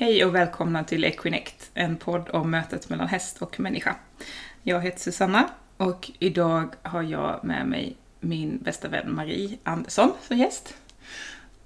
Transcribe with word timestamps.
Hej 0.00 0.24
och 0.24 0.34
välkomna 0.34 0.84
till 0.84 1.04
Equinect, 1.04 1.70
en 1.74 1.96
podd 1.96 2.28
om 2.30 2.50
mötet 2.50 2.88
mellan 2.88 3.08
häst 3.08 3.42
och 3.42 3.60
människa. 3.60 3.96
Jag 4.62 4.80
heter 4.80 5.00
Susanna 5.00 5.50
och 5.76 6.10
idag 6.18 6.68
har 6.82 7.02
jag 7.02 7.40
med 7.44 7.66
mig 7.66 7.96
min 8.20 8.58
bästa 8.58 8.88
vän 8.88 9.14
Marie 9.14 9.58
Andersson 9.62 10.12
som 10.22 10.38
gäst. 10.38 10.74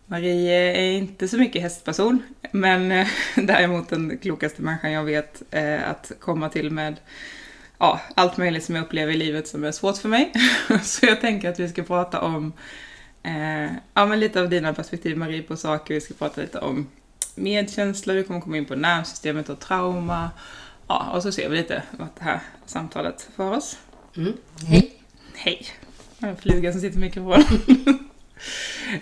Marie 0.07 0.73
är 0.77 0.91
inte 0.91 1.29
så 1.29 1.39
mycket 1.39 1.63
hästperson, 1.63 2.23
men 2.51 2.93
eh, 2.93 3.07
däremot 3.37 3.89
den 3.89 4.19
klokaste 4.19 4.63
människan 4.63 4.93
jag 4.93 5.05
vet 5.05 5.43
eh, 5.51 5.91
att 5.91 6.13
komma 6.21 6.49
till 6.49 6.71
med 6.71 6.97
ja, 7.79 8.01
allt 8.15 8.37
möjligt 8.37 8.65
som 8.65 8.75
jag 8.75 8.85
upplever 8.85 9.13
i 9.13 9.17
livet 9.17 9.49
som 9.49 9.65
är 9.65 9.73
svårt 9.73 9.97
för 9.97 10.09
mig. 10.09 10.33
Så 10.83 11.07
jag 11.07 11.21
tänker 11.21 11.49
att 11.49 11.61
vi 11.61 11.69
ska 11.69 11.83
prata 11.83 12.21
om 12.21 12.53
eh, 13.23 13.73
ja, 13.95 14.07
men 14.07 14.21
lite 14.21 14.41
av 14.41 14.49
dina 14.49 14.75
perspektiv 14.75 15.17
Marie 15.17 15.43
på 15.43 15.57
saker. 15.57 15.95
Vi 15.95 16.01
ska 16.01 16.15
prata 16.15 16.41
lite 16.41 16.59
om 16.59 16.87
medkänsla, 17.35 18.15
vi 18.15 18.25
kommer 18.25 18.41
komma 18.41 18.57
in 18.57 18.65
på 18.65 18.75
nervsystemet 18.75 19.49
och 19.49 19.61
trauma. 19.61 20.31
Ja, 20.89 21.11
och 21.15 21.23
så 21.23 21.33
ser 21.33 21.49
vi 21.49 21.57
lite 21.57 21.83
vart 21.91 22.17
det 22.19 22.25
här 22.25 22.41
samtalet 22.67 23.29
för 23.37 23.51
oss. 23.51 23.79
Mm. 24.17 24.33
Hej! 24.67 24.95
Hej! 25.35 25.67
En 26.19 26.37
fluga 26.37 26.73
som 26.73 26.81
sitter 26.81 26.97
i 26.97 27.01
mikrofonen. 27.01 27.45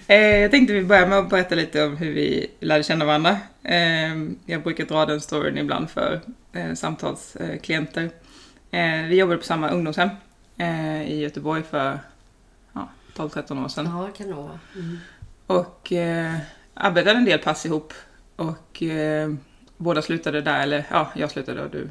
Eh, 0.07 0.17
jag 0.17 0.51
tänkte 0.51 0.75
vi 0.75 0.83
börjar 0.83 1.07
med 1.07 1.19
att 1.19 1.29
berätta 1.29 1.55
lite 1.55 1.85
om 1.85 1.97
hur 1.97 2.13
vi 2.13 2.51
lärde 2.61 2.83
känna 2.83 3.05
varandra. 3.05 3.37
Eh, 3.63 4.15
jag 4.47 4.63
brukar 4.63 4.85
dra 4.85 5.07
den 5.07 5.21
storyn 5.21 5.59
ibland 5.59 5.91
för 5.91 6.21
eh, 6.53 6.75
samtalsklienter. 6.75 8.11
Vi 9.09 9.17
jobbade 9.17 9.39
på 9.39 9.45
samma 9.45 9.71
ungdomshem 9.71 10.09
i 11.07 11.21
Göteborg 11.21 11.63
för 11.63 11.99
ja, 12.73 12.89
12-13 13.17 13.65
år 13.65 13.69
sedan. 13.69 13.87
Ja, 13.87 14.09
kan 14.17 14.27
det 14.27 14.35
vara. 14.35 14.59
Mm. 14.75 14.99
Och 15.47 15.93
arbetade 16.75 17.19
en 17.19 17.25
del 17.25 17.39
pass 17.39 17.67
ihop 17.67 17.93
och 18.37 18.83
eh, 18.83 19.35
båda 19.77 20.03
slutade 20.03 20.41
där, 20.41 20.61
eller 20.61 20.85
ja, 20.91 21.13
jag 21.15 21.31
slutade 21.31 21.63
och 21.63 21.71
du 21.71 21.89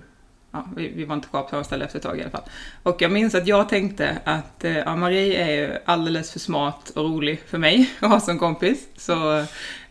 Ja, 0.54 0.68
vi, 0.76 0.88
vi 0.88 1.06
var 1.06 1.16
inte 1.16 1.28
kvar 1.28 1.44
på 1.44 1.50
samma 1.50 1.64
ställe 1.64 1.86
efter 1.86 1.98
ett 1.98 2.04
tag 2.04 2.18
i 2.20 2.22
alla 2.22 2.32
fall. 2.32 2.44
Och 2.84 3.02
jag 3.02 3.12
minns 3.12 3.36
att 3.36 3.48
jag 3.48 3.70
tänkte 3.70 4.18
att 4.24 4.64
eh, 4.64 4.78
ja, 4.78 4.96
Marie 4.96 5.44
är 5.44 5.52
ju 5.52 5.78
alldeles 5.86 6.32
för 6.32 6.40
smart 6.40 6.90
och 6.90 7.04
rolig 7.04 7.42
för 7.48 7.58
mig 7.58 7.90
att 8.00 8.10
ha 8.10 8.20
som 8.20 8.40
kompis. 8.40 8.88
Så 8.98 9.46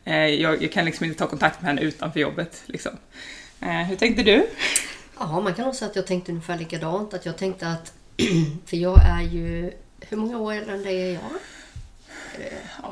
eh, 0.05 0.27
jag, 0.27 0.63
jag, 0.63 0.73
kan 0.73 0.85
liksom 0.85 1.07
inte 1.07 1.19
ta 1.19 1.27
kontakt 1.27 1.61
med 1.61 1.69
henne 1.69 1.81
utanför 1.81 2.21
jobbet. 2.21 2.63
Liksom. 2.67 2.93
Eh, 3.61 3.69
hur 3.69 3.97
tänkte 3.97 4.23
du? 4.23 4.47
Ja, 5.19 5.41
man 5.41 5.55
kan 5.55 5.65
nog 5.65 5.75
säga 5.75 5.91
att 5.91 5.97
jag 5.97 6.07
tänkte 6.07 6.33
ungefär 6.33 6.59
likadant. 6.59 7.15
Att 7.15 7.27
jag 7.27 7.39
tänkte 7.39 7.69
att, 7.69 7.93
för 8.67 8.77
jag 8.77 8.99
är 9.07 9.23
ju, 9.23 9.73
hur 10.01 10.17
många 10.17 10.39
år 10.39 10.53
äldre 10.53 10.75
än 10.75 10.83
dig 10.83 11.03
är 11.03 11.13
jag? 11.13 11.23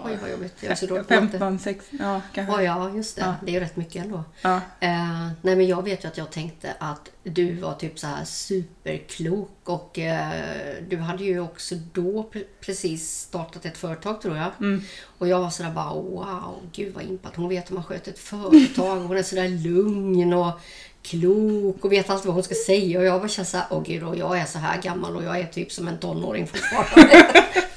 Oj, 0.05 0.19
vad 0.20 0.31
jobbigt. 0.31 0.55
Jag 0.61 0.89
dålig 0.89 1.06
15, 1.06 1.58
6, 1.58 1.84
ja 1.98 2.20
kanske. 2.33 2.55
Oh, 2.55 2.64
ja, 2.64 2.91
just 2.94 3.17
det. 3.17 3.22
Ja. 3.22 3.34
Det 3.42 3.50
är 3.50 3.55
ju 3.55 3.61
rätt 3.61 3.77
mycket 3.77 4.05
ändå. 4.05 4.25
Ja. 4.42 4.61
Eh, 4.81 5.28
nej, 5.42 5.56
men 5.56 5.67
jag 5.67 5.84
vet 5.84 6.05
ju 6.05 6.08
att 6.08 6.17
jag 6.17 6.31
tänkte 6.31 6.75
att 6.78 7.11
du 7.22 7.55
var 7.55 7.75
typ 7.75 7.98
så 7.98 8.06
här 8.06 8.25
superklok 8.25 9.59
och 9.64 9.98
eh, 9.98 10.75
du 10.89 10.97
hade 10.97 11.25
ju 11.25 11.41
också 11.41 11.75
då 11.92 12.22
pre 12.22 12.42
precis 12.61 13.20
startat 13.20 13.64
ett 13.64 13.78
företag 13.78 14.20
tror 14.20 14.36
jag. 14.36 14.50
Mm. 14.61 14.83
Och 15.19 15.28
jag 15.28 15.41
var 15.41 15.50
sådär 15.50 15.70
bara 15.70 15.94
wow, 15.94 16.55
gud 16.72 16.94
vad 16.94 17.05
impat. 17.05 17.36
Hon 17.36 17.48
vet 17.48 17.70
hur 17.70 17.75
man 17.75 17.84
sköter 17.84 18.12
ett 18.12 18.19
företag. 18.19 18.97
Hon 18.97 19.16
är 19.16 19.22
sådär 19.22 19.48
lugn 19.48 20.33
och 20.33 20.61
klok 21.03 21.84
och 21.84 21.92
vet 21.92 22.11
alltid 22.11 22.27
vad 22.27 22.34
hon 22.34 22.44
ska 22.44 22.55
säga. 22.66 22.98
Och 22.98 23.05
jag 23.05 23.20
bara 23.20 23.28
känner 23.28 23.47
såhär, 23.47 23.66
åh 23.70 23.83
gud, 23.86 24.03
och 24.03 24.16
jag 24.16 24.39
är 24.39 24.44
så 24.44 24.59
här 24.59 24.83
gammal 24.83 25.16
och 25.16 25.25
jag 25.25 25.39
är 25.39 25.47
typ 25.47 25.72
som 25.72 25.89
en 25.89 25.98
tonåring 25.98 26.47
fortfarande. 26.47 27.44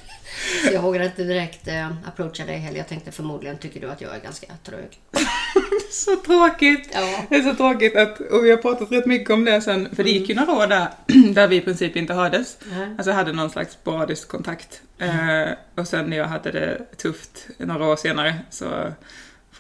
Så 0.66 0.74
jag 0.74 0.82
vågade 0.82 1.06
inte 1.06 1.24
direkt 1.24 1.68
eh, 1.68 1.88
approacha 2.08 2.46
dig 2.46 2.58
heller. 2.58 2.78
Jag 2.78 2.88
tänkte 2.88 3.12
förmodligen 3.12 3.58
tycker 3.58 3.82
du 3.82 3.90
att 3.90 4.02
jag 4.02 4.16
är 4.16 4.20
ganska 4.20 4.48
trög. 4.64 5.00
så 5.92 6.16
tråkigt! 6.16 6.90
Ja. 6.94 7.26
Det 7.30 7.36
är 7.36 7.42
så 7.42 7.56
tråkigt 7.56 7.96
att, 7.96 8.20
och 8.20 8.46
vi 8.46 8.50
har 8.52 8.58
pratat 8.58 8.92
rätt 8.92 9.06
mycket 9.06 9.30
om 9.30 9.46
det 9.46 9.62
sen, 9.62 9.96
för 9.96 10.04
det 10.04 10.10
gick 10.10 10.30
ju 10.30 10.36
några 10.36 10.52
år 10.52 10.68
där, 10.68 10.88
där 11.34 11.48
vi 11.48 11.56
i 11.56 11.62
princip 11.62 11.96
inte 11.96 12.14
hördes. 12.14 12.58
Mm. 12.72 12.96
Alltså 12.98 13.12
hade 13.12 13.34
någon 13.34 13.50
slags 13.50 13.74
sporadisk 13.74 14.28
kontakt. 14.28 14.82
Mm. 15.00 15.48
Eh, 15.48 15.54
och 15.76 15.88
sen 15.88 16.06
när 16.06 16.18
jag 16.18 16.28
hade 16.28 16.52
det 16.52 16.98
tufft 16.98 17.48
några 17.58 17.86
år 17.86 17.96
senare 17.96 18.36
så 18.50 18.94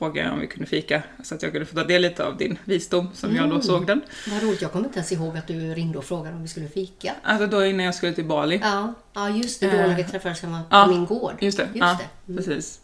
frågade 0.01 0.27
jag 0.27 0.33
om 0.33 0.39
vi 0.39 0.47
kunde 0.47 0.65
fika 0.65 1.03
så 1.23 1.35
att 1.35 1.43
jag 1.43 1.51
kunde 1.51 1.65
få 1.65 1.75
ta 1.75 1.83
del 1.83 2.01
lite 2.01 2.25
av 2.25 2.37
din 2.37 2.57
visdom 2.65 3.09
som 3.13 3.29
mm. 3.29 3.41
jag 3.41 3.49
då 3.49 3.55
mm. 3.55 3.63
såg 3.63 3.87
den. 3.87 4.01
Vad 4.27 4.43
roligt, 4.43 4.61
jag 4.61 4.71
kommer 4.71 4.85
inte 4.85 4.99
ens 4.99 5.11
ihåg 5.11 5.37
att 5.37 5.47
du 5.47 5.73
ringde 5.73 5.97
och 5.97 6.05
frågade 6.05 6.35
om 6.35 6.41
vi 6.41 6.47
skulle 6.47 6.67
fika. 6.67 7.13
Alltså 7.23 7.47
då 7.47 7.65
innan 7.65 7.85
jag 7.85 7.95
skulle 7.95 8.13
till 8.13 8.25
Bali. 8.25 8.59
Ja, 8.63 8.93
ja 9.13 9.29
just 9.29 9.59
det, 9.59 9.67
då 9.67 9.77
när 9.77 9.95
vi 9.95 10.01
eh, 10.01 10.07
träffades 10.07 10.41
hemma 10.41 10.61
på 10.69 10.91
min 10.91 11.05
gård. 11.05 11.33
Just 11.39 11.57
det, 11.57 11.63
just 11.63 11.75
ja, 11.75 11.97
det. 11.99 12.31
Mm. 12.31 12.43
precis. 12.43 12.79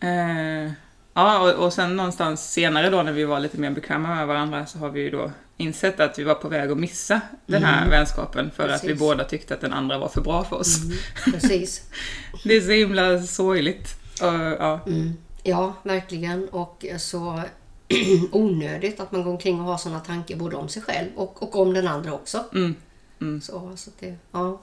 Eh, 0.00 0.72
ja, 1.14 1.40
och, 1.40 1.64
och 1.64 1.72
sen 1.72 1.96
någonstans 1.96 2.52
senare 2.52 2.90
då 2.90 3.02
när 3.02 3.12
vi 3.12 3.24
var 3.24 3.40
lite 3.40 3.60
mer 3.60 3.70
bekväma 3.70 4.14
med 4.14 4.26
varandra 4.26 4.66
så 4.66 4.78
har 4.78 4.90
vi 4.90 5.00
ju 5.00 5.10
då 5.10 5.30
insett 5.56 6.00
att 6.00 6.18
vi 6.18 6.24
var 6.24 6.34
på 6.34 6.48
väg 6.48 6.70
att 6.70 6.78
missa 6.78 7.20
den 7.46 7.64
här 7.64 7.78
mm. 7.78 7.90
vänskapen 7.90 8.50
för 8.56 8.68
precis. 8.68 8.84
att 8.84 8.90
vi 8.90 8.94
båda 8.94 9.24
tyckte 9.24 9.54
att 9.54 9.60
den 9.60 9.72
andra 9.72 9.98
var 9.98 10.08
för 10.08 10.20
bra 10.20 10.44
för 10.44 10.56
oss. 10.56 10.82
Mm. 10.82 10.98
Precis. 11.24 11.90
det 12.44 12.56
är 12.56 12.60
så 12.60 12.70
himla 12.70 13.18
sorgligt. 13.22 13.88
Och, 14.20 14.34
ja. 14.58 14.80
Mm. 14.86 15.16
Ja, 15.42 15.74
verkligen. 15.82 16.48
Och 16.48 16.84
så 16.98 17.42
onödigt 18.32 19.00
att 19.00 19.12
man 19.12 19.22
går 19.22 19.30
omkring 19.30 19.60
och 19.60 19.66
har 19.66 19.76
sådana 19.76 20.00
tankar 20.00 20.36
både 20.36 20.56
om 20.56 20.68
sig 20.68 20.82
själv 20.82 21.08
och, 21.16 21.42
och 21.42 21.56
om 21.56 21.74
den 21.74 21.88
andra 21.88 22.12
också. 22.12 22.44
Mm. 22.54 22.74
Mm. 23.20 23.40
Så, 23.40 23.72
så 23.76 23.90
det, 24.00 24.16
ja. 24.32 24.60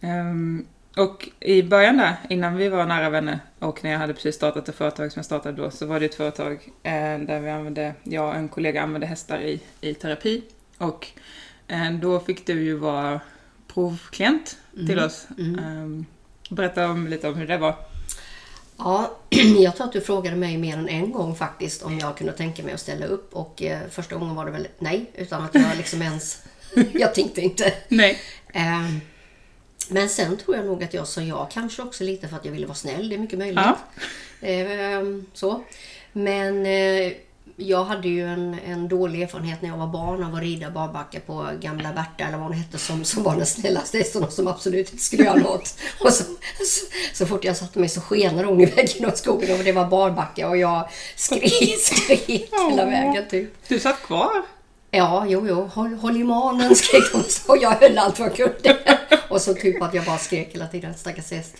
Um, 0.00 0.66
och 0.96 1.28
i 1.40 1.62
början 1.62 1.96
där, 1.96 2.16
innan 2.28 2.56
vi 2.56 2.68
var 2.68 2.86
nära 2.86 3.10
vänner 3.10 3.40
och 3.58 3.84
när 3.84 3.90
jag 3.90 3.98
hade 3.98 4.14
precis 4.14 4.34
startat 4.34 4.68
ett 4.68 4.74
företag 4.74 5.12
som 5.12 5.18
jag 5.18 5.24
startade 5.24 5.62
då, 5.62 5.70
så 5.70 5.86
var 5.86 6.00
det 6.00 6.06
ett 6.06 6.14
företag 6.14 6.72
eh, 6.82 7.18
där 7.18 7.40
vi 7.40 7.50
använde, 7.50 7.94
jag 8.02 8.28
och 8.28 8.34
en 8.34 8.48
kollega 8.48 8.82
använde 8.82 9.06
hästar 9.06 9.40
i, 9.40 9.60
i 9.80 9.94
terapi. 9.94 10.42
Och 10.78 11.06
eh, 11.68 11.92
då 11.92 12.20
fick 12.20 12.46
du 12.46 12.62
ju 12.62 12.76
vara 12.76 13.20
provklient 13.74 14.58
till 14.72 14.90
mm. 14.90 15.04
oss. 15.04 15.26
Um, 15.38 16.06
berätta 16.50 16.90
om, 16.90 17.06
lite 17.06 17.28
om 17.28 17.34
hur 17.34 17.46
det 17.46 17.58
var. 17.58 17.74
Ja, 18.84 19.16
jag 19.60 19.76
tror 19.76 19.86
att 19.86 19.92
du 19.92 20.00
frågade 20.00 20.36
mig 20.36 20.58
mer 20.58 20.78
än 20.78 20.88
en 20.88 21.12
gång 21.12 21.36
faktiskt 21.36 21.82
om 21.82 21.98
jag 21.98 22.16
kunde 22.16 22.32
tänka 22.32 22.62
mig 22.62 22.74
att 22.74 22.80
ställa 22.80 23.06
upp 23.06 23.34
och 23.34 23.62
eh, 23.62 23.78
första 23.90 24.16
gången 24.16 24.34
var 24.34 24.44
det 24.44 24.50
väl 24.50 24.68
nej, 24.78 25.10
utan 25.14 25.44
att 25.44 25.54
jag 25.54 25.76
liksom 25.76 26.02
ens... 26.02 26.42
jag 26.92 27.14
tänkte 27.14 27.40
inte. 27.40 27.72
Nej. 27.88 28.18
Eh, 28.54 28.90
men 29.88 30.08
sen 30.08 30.36
tror 30.36 30.56
jag 30.56 30.66
nog 30.66 30.84
att 30.84 30.94
jag 30.94 31.06
sa 31.06 31.20
ja, 31.20 31.48
kanske 31.52 31.82
också 31.82 32.04
lite 32.04 32.28
för 32.28 32.36
att 32.36 32.44
jag 32.44 32.52
ville 32.52 32.66
vara 32.66 32.74
snäll, 32.74 33.08
det 33.08 33.14
är 33.14 33.18
mycket 33.18 33.38
möjligt. 33.38 33.64
Ja. 34.40 34.48
Eh, 34.48 35.02
så. 35.32 35.64
Men 36.12 36.66
eh, 36.66 37.12
jag 37.60 37.84
hade 37.84 38.08
ju 38.08 38.26
en, 38.26 38.56
en 38.66 38.88
dålig 38.88 39.22
erfarenhet 39.22 39.62
när 39.62 39.68
jag 39.68 39.76
var 39.76 39.86
barn 39.86 40.24
av 40.24 40.34
att 40.34 40.40
rida 40.40 40.70
barbacka 40.70 41.20
på 41.20 41.48
gamla 41.60 41.92
Berta 41.92 42.24
eller 42.24 42.38
vad 42.38 42.46
hon 42.46 42.52
hette 42.52 42.78
som, 42.78 43.04
som 43.04 43.22
var 43.22 43.36
den 43.36 43.46
snällaste 43.46 43.98
hästen 43.98 44.30
som 44.30 44.48
absolut 44.48 44.92
inte 44.92 45.04
skulle 45.04 45.24
göra 45.24 45.36
något. 45.36 45.74
Och 46.00 46.12
så, 46.12 46.24
så, 46.64 46.86
så 47.12 47.26
fort 47.26 47.44
jag 47.44 47.56
satte 47.56 47.78
mig 47.78 47.88
så 47.88 48.00
skenade 48.00 48.48
hon 48.48 48.60
i 48.60 48.66
väggen 48.66 49.06
åt 49.06 49.18
skogen 49.18 49.58
och 49.58 49.64
det 49.64 49.72
var 49.72 49.86
barbacka 49.86 50.48
och 50.48 50.56
jag 50.56 50.88
skrek, 51.16 51.78
skrek 51.78 52.28
hela 52.70 52.84
vägen 52.84 53.24
typ. 53.30 53.68
Du 53.68 53.80
satt 53.80 54.02
kvar? 54.02 54.42
Ja, 54.90 55.26
jo, 55.28 55.46
jo. 55.48 55.70
Håll, 55.74 55.94
håll 55.94 56.16
i 56.16 56.24
manen 56.24 56.74
skrek 56.76 57.12
hon 57.12 57.24
och 57.46 57.56
jag 57.62 57.70
höll 57.70 57.98
allt 57.98 58.18
vad 58.18 58.28
jag 58.28 58.36
kunde. 58.36 58.78
Och 59.28 59.40
så 59.40 59.54
typ 59.54 59.82
att 59.82 59.94
jag 59.94 60.04
bara 60.04 60.18
skrek 60.18 60.54
hela 60.54 60.66
tiden, 60.66 60.94
stackars 60.94 61.30
häst. 61.30 61.54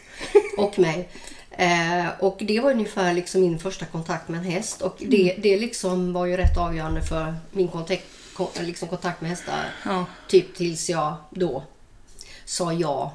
Och 0.56 0.78
mig. 0.78 1.08
Eh, 1.50 2.06
och 2.18 2.36
det 2.40 2.60
var 2.60 2.70
ungefär 2.70 3.14
liksom 3.14 3.40
min 3.40 3.58
första 3.58 3.86
kontakt 3.86 4.28
med 4.28 4.38
en 4.38 4.46
häst. 4.46 4.82
Och 4.82 4.96
det, 4.98 5.30
mm. 5.30 5.42
det 5.42 5.56
liksom 5.56 6.12
var 6.12 6.26
ju 6.26 6.36
rätt 6.36 6.56
avgörande 6.56 7.02
för 7.02 7.34
min 7.50 7.68
kontakt, 7.68 8.04
liksom 8.60 8.88
kontakt 8.88 9.20
med 9.20 9.30
hästar. 9.30 9.64
Ja. 9.84 10.06
Typ 10.28 10.54
tills 10.54 10.90
jag 10.90 11.16
då 11.30 11.64
sa 12.44 12.72
ja. 12.72 13.14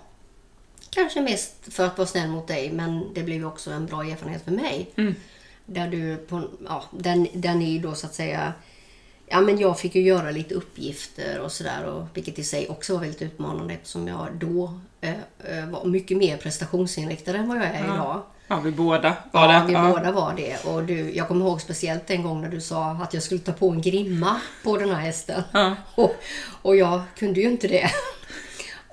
Kanske 0.89 1.21
mest 1.21 1.55
för 1.73 1.85
att 1.85 1.97
vara 1.97 2.07
snäll 2.07 2.29
mot 2.29 2.47
dig, 2.47 2.71
men 2.71 3.13
det 3.13 3.23
blev 3.23 3.37
ju 3.37 3.45
också 3.45 3.71
en 3.71 3.85
bra 3.85 4.03
erfarenhet 4.03 4.43
för 4.43 4.51
mig. 4.51 4.89
Mm. 4.95 5.15
Där 5.65 5.87
du, 5.87 6.17
på, 6.17 6.43
ja, 6.65 6.83
där, 6.91 7.27
där 7.33 7.55
ni 7.55 7.79
då 7.79 7.95
så 7.95 8.05
att 8.05 8.15
säga 8.15 8.53
Ja, 9.27 9.41
men 9.41 9.59
jag 9.59 9.79
fick 9.79 9.95
ju 9.95 10.01
göra 10.01 10.31
lite 10.31 10.55
uppgifter 10.55 11.39
och 11.39 11.51
sådär, 11.51 12.07
vilket 12.13 12.39
i 12.39 12.43
sig 12.43 12.69
också 12.69 12.93
var 12.93 12.99
väldigt 12.99 13.21
utmanande 13.21 13.73
eftersom 13.73 14.07
jag 14.07 14.27
då 14.33 14.79
var 15.69 15.85
mycket 15.85 16.17
mer 16.17 16.37
prestationsinriktad 16.37 17.35
än 17.35 17.47
vad 17.47 17.57
jag 17.57 17.65
är 17.65 17.85
ja. 17.87 17.93
idag. 17.93 18.23
Ja, 18.47 18.59
vi 18.59 18.71
båda 18.71 19.15
var 19.31 19.53
ja, 19.53 19.59
det. 19.59 19.67
vi 19.67 19.73
ja. 19.73 19.91
båda 19.91 20.11
var 20.11 20.33
det. 20.33 20.65
Och 20.65 20.83
du, 20.83 21.15
jag 21.15 21.27
kommer 21.27 21.45
ihåg 21.45 21.61
speciellt 21.61 22.09
en 22.09 22.23
gång 22.23 22.41
när 22.41 22.49
du 22.49 22.61
sa 22.61 22.91
att 22.91 23.13
jag 23.13 23.23
skulle 23.23 23.41
ta 23.41 23.51
på 23.51 23.69
en 23.69 23.81
grimma 23.81 24.41
på 24.63 24.77
den 24.77 24.89
här 24.89 25.01
hästen. 25.01 25.43
Ja. 25.51 25.75
Och, 25.95 26.15
och 26.61 26.75
jag 26.75 27.01
kunde 27.17 27.39
ju 27.39 27.47
inte 27.47 27.67
det. 27.67 27.89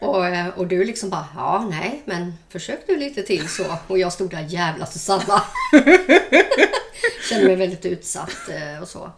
Och, 0.01 0.27
eh, 0.27 0.49
och 0.49 0.67
du 0.67 0.85
liksom 0.85 1.11
bara, 1.11 1.27
ja 1.37 1.67
nej, 1.71 2.03
men 2.05 2.35
försök 2.49 2.87
du 2.87 2.97
lite 2.97 3.23
till 3.23 3.49
så. 3.49 3.65
Och 3.87 3.99
jag 3.99 4.13
stod 4.13 4.31
där, 4.31 4.47
jävla 4.49 4.87
Susanna. 4.87 5.43
Kände 7.29 7.47
mig 7.47 7.57
väldigt 7.57 7.87
utsatt 7.87 8.49
eh, 8.49 8.83
och 8.83 8.89
så. 8.89 9.11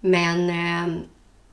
Men, 0.00 0.50
eh, 0.50 1.02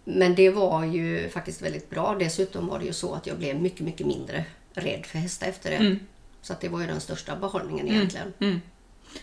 men 0.10 0.36
det 0.36 0.50
var 0.50 0.86
ju 0.86 1.30
faktiskt 1.30 1.62
väldigt 1.62 1.90
bra. 1.90 2.16
Dessutom 2.20 2.68
var 2.68 2.80
det 2.80 2.86
ju 2.86 2.94
så 2.94 3.14
att 3.14 3.28
jag 3.28 3.38
blev 3.38 3.62
mycket, 3.62 3.82
mycket 3.82 4.08
mindre 4.08 4.46
rädd 4.74 5.06
för 5.06 5.18
hästar 5.18 5.48
efter 5.48 5.70
det. 5.70 5.76
Mm. 5.76 6.00
Så 6.42 6.54
att 6.54 6.62
det 6.62 6.70
var 6.70 6.82
ju 6.82 6.88
den 6.88 7.02
största 7.02 7.36
behållningen 7.36 7.86
mm. 7.86 7.96
egentligen. 7.96 8.34
Mm. 8.40 8.62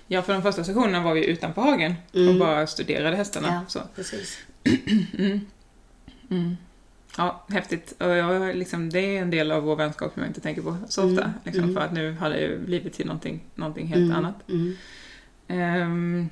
Ja, 0.07 0.23
för 0.23 0.33
de 0.33 0.43
första 0.43 0.65
sessionerna 0.65 1.03
var 1.03 1.15
vi 1.15 1.27
utanför 1.27 1.63
hagen 1.63 1.95
och 2.11 2.19
Mm. 2.19 2.39
bara 2.39 2.67
studerade 2.67 3.17
hästarna. 3.17 3.67
Ja, 3.75 3.83
precis. 3.95 4.39
Mm. 6.31 6.57
Ja, 7.17 7.45
häftigt. 7.49 7.95
Och 8.01 8.11
jag, 8.11 8.57
liksom, 8.57 8.91
det 8.91 8.99
är 9.01 9.23
en 9.23 9.31
del 9.31 9.53
av 9.53 9.63
vår 9.63 9.77
vänskap 9.77 10.13
som 10.13 10.23
jag 10.23 10.31
inte 10.31 10.41
tänker 10.41 10.63
på 10.63 10.77
så 10.89 11.11
ofta. 11.11 11.33
Liksom. 11.45 11.75
För 11.75 11.81
att 11.81 11.93
nu 11.93 12.13
har 12.13 12.31
det 12.31 12.41
ju 12.41 12.59
blivit 12.59 12.93
till 12.93 13.07
någonting, 13.07 13.41
någonting 13.55 13.87
helt 13.87 14.15
annat. 14.15 14.35
Ehm, 15.49 16.29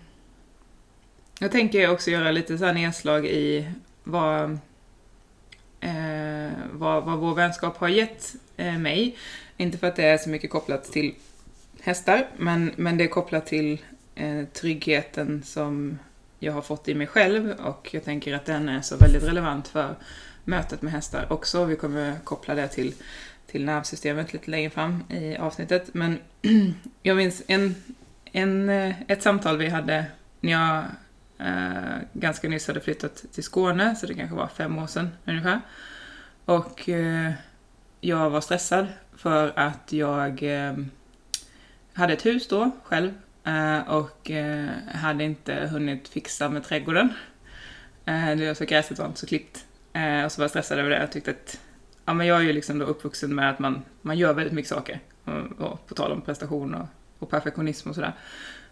jag 1.38 1.52
tänker 1.52 1.90
också 1.90 2.10
göra 2.10 2.31
lite 2.31 2.58
så 2.58 2.64
här 2.64 2.72
nedslag 2.72 3.26
i 3.26 3.70
vad, 4.04 4.58
eh, 5.81 6.52
vad, 6.72 7.04
vad 7.04 7.19
vår 7.19 7.34
vänskap 7.34 7.76
har 7.76 7.88
gett 7.88 8.34
eh, 8.56 8.78
mig. 8.78 9.16
Inte 9.56 9.78
för 9.78 9.87
att 9.87 9.96
det 9.96 10.04
är 10.04 10.19
så 10.19 10.28
mycket 10.28 10.50
kopplat 10.50 10.84
till 10.84 11.14
hästar, 11.81 12.26
men, 12.37 12.72
men 12.76 12.99
det 12.99 13.04
är 13.04 13.08
kopplat 13.08 13.46
till 13.46 13.78
eh, 14.14 14.44
tryggheten 14.52 15.43
som 15.43 15.99
jag 16.38 16.52
har 16.52 16.62
fått 16.62 16.88
i 16.88 16.94
mig 16.94 17.06
själv 17.06 17.50
och 17.50 17.88
jag 17.93 18.04
tänker 18.04 18.34
att 18.34 18.44
den 18.44 18.69
är 18.69 18.81
så 18.81 18.96
väldigt 18.96 19.22
relevant 19.22 19.69
för 19.69 19.94
mötet 20.44 20.82
med 20.82 20.93
hästar 20.93 21.32
också. 21.32 21.64
Vi 21.64 21.76
kommer 21.76 22.14
koppla 22.25 22.55
det 22.55 22.69
till, 22.69 22.94
till 23.46 23.64
nervsystemet 23.64 24.32
lite 24.32 24.50
längre 24.50 24.70
fram 24.70 25.05
i 25.10 25.37
avsnittet. 25.37 25.94
Men 25.94 26.19
jag 27.02 27.16
minns 27.16 27.43
en, 27.46 27.75
en, 28.25 28.69
eh, 28.69 28.94
ett 29.08 29.22
samtal 29.22 29.58
vi 29.58 29.69
hade 29.69 30.05
när 30.40 30.52
jag 30.52 30.84
eh, 31.43 31.99
ganska 32.12 32.49
nyss 32.49 32.67
hade 32.67 32.81
flyttat 32.81 33.25
till 33.33 33.44
Skåne, 33.44 33.97
så 33.97 34.06
det 34.06 34.15
kanske 34.15 34.37
var 34.37 34.49
fem 34.49 34.79
år 34.79 34.87
sedan 34.87 35.11
ungefär. 35.27 35.61
Och 36.44 36.89
eh, 36.89 37.33
jag 38.00 38.31
var 38.31 38.41
stressad 38.41 38.87
för 39.17 39.53
att 39.56 39.93
jag 39.93 40.43
eh, 40.43 40.75
hade 41.93 42.12
ett 42.12 42.27
hus 42.27 42.49
då 42.49 42.71
själv 42.85 43.12
eh, 43.44 43.79
och 43.79 44.31
eh, 44.31 44.69
hade 44.94 45.25
inte 45.25 45.55
hunnit 45.55 46.09
fixa 46.09 46.49
med 46.49 46.65
trädgården. 46.65 47.09
Eh, 48.05 48.37
det 48.37 48.47
var 48.47 48.55
så 48.55 48.65
gräset 48.65 48.99
var 48.99 49.06
inte 49.06 49.21
så 49.21 49.27
klippt. 49.27 49.67
Eh, 49.93 50.25
och 50.25 50.33
så 50.33 50.41
var 50.41 50.44
jag 50.44 50.50
stressad 50.50 50.79
över 50.79 50.91
det. 50.91 51.00
Jag 51.00 51.12
tyckte 51.12 51.31
att 51.31 51.61
ja, 52.05 52.15
men 52.15 52.27
jag 52.27 52.39
är 52.39 52.43
ju 52.43 52.53
liksom 52.53 52.79
då 52.79 52.85
uppvuxen 52.85 53.35
med 53.35 53.50
att 53.50 53.59
man, 53.59 53.83
man 54.03 54.19
gör 54.19 54.33
väldigt 54.35 54.55
mycket 54.55 54.71
saker. 54.71 55.00
Och, 55.25 55.67
och 55.67 55.87
på 55.87 55.94
tal 55.94 56.12
om 56.12 56.21
prestation 56.21 56.75
och, 56.75 56.87
och 57.19 57.31
perfektionism 57.31 57.89
och 57.89 57.94
sådär. 57.94 58.12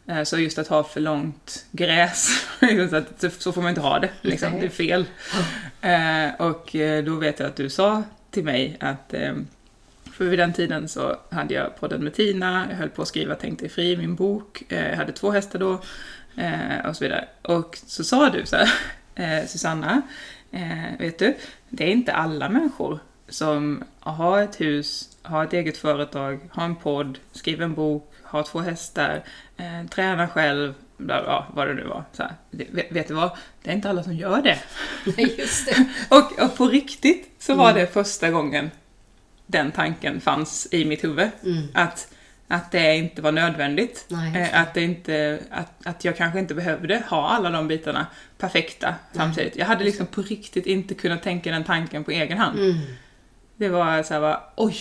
Eh, 0.07 0.23
Så 0.23 0.39
just 0.39 0.59
att 0.59 0.69
ha 0.69 0.85
för 0.85 1.01
långt 1.01 1.67
gräs, 1.73 2.47
så- 3.39 3.53
får 3.53 3.61
man 3.63 3.69
inte 3.69 3.81
ha 3.81 3.99
det. 3.99 4.11
Liksom. 4.23 4.61
Det 4.61 4.67
är 4.67 4.71
fel. 4.71 5.05
Eh, 5.81 6.35
Och 6.47 6.77
eh, 6.77 7.05
då 7.05 7.15
vet 7.15 7.41
jag 7.41 7.47
att 7.49 7.57
du 7.57 7.71
sa 7.71 8.03
till 8.31 8.45
mig 8.45 8.77
att 8.81 9.15
för 10.13 10.25
vid 10.25 10.39
den 10.39 10.53
tiden 10.53 10.89
så 10.89 11.17
hade 11.31 11.55
jag 11.55 11.77
podden 11.81 12.05
med 12.05 12.15
Tina, 12.15 12.67
jag 12.71 12.77
höll 12.77 12.89
på 12.89 13.03
att 13.03 13.09
skriva 13.09 13.35
Tänk 13.35 13.61
dig 13.61 13.69
fri, 13.69 13.97
min 13.97 14.15
bok, 14.15 14.63
jag 14.69 14.97
hade 14.97 15.13
två 15.13 15.31
hästar 15.31 15.59
då 15.59 15.73
och 16.89 16.97
så 16.97 17.05
vidare. 17.05 17.29
Och 17.43 17.79
så 17.87 18.05
sa 18.05 18.31
du 18.31 18.47
så 18.47 18.57
här, 18.57 19.47
Susanna, 19.47 20.03
vet 20.99 21.19
du, 21.19 21.37
det 21.69 21.85
är 21.85 21.89
inte 21.93 22.13
alla 22.13 22.49
människor 22.49 22.99
som 23.31 23.85
har 24.01 24.43
ett 24.43 24.61
hus, 24.61 25.09
har 25.23 25.45
ett 25.45 25.53
eget 25.53 25.77
företag, 25.77 26.41
har 26.53 26.65
en 26.65 26.77
podd, 26.77 27.19
skriver 27.33 27.65
en 27.65 27.75
bok, 27.75 28.13
har 28.23 28.43
två 28.43 28.59
hästar, 28.61 29.23
eh, 29.57 29.87
tränar 29.91 30.27
själv, 30.27 30.75
bla, 30.97 31.23
bla, 31.23 31.47
vad 31.55 31.69
det 31.69 31.75
nu 31.75 31.85
var. 31.85 32.05
Så 32.13 32.23
här. 32.23 32.33
Vet, 32.51 32.93
vet 32.93 33.09
du 33.09 33.15
vad? 33.15 33.31
Det 33.63 33.71
är 33.71 33.75
inte 33.75 33.91
alla 33.91 34.03
som 34.03 34.15
gör 34.15 34.43
det. 34.43 34.59
Nej, 35.17 35.35
just 35.39 35.67
det. 35.67 35.85
Och, 36.17 36.43
och 36.45 36.57
på 36.57 36.67
riktigt 36.69 37.31
så 37.39 37.55
var 37.55 37.71
Mm. 37.71 37.81
det 37.81 37.87
första 37.87 38.31
gången 38.31 38.71
den 39.47 39.73
tanken 39.73 40.21
fanns 40.21 40.69
i 40.71 40.85
mitt 40.85 41.05
huvud. 41.05 41.31
Mm. 41.45 41.63
Att, 41.75 42.09
att 42.49 42.71
det 42.73 42.97
inte 42.97 43.23
var 43.23 43.33
nödvändigt. 43.33 44.05
Nej, 44.09 44.43
Eh, 44.53 44.61
Att, 44.61 44.75
det 44.75 44.83
inte, 44.83 45.41
att, 45.51 45.87
att 45.87 46.05
jag 46.05 46.17
kanske 46.17 46.39
inte 46.39 46.55
behövde 46.55 47.03
ha 47.09 47.29
alla 47.29 47.51
de 47.51 47.69
bitarna 47.69 48.07
perfekta 48.39 48.95
samtidigt. 49.13 49.57
Jag 49.57 49.67
hade 49.67 49.85
liksom 49.85 50.07
på 50.07 50.23
riktigt 50.23 50.67
inte 50.67 50.95
kunnat 50.95 51.23
tänka 51.23 51.51
den 51.51 51.65
tanken 51.65 52.05
på 52.05 52.11
egen 52.11 52.39
hand. 52.39 52.59
Mm. 52.59 52.77
Det 53.61 53.69
var 53.69 54.03
så 54.03 54.15
här, 54.15 54.21
bara, 54.21 54.43
oj, 54.57 54.77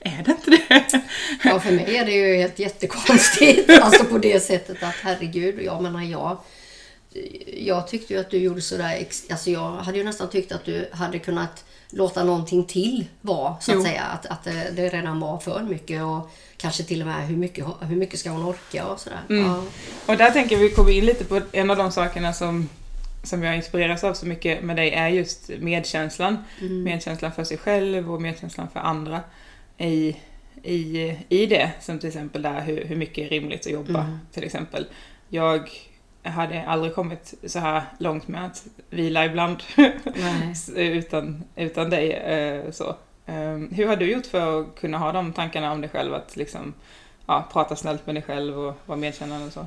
är 0.00 0.22
det 0.24 0.30
inte 0.30 0.50
det? 0.50 1.02
Ja, 1.44 1.60
för 1.60 1.72
mig 1.72 1.96
är 1.96 2.04
det 2.04 2.12
ju 2.12 2.36
helt 2.36 2.58
jättekonstigt. 2.58 3.70
Alltså 3.82 4.04
på 4.04 4.18
det 4.18 4.40
sättet 4.40 4.82
att 4.82 4.94
herregud, 5.02 5.62
jag 5.62 5.82
menar 5.82 6.02
jag. 6.02 6.38
Jag 7.46 7.88
tyckte 7.88 8.14
ju 8.14 8.20
att 8.20 8.30
du 8.30 8.38
gjorde 8.38 8.60
sådär, 8.60 9.06
alltså 9.30 9.50
jag 9.50 9.70
hade 9.70 9.98
ju 9.98 10.04
nästan 10.04 10.30
tyckt 10.30 10.52
att 10.52 10.64
du 10.64 10.88
hade 10.92 11.18
kunnat 11.18 11.64
låta 11.90 12.24
någonting 12.24 12.64
till 12.64 13.04
vara, 13.20 13.56
så 13.60 13.70
att 13.70 13.76
Jo. 13.76 13.84
säga. 13.84 14.02
Att, 14.02 14.26
att 14.26 14.44
det, 14.44 14.70
det 14.76 14.88
redan 14.88 15.20
var 15.20 15.38
för 15.38 15.62
mycket 15.62 16.02
och 16.02 16.30
kanske 16.56 16.82
till 16.82 17.00
och 17.00 17.06
med 17.06 17.26
hur 17.28 17.36
mycket, 17.36 17.64
hur 17.80 17.96
mycket 17.96 18.20
ska 18.20 18.30
hon 18.30 18.44
orka 18.44 18.86
och 18.86 19.00
sådär. 19.00 19.20
Mm. 19.28 19.44
Ja. 19.46 19.62
Och 20.06 20.16
där 20.16 20.30
tänker 20.30 20.56
vi 20.56 20.70
komma 20.70 20.90
in 20.90 21.04
lite 21.04 21.24
på 21.24 21.40
en 21.52 21.70
av 21.70 21.76
de 21.76 21.92
sakerna 21.92 22.32
som, 22.32 22.68
som 23.22 23.42
jag 23.42 23.56
inspireras 23.56 24.04
av 24.04 24.14
så 24.14 24.26
mycket 24.26 24.62
med 24.62 24.76
dig 24.76 24.90
är 24.90 25.08
just 25.08 25.48
medkänslan. 25.58 26.44
Mm. 26.60 26.82
Medkänslan 26.82 27.32
för 27.32 27.44
sig 27.44 27.58
själv 27.58 28.12
och 28.14 28.22
medkänslan 28.22 28.68
för 28.72 28.80
andra 28.80 29.20
i, 29.78 30.16
i, 30.62 31.16
i 31.28 31.46
det. 31.46 31.70
Som 31.80 31.98
till 31.98 32.08
exempel 32.08 32.42
där 32.42 32.60
hur, 32.60 32.84
hur 32.84 32.96
mycket 32.96 33.24
är 33.26 33.28
rimligt 33.28 33.66
att 33.66 33.72
jobba 33.72 34.00
Mm. 34.00 34.18
till 34.32 34.44
exempel. 34.44 34.86
Jag 35.28 35.70
hade 36.22 36.62
aldrig 36.66 36.94
kommit 36.94 37.34
så 37.46 37.58
här 37.58 37.82
långt 37.98 38.28
med 38.28 38.44
att 38.46 38.66
vila 38.90 39.24
ibland 39.24 39.58
utan, 40.76 41.44
utan 41.56 41.90
dig. 41.90 42.12
eh, 42.12 42.70
Så. 42.70 42.88
Eh, 43.26 43.56
Hur 43.70 43.86
har 43.86 43.96
du 43.96 44.10
gjort 44.12 44.26
för 44.26 44.60
att 44.60 44.74
kunna 44.80 44.98
ha 44.98 45.12
de 45.12 45.32
tankarna 45.32 45.72
om 45.72 45.80
dig 45.80 45.90
själv? 45.90 46.14
Att 46.14 46.36
liksom, 46.36 46.74
ja, 47.26 47.48
prata 47.52 47.76
snällt 47.76 48.06
med 48.06 48.14
dig 48.14 48.22
själv 48.22 48.58
och 48.58 48.74
vara 48.86 48.98
medkännande 48.98 49.46
och 49.46 49.52
så. 49.52 49.66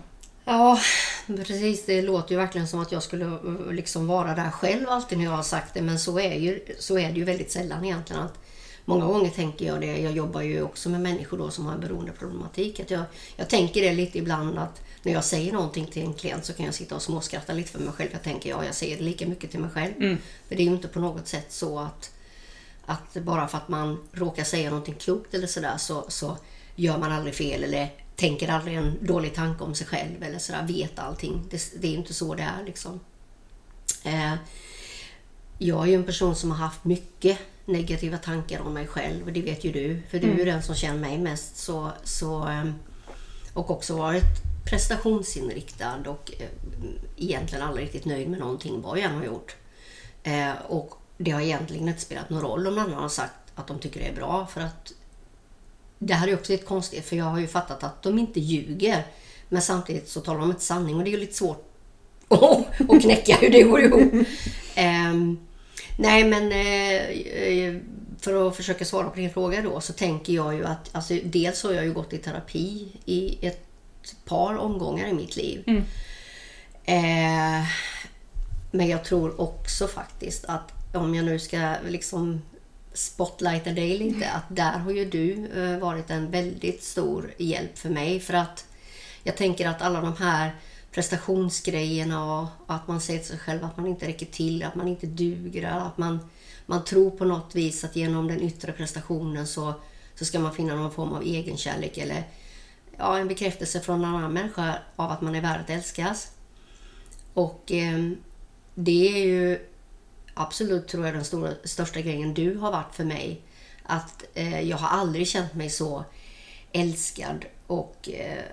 Ja, 0.51 0.79
precis. 1.27 1.85
Det 1.85 2.01
låter 2.01 2.31
ju 2.31 2.37
verkligen 2.37 2.67
som 2.67 2.79
att 2.79 2.91
jag 2.91 3.03
skulle 3.03 3.25
eh, 3.25 3.71
liksom 3.71 4.07
vara 4.07 4.35
där 4.35 4.51
själv 4.51 4.89
alltid 4.89 5.17
när 5.17 5.25
jag 5.25 5.31
har 5.31 5.43
sagt 5.43 5.73
det. 5.73 5.81
Men 5.81 5.99
så 5.99 6.19
är, 6.19 6.35
ju, 6.35 6.65
så 6.79 6.97
är 6.97 7.11
det 7.11 7.19
ju 7.19 7.23
väldigt 7.23 7.51
sällan 7.51 7.85
egentligen. 7.85 8.21
Att 8.21 8.39
många 8.85 9.05
gånger 9.05 9.29
tänker 9.29 9.65
jag 9.65 9.81
det. 9.81 9.97
Jag 9.97 10.11
jobbar 10.11 10.41
ju 10.41 10.61
också 10.61 10.89
med 10.89 11.01
människor 11.01 11.37
då 11.37 11.51
som 11.51 11.65
har 11.65 11.73
en 11.73 11.79
beroendeproblematik. 11.79 12.79
Att 12.79 12.91
jag, 12.91 13.03
jag 13.35 13.49
tänker 13.49 13.81
det 13.81 13.93
lite 13.93 14.17
ibland 14.17 14.57
att 14.57 14.81
när 15.03 15.13
jag 15.13 15.23
säger 15.23 15.53
någonting 15.53 15.85
till 15.85 16.03
en 16.03 16.13
klient 16.13 16.45
så 16.45 16.53
kan 16.53 16.65
jag 16.65 16.75
sitta 16.75 16.95
och 16.95 17.01
småskratta 17.01 17.53
lite 17.53 17.71
för 17.71 17.79
mig 17.79 17.93
själv. 17.93 18.09
Jag 18.11 18.23
tänker 18.23 18.49
ja, 18.49 18.65
jag 18.65 18.75
säger 18.75 18.97
det 18.97 19.03
lika 19.03 19.27
mycket 19.27 19.51
till 19.51 19.59
mig 19.59 19.69
själv. 19.69 19.93
Mm. 19.97 20.17
För 20.47 20.55
det 20.55 20.61
är 20.61 20.65
ju 20.65 20.71
inte 20.71 20.87
på 20.87 20.99
något 20.99 21.27
sätt 21.27 21.51
så 21.51 21.79
att, 21.79 22.11
att 22.85 23.13
bara 23.13 23.47
för 23.47 23.57
att 23.57 23.69
man 23.69 23.97
råkar 24.11 24.43
säga 24.43 24.69
någonting 24.69 24.95
klokt 24.99 25.33
eller 25.33 25.47
sådär 25.47 25.77
så, 25.77 26.05
så 26.07 26.37
gör 26.81 26.97
man 26.97 27.11
aldrig 27.11 27.35
fel 27.35 27.63
eller 27.63 27.89
tänker 28.15 28.47
aldrig 28.47 28.75
en 28.75 28.97
dålig 29.01 29.33
tanke 29.33 29.63
om 29.63 29.75
sig 29.75 29.87
själv 29.87 30.23
eller 30.23 30.39
sådär, 30.39 30.65
vet 30.67 30.99
allting. 30.99 31.47
Det, 31.49 31.81
det 31.81 31.87
är 31.87 31.93
inte 31.93 32.13
så 32.13 32.35
det 32.35 32.43
är 32.43 32.63
liksom. 32.65 32.99
Eh, 34.03 34.33
jag 35.57 35.83
är 35.83 35.87
ju 35.87 35.95
en 35.95 36.03
person 36.03 36.35
som 36.35 36.51
har 36.51 36.57
haft 36.57 36.83
mycket 36.83 37.37
negativa 37.65 38.17
tankar 38.17 38.61
om 38.61 38.73
mig 38.73 38.87
själv 38.87 39.25
och 39.25 39.33
det 39.33 39.41
vet 39.41 39.63
ju 39.63 39.71
du, 39.71 40.01
för 40.09 40.19
du 40.19 40.31
är 40.31 40.37
ju 40.37 40.45
den 40.45 40.63
som 40.63 40.75
känner 40.75 40.99
mig 40.99 41.17
mest. 41.17 41.57
Så, 41.57 41.91
så, 42.03 42.43
ehm, 42.43 42.73
och 43.53 43.71
också 43.71 43.95
varit 43.95 44.43
prestationsinriktad 44.65 46.09
och 46.09 46.31
eh, 46.39 46.49
egentligen 47.17 47.67
aldrig 47.67 47.85
riktigt 47.85 48.05
nöjd 48.05 48.29
med 48.29 48.39
någonting 48.39 48.81
vad 48.81 48.97
jag 48.97 49.05
än 49.05 49.15
har 49.15 49.25
gjort. 49.25 49.55
Eh, 50.23 50.53
och 50.67 50.93
det 51.17 51.31
har 51.31 51.41
egentligen 51.41 51.87
inte 51.87 52.01
spelat 52.01 52.29
någon 52.29 52.41
roll 52.41 52.67
om 52.67 52.75
någon 52.75 52.85
annan 52.85 53.01
har 53.01 53.09
sagt 53.09 53.33
att 53.55 53.67
de 53.67 53.79
tycker 53.79 53.99
det 53.99 54.07
är 54.07 54.15
bra 54.15 54.47
för 54.47 54.61
att 54.61 54.93
det 56.03 56.13
här 56.13 56.27
är 56.27 56.33
också 56.33 56.51
lite 56.51 56.65
konstigt 56.65 57.05
för 57.05 57.15
jag 57.15 57.25
har 57.25 57.39
ju 57.39 57.47
fattat 57.47 57.83
att 57.83 58.03
de 58.03 58.19
inte 58.19 58.39
ljuger 58.39 59.05
men 59.49 59.61
samtidigt 59.61 60.09
så 60.09 60.21
talar 60.21 60.39
de 60.39 60.49
inte 60.49 60.63
sanning 60.63 60.95
och 60.95 61.03
det 61.03 61.09
är 61.09 61.11
ju 61.11 61.17
lite 61.17 61.33
svårt 61.33 61.65
att 62.89 63.01
knäcka 63.01 63.35
hur 63.35 63.49
det 63.49 63.63
går 63.63 63.81
ihop. 63.81 64.27
Ehm, 64.75 65.39
nej 65.97 66.23
men 66.23 66.51
eh, 66.51 67.81
för 68.19 68.47
att 68.47 68.55
försöka 68.55 68.85
svara 68.85 69.09
på 69.09 69.15
din 69.15 69.33
fråga 69.33 69.61
då 69.61 69.81
så 69.81 69.93
tänker 69.93 70.33
jag 70.33 70.55
ju 70.55 70.65
att 70.65 70.89
alltså, 70.91 71.13
dels 71.23 71.63
har 71.63 71.71
jag 71.71 71.85
ju 71.85 71.93
gått 71.93 72.13
i 72.13 72.17
terapi 72.17 72.87
i 73.05 73.47
ett 73.47 73.65
par 74.25 74.57
omgångar 74.57 75.07
i 75.07 75.13
mitt 75.13 75.35
liv. 75.35 75.63
Mm. 75.67 75.83
Eh, 76.85 77.67
men 78.71 78.87
jag 78.87 79.03
tror 79.03 79.41
också 79.41 79.87
faktiskt 79.87 80.45
att 80.45 80.71
om 80.93 81.15
jag 81.15 81.25
nu 81.25 81.39
ska 81.39 81.75
liksom 81.87 82.41
spotlighta 82.93 83.69
dig 83.69 83.97
lite, 83.97 84.29
att 84.29 84.43
där 84.49 84.77
har 84.79 84.91
ju 84.91 85.05
du 85.05 85.45
eh, 85.45 85.79
varit 85.79 86.09
en 86.09 86.31
väldigt 86.31 86.83
stor 86.83 87.33
hjälp 87.37 87.77
för 87.77 87.89
mig. 87.89 88.19
För 88.19 88.33
att 88.33 88.65
jag 89.23 89.37
tänker 89.37 89.67
att 89.67 89.81
alla 89.81 90.01
de 90.01 90.15
här 90.15 90.55
prestationsgrejerna 90.91 92.41
och 92.41 92.47
att 92.67 92.87
man 92.87 93.01
säger 93.01 93.19
till 93.19 93.29
sig 93.29 93.39
själv 93.39 93.63
att 93.63 93.77
man 93.77 93.87
inte 93.87 94.07
räcker 94.07 94.25
till, 94.25 94.63
att 94.63 94.75
man 94.75 94.87
inte 94.87 95.07
duger, 95.07 95.63
att 95.67 95.97
man, 95.97 96.29
man 96.65 96.83
tror 96.83 97.11
på 97.11 97.25
något 97.25 97.55
vis 97.55 97.83
att 97.83 97.95
genom 97.95 98.27
den 98.27 98.41
yttre 98.41 98.71
prestationen 98.71 99.47
så, 99.47 99.73
så 100.15 100.25
ska 100.25 100.39
man 100.39 100.55
finna 100.55 100.75
någon 100.75 100.91
form 100.91 101.13
av 101.13 101.23
egenkärlek 101.23 101.97
eller 101.97 102.23
ja, 102.97 103.17
en 103.17 103.27
bekräftelse 103.27 103.79
från 103.79 103.99
en 103.99 104.15
annan 104.15 104.33
människa 104.33 104.75
av 104.95 105.11
att 105.11 105.21
man 105.21 105.35
är 105.35 105.41
värd 105.41 105.61
att 105.61 105.69
älskas. 105.69 106.31
Och 107.33 107.71
eh, 107.71 108.11
det 108.75 109.07
är 109.07 109.25
ju 109.25 109.59
absolut, 110.33 110.87
tror 110.87 111.05
jag, 111.05 111.15
den 111.15 111.25
stora, 111.25 111.51
största 111.63 112.01
grejen 112.01 112.33
du 112.33 112.57
har 112.57 112.71
varit 112.71 112.95
för 112.95 113.03
mig. 113.03 113.41
Att 113.83 114.23
eh, 114.33 114.61
jag 114.61 114.77
har 114.77 114.99
aldrig 114.99 115.27
känt 115.27 115.53
mig 115.53 115.69
så 115.69 116.05
älskad 116.71 117.45
och 117.67 118.09
eh, 118.13 118.43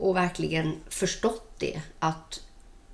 och 0.00 0.16
verkligen 0.16 0.76
förstått 0.88 1.54
det. 1.58 1.80
Att 1.98 2.40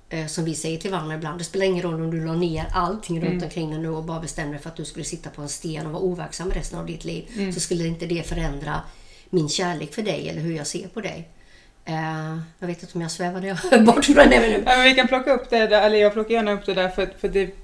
eh, 0.09 0.25
som 0.25 0.45
vi 0.45 0.55
säger 0.55 0.77
till 0.77 0.91
varandra 0.91 1.15
ibland, 1.15 1.39
det 1.39 1.43
spelar 1.43 1.65
ingen 1.65 1.83
roll 1.83 1.93
om 1.93 2.11
du 2.11 2.25
la 2.25 2.33
ner 2.33 2.65
allting 2.73 3.21
runt 3.21 3.43
omkring 3.43 3.69
dig 3.69 3.79
nu 3.79 3.89
och 3.89 4.03
bara 4.03 4.19
bestämde 4.19 4.53
dig 4.53 4.61
för 4.61 4.69
att 4.69 4.75
du 4.75 4.85
skulle 4.85 5.05
sitta 5.05 5.29
på 5.29 5.41
en 5.41 5.49
sten 5.49 5.85
och 5.85 5.91
vara 5.91 6.03
overksam 6.03 6.51
resten 6.51 6.79
av 6.79 6.85
ditt 6.85 7.05
liv. 7.05 7.51
Så 7.53 7.59
skulle 7.59 7.87
inte 7.87 8.05
det 8.05 8.27
förändra 8.27 8.81
min 9.29 9.49
kärlek 9.49 9.93
för 9.93 10.01
dig 10.01 10.29
eller 10.29 10.41
hur 10.41 10.55
jag 10.55 10.67
ser 10.67 10.87
på 10.87 11.01
dig. 11.01 11.29
Eh, 11.85 12.37
jag 12.59 12.67
vet 12.67 12.81
inte 12.81 12.95
om 12.95 13.01
jag 13.01 13.11
svävade 13.11 13.57
bort 13.85 14.05
från 14.05 14.15
det 14.15 14.39
nu. 14.39 14.63
Ja, 14.65 14.77
men 14.77 14.83
vi 14.83 14.93
kan 14.93 15.07
plocka 15.07 15.33
upp 15.33 15.49
det 15.49 15.67
där, 15.67 15.81
eller 15.81 15.97
jag 15.97 16.13
plockar 16.13 16.33
gärna 16.33 16.51
upp 16.51 16.65
det 16.65 16.73
där 16.73 16.89
för, 16.89 17.13
för 17.19 17.29
det, 17.29 17.55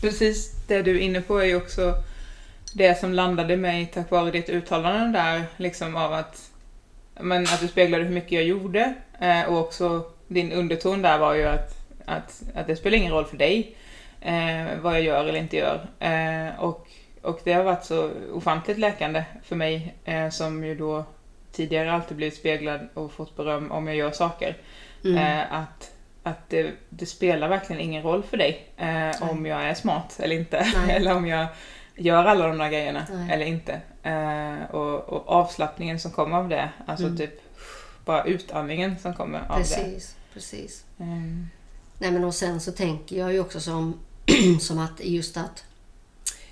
precis 0.00 0.52
det 0.66 0.82
du 0.82 0.96
är 0.96 1.00
inne 1.00 1.20
på 1.20 1.38
är 1.38 1.44
ju 1.44 1.56
också 1.56 1.94
det 2.74 2.98
som 2.98 3.12
landade 3.12 3.56
mig 3.56 3.90
tack 3.94 4.10
vare 4.10 4.30
ditt 4.30 4.48
uttalande 4.48 5.18
där, 5.18 5.44
liksom 5.56 5.96
av 5.96 6.12
att, 6.12 6.50
men 7.20 7.42
att 7.42 7.60
du 7.60 7.68
speglade 7.68 8.04
hur 8.04 8.14
mycket 8.14 8.32
jag 8.32 8.44
gjorde 8.44 8.94
eh, 9.20 9.42
och 9.42 9.58
också 9.58 10.04
din 10.28 10.52
underton 10.52 11.02
där 11.02 11.18
var 11.18 11.34
ju 11.34 11.44
att, 11.44 11.76
att, 12.04 12.42
att 12.54 12.66
det 12.66 12.76
spelar 12.76 12.98
ingen 12.98 13.12
roll 13.12 13.24
för 13.24 13.36
dig 13.36 13.76
eh, 14.20 14.64
vad 14.82 14.94
jag 14.94 15.02
gör 15.02 15.24
eller 15.24 15.38
inte 15.38 15.56
gör. 15.56 15.86
Eh, 16.00 16.60
och, 16.60 16.88
och 17.22 17.40
det 17.44 17.52
har 17.52 17.64
varit 17.64 17.84
så 17.84 18.10
ofantligt 18.32 18.78
läkande 18.78 19.24
för 19.44 19.56
mig 19.56 19.94
eh, 20.04 20.30
som 20.30 20.64
ju 20.64 20.74
då 20.74 21.04
tidigare 21.52 21.92
alltid 21.92 22.16
blivit 22.16 22.36
speglad 22.36 22.88
och 22.94 23.12
fått 23.12 23.36
beröm 23.36 23.72
om 23.72 23.86
jag 23.86 23.96
gör 23.96 24.10
saker. 24.10 24.56
Mm. 25.04 25.16
Eh, 25.16 25.52
att 25.52 25.92
att 26.22 26.50
det, 26.50 26.72
det, 26.88 27.06
spelar 27.06 27.48
verkligen 27.48 27.82
ingen 27.82 28.02
roll 28.02 28.22
för 28.22 28.36
dig 28.36 28.72
eh, 28.76 29.30
om 29.30 29.46
jag 29.46 29.62
är 29.62 29.74
smart 29.74 30.20
eller 30.20 30.36
inte. 30.36 30.56
eller 30.88 31.14
om 31.14 31.26
jag 31.26 31.46
gör 31.96 32.24
alla 32.24 32.46
de 32.46 32.58
där 32.58 32.68
grejerna 32.68 33.06
Nej. 33.12 33.34
eller 33.34 33.46
inte. 33.46 33.80
Eh, 34.02 34.74
och, 34.74 35.08
och, 35.08 35.28
avslappningen 35.28 36.00
som 36.00 36.10
kommer 36.10 36.36
av 36.36 36.48
det. 36.48 36.70
Alltså 36.86 37.06
mm. 37.06 37.18
typ 37.18 37.40
bara 38.04 38.24
utandningen 38.24 38.98
som 38.98 39.14
kommer 39.14 39.40
av 39.48 39.56
precis, 39.56 39.76
det. 39.76 39.82
Precis, 39.84 40.14
precis. 40.34 40.84
Mm. 41.00 41.46
Nej 41.98 42.10
men 42.10 42.24
och 42.24 42.34
sen 42.34 42.60
så 42.60 42.72
tänker 42.72 43.16
jag 43.16 43.32
ju 43.32 43.40
också 43.40 43.60
som, 43.60 44.00
som 44.60 44.78
att 44.78 45.00
just 45.04 45.36
att 45.36 45.64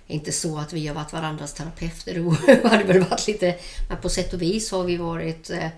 inte 0.07 0.33
så 0.33 0.59
att 0.59 0.73
vi 0.73 0.87
har 0.87 0.95
varit 0.95 1.13
varandras 1.13 1.55
terapeuter. 1.55 2.15
Det 2.47 2.69
hade 2.69 2.85
väl 2.85 3.01
varit 3.01 3.27
lite... 3.27 3.57
Men 3.89 3.99
på 3.99 4.09
sätt 4.09 4.33
och 4.33 4.43
vis 4.43 4.73
har 4.73 4.85
vi 4.85 4.97
varit 4.97 5.51
eh, 5.51 5.69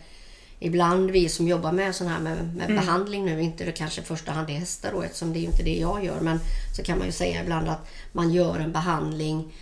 ibland 0.62 1.10
vi 1.10 1.28
som 1.28 1.48
jobbar 1.48 1.72
med 1.72 1.94
sån 1.94 2.06
här 2.06 2.20
med, 2.20 2.54
med 2.54 2.70
mm. 2.70 2.76
behandling 2.76 3.24
nu, 3.24 3.42
inte 3.42 3.64
det 3.64 3.72
kanske 3.72 4.00
i 4.00 4.04
första 4.04 4.32
hand 4.32 4.50
är 4.50 4.54
hästar 4.54 4.92
då 4.92 5.02
eftersom 5.02 5.32
det 5.32 5.38
är 5.38 5.44
inte 5.44 5.62
det 5.62 5.78
jag 5.78 6.04
gör, 6.04 6.20
men 6.20 6.40
så 6.76 6.82
kan 6.82 6.98
man 6.98 7.06
ju 7.06 7.12
säga 7.12 7.42
ibland 7.42 7.68
att 7.68 7.88
man 8.12 8.32
gör 8.32 8.58
en 8.58 8.72
behandling 8.72 9.52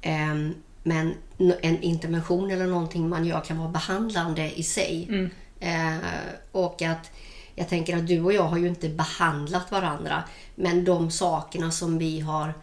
eh, 0.00 0.34
men 0.82 1.14
en 1.62 1.82
intervention 1.82 2.50
eller 2.50 2.66
någonting 2.66 3.08
man 3.08 3.24
gör 3.24 3.40
kan 3.40 3.58
vara 3.58 3.68
behandlande 3.68 4.58
i 4.58 4.62
sig. 4.62 5.06
Mm. 5.08 5.30
Eh, 5.60 5.98
och 6.52 6.82
att 6.82 7.10
jag 7.54 7.68
tänker 7.68 7.96
att 7.96 8.06
du 8.06 8.20
och 8.20 8.32
jag 8.32 8.42
har 8.42 8.58
ju 8.58 8.68
inte 8.68 8.88
behandlat 8.88 9.70
varandra, 9.70 10.24
men 10.54 10.84
de 10.84 11.10
sakerna 11.10 11.70
som 11.70 11.98
vi 11.98 12.20
har 12.20 12.54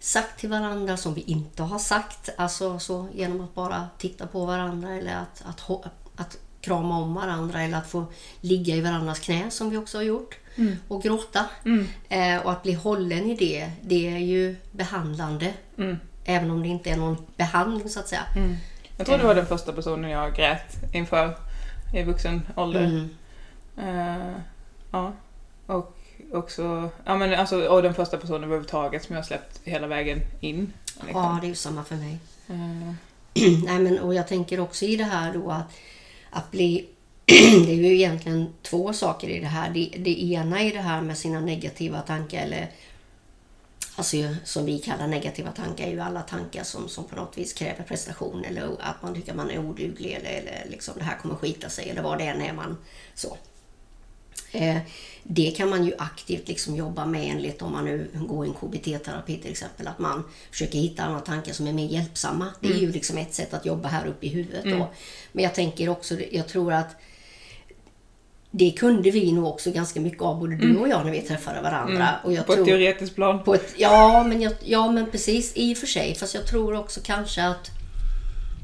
sagt 0.00 0.40
till 0.40 0.48
varandra 0.48 0.96
som 0.96 1.14
vi 1.14 1.20
inte 1.20 1.62
har 1.62 1.78
sagt, 1.78 2.28
alltså 2.36 2.78
så 2.78 3.08
genom 3.14 3.40
att 3.40 3.54
bara 3.54 3.88
titta 3.98 4.26
på 4.26 4.46
varandra 4.46 4.94
eller 4.94 5.16
att, 5.16 5.42
att, 5.46 5.86
att 6.16 6.38
krama 6.60 6.98
om 6.98 7.14
varandra 7.14 7.62
eller 7.62 7.78
att 7.78 7.90
få 7.90 8.06
ligga 8.40 8.74
i 8.74 8.80
varandras 8.80 9.18
knä 9.18 9.50
som 9.50 9.70
vi 9.70 9.76
också 9.76 9.98
har 9.98 10.02
gjort. 10.02 10.38
Mm. 10.56 10.76
Och 10.88 11.02
gråta. 11.02 11.44
Mm. 11.64 11.86
Eh, 12.08 12.46
och 12.46 12.52
att 12.52 12.62
bli 12.62 12.72
hållen 12.72 13.30
i 13.30 13.34
det, 13.34 13.70
det 13.82 14.08
är 14.08 14.18
ju 14.18 14.56
behandlande. 14.72 15.52
Mm. 15.78 15.96
Även 16.24 16.50
om 16.50 16.62
det 16.62 16.68
inte 16.68 16.90
är 16.90 16.96
någon 16.96 17.26
behandling 17.36 17.88
så 17.88 18.00
att 18.00 18.08
säga. 18.08 18.22
Mm. 18.36 18.56
Jag 18.96 19.06
tror 19.06 19.18
du 19.18 19.24
var 19.24 19.34
den 19.34 19.46
första 19.46 19.72
personen 19.72 20.10
jag 20.10 20.34
grät 20.34 20.76
inför 20.92 21.36
i 21.94 22.02
vuxen 22.02 22.42
ålder. 22.54 23.08
Uh, 23.78 24.36
ja. 24.90 25.12
Och 25.66 25.98
också, 26.32 26.90
ja 27.04 27.16
men 27.16 27.34
alltså, 27.34 27.66
och 27.66 27.82
den 27.82 27.94
första 27.94 28.16
personen 28.16 28.44
överhuvudtaget 28.44 29.04
som 29.04 29.16
jag 29.16 29.24
släppt 29.24 29.60
hela 29.64 29.86
vägen 29.86 30.20
in. 30.40 30.72
Liksom. 30.86 31.22
Ja, 31.22 31.38
det 31.40 31.46
är 31.46 31.48
ju 31.48 31.54
samma 31.54 31.84
för 31.84 31.96
mig. 31.96 32.18
Uh. 32.50 32.92
Nej 33.64 33.78
men 33.78 33.98
och 33.98 34.14
jag 34.14 34.28
tänker 34.28 34.60
också 34.60 34.84
i 34.84 34.96
det 34.96 35.04
här 35.04 35.32
då 35.32 35.50
att 35.50 35.72
att 36.30 36.50
bli... 36.50 36.88
det 37.26 37.72
är 37.72 37.74
ju 37.74 37.94
egentligen 37.94 38.54
två 38.62 38.92
saker 38.92 39.28
i 39.28 39.40
det 39.40 39.46
här. 39.46 39.70
Det, 39.70 39.92
det 39.98 40.22
ena 40.24 40.60
är 40.60 40.72
det 40.72 40.80
här 40.80 41.02
med 41.02 41.18
sina 41.18 41.40
negativa 41.40 42.00
tankar 42.00 42.42
eller 42.42 42.70
Alltså 43.98 44.16
som 44.44 44.66
vi 44.66 44.78
kallar 44.78 45.06
negativa 45.06 45.52
tankar 45.52 45.86
är 45.86 45.90
ju 45.90 46.00
alla 46.00 46.22
tankar 46.22 46.62
som, 46.62 46.88
som 46.88 47.04
på 47.04 47.16
något 47.16 47.38
vis 47.38 47.52
kräver 47.52 47.84
prestation 47.84 48.44
eller 48.44 48.76
att 48.80 49.02
man 49.02 49.14
tycker 49.14 49.34
man 49.34 49.50
är 49.50 49.58
oduglig 49.58 50.12
eller, 50.12 50.30
eller 50.30 50.66
liksom 50.70 50.94
det 50.98 51.04
här 51.04 51.18
kommer 51.18 51.34
skita 51.34 51.68
sig 51.68 51.90
eller 51.90 52.02
vad 52.02 52.18
det 52.18 52.24
än 52.24 52.42
är 52.42 52.52
man 52.52 52.76
så. 53.14 53.36
Eh, 54.52 54.76
det 55.30 55.50
kan 55.50 55.70
man 55.70 55.84
ju 55.84 55.92
aktivt 55.98 56.48
liksom 56.48 56.76
jobba 56.76 57.06
med 57.06 57.30
enligt 57.30 57.62
om 57.62 57.72
man 57.72 57.84
nu 57.84 58.08
går 58.14 58.46
i 58.46 58.48
en 58.48 58.54
KBT-terapi 58.54 59.42
till 59.42 59.50
exempel. 59.50 59.88
Att 59.88 59.98
man 59.98 60.24
försöker 60.50 60.78
hitta 60.78 61.02
andra 61.02 61.20
tankar 61.20 61.52
som 61.52 61.66
är 61.66 61.72
mer 61.72 61.86
hjälpsamma. 61.86 62.46
Det 62.60 62.66
är 62.66 62.70
mm. 62.70 62.84
ju 62.84 62.92
liksom 62.92 63.18
ett 63.18 63.34
sätt 63.34 63.54
att 63.54 63.66
jobba 63.66 63.88
här 63.88 64.06
uppe 64.06 64.26
i 64.26 64.28
huvudet. 64.28 64.64
Mm. 64.64 64.82
Men 65.32 65.44
jag 65.44 65.54
tänker 65.54 65.88
också, 65.88 66.20
jag 66.30 66.48
tror 66.48 66.72
att 66.72 66.96
det 68.50 68.70
kunde 68.70 69.10
vi 69.10 69.32
nog 69.32 69.46
också 69.46 69.70
ganska 69.70 70.00
mycket 70.00 70.22
av, 70.22 70.38
både 70.38 70.56
du 70.56 70.70
mm. 70.70 70.82
och 70.82 70.88
jag, 70.88 71.04
när 71.04 71.12
vi 71.12 71.20
träffade 71.20 71.60
varandra. 71.60 72.08
Mm. 72.08 72.14
Och 72.24 72.32
jag 72.32 72.46
på 72.46 72.52
tror, 72.52 72.62
ett 72.62 72.68
teoretiskt 72.68 73.14
plan? 73.14 73.44
På 73.44 73.54
ett, 73.54 73.74
ja, 73.76 74.24
men 74.24 74.40
jag, 74.40 74.52
ja, 74.64 74.90
men 74.90 75.10
precis. 75.10 75.52
I 75.56 75.74
och 75.74 75.78
för 75.78 75.86
sig. 75.86 76.14
Fast 76.14 76.34
jag 76.34 76.46
tror 76.46 76.74
också 76.74 77.00
kanske 77.04 77.44
att 77.46 77.70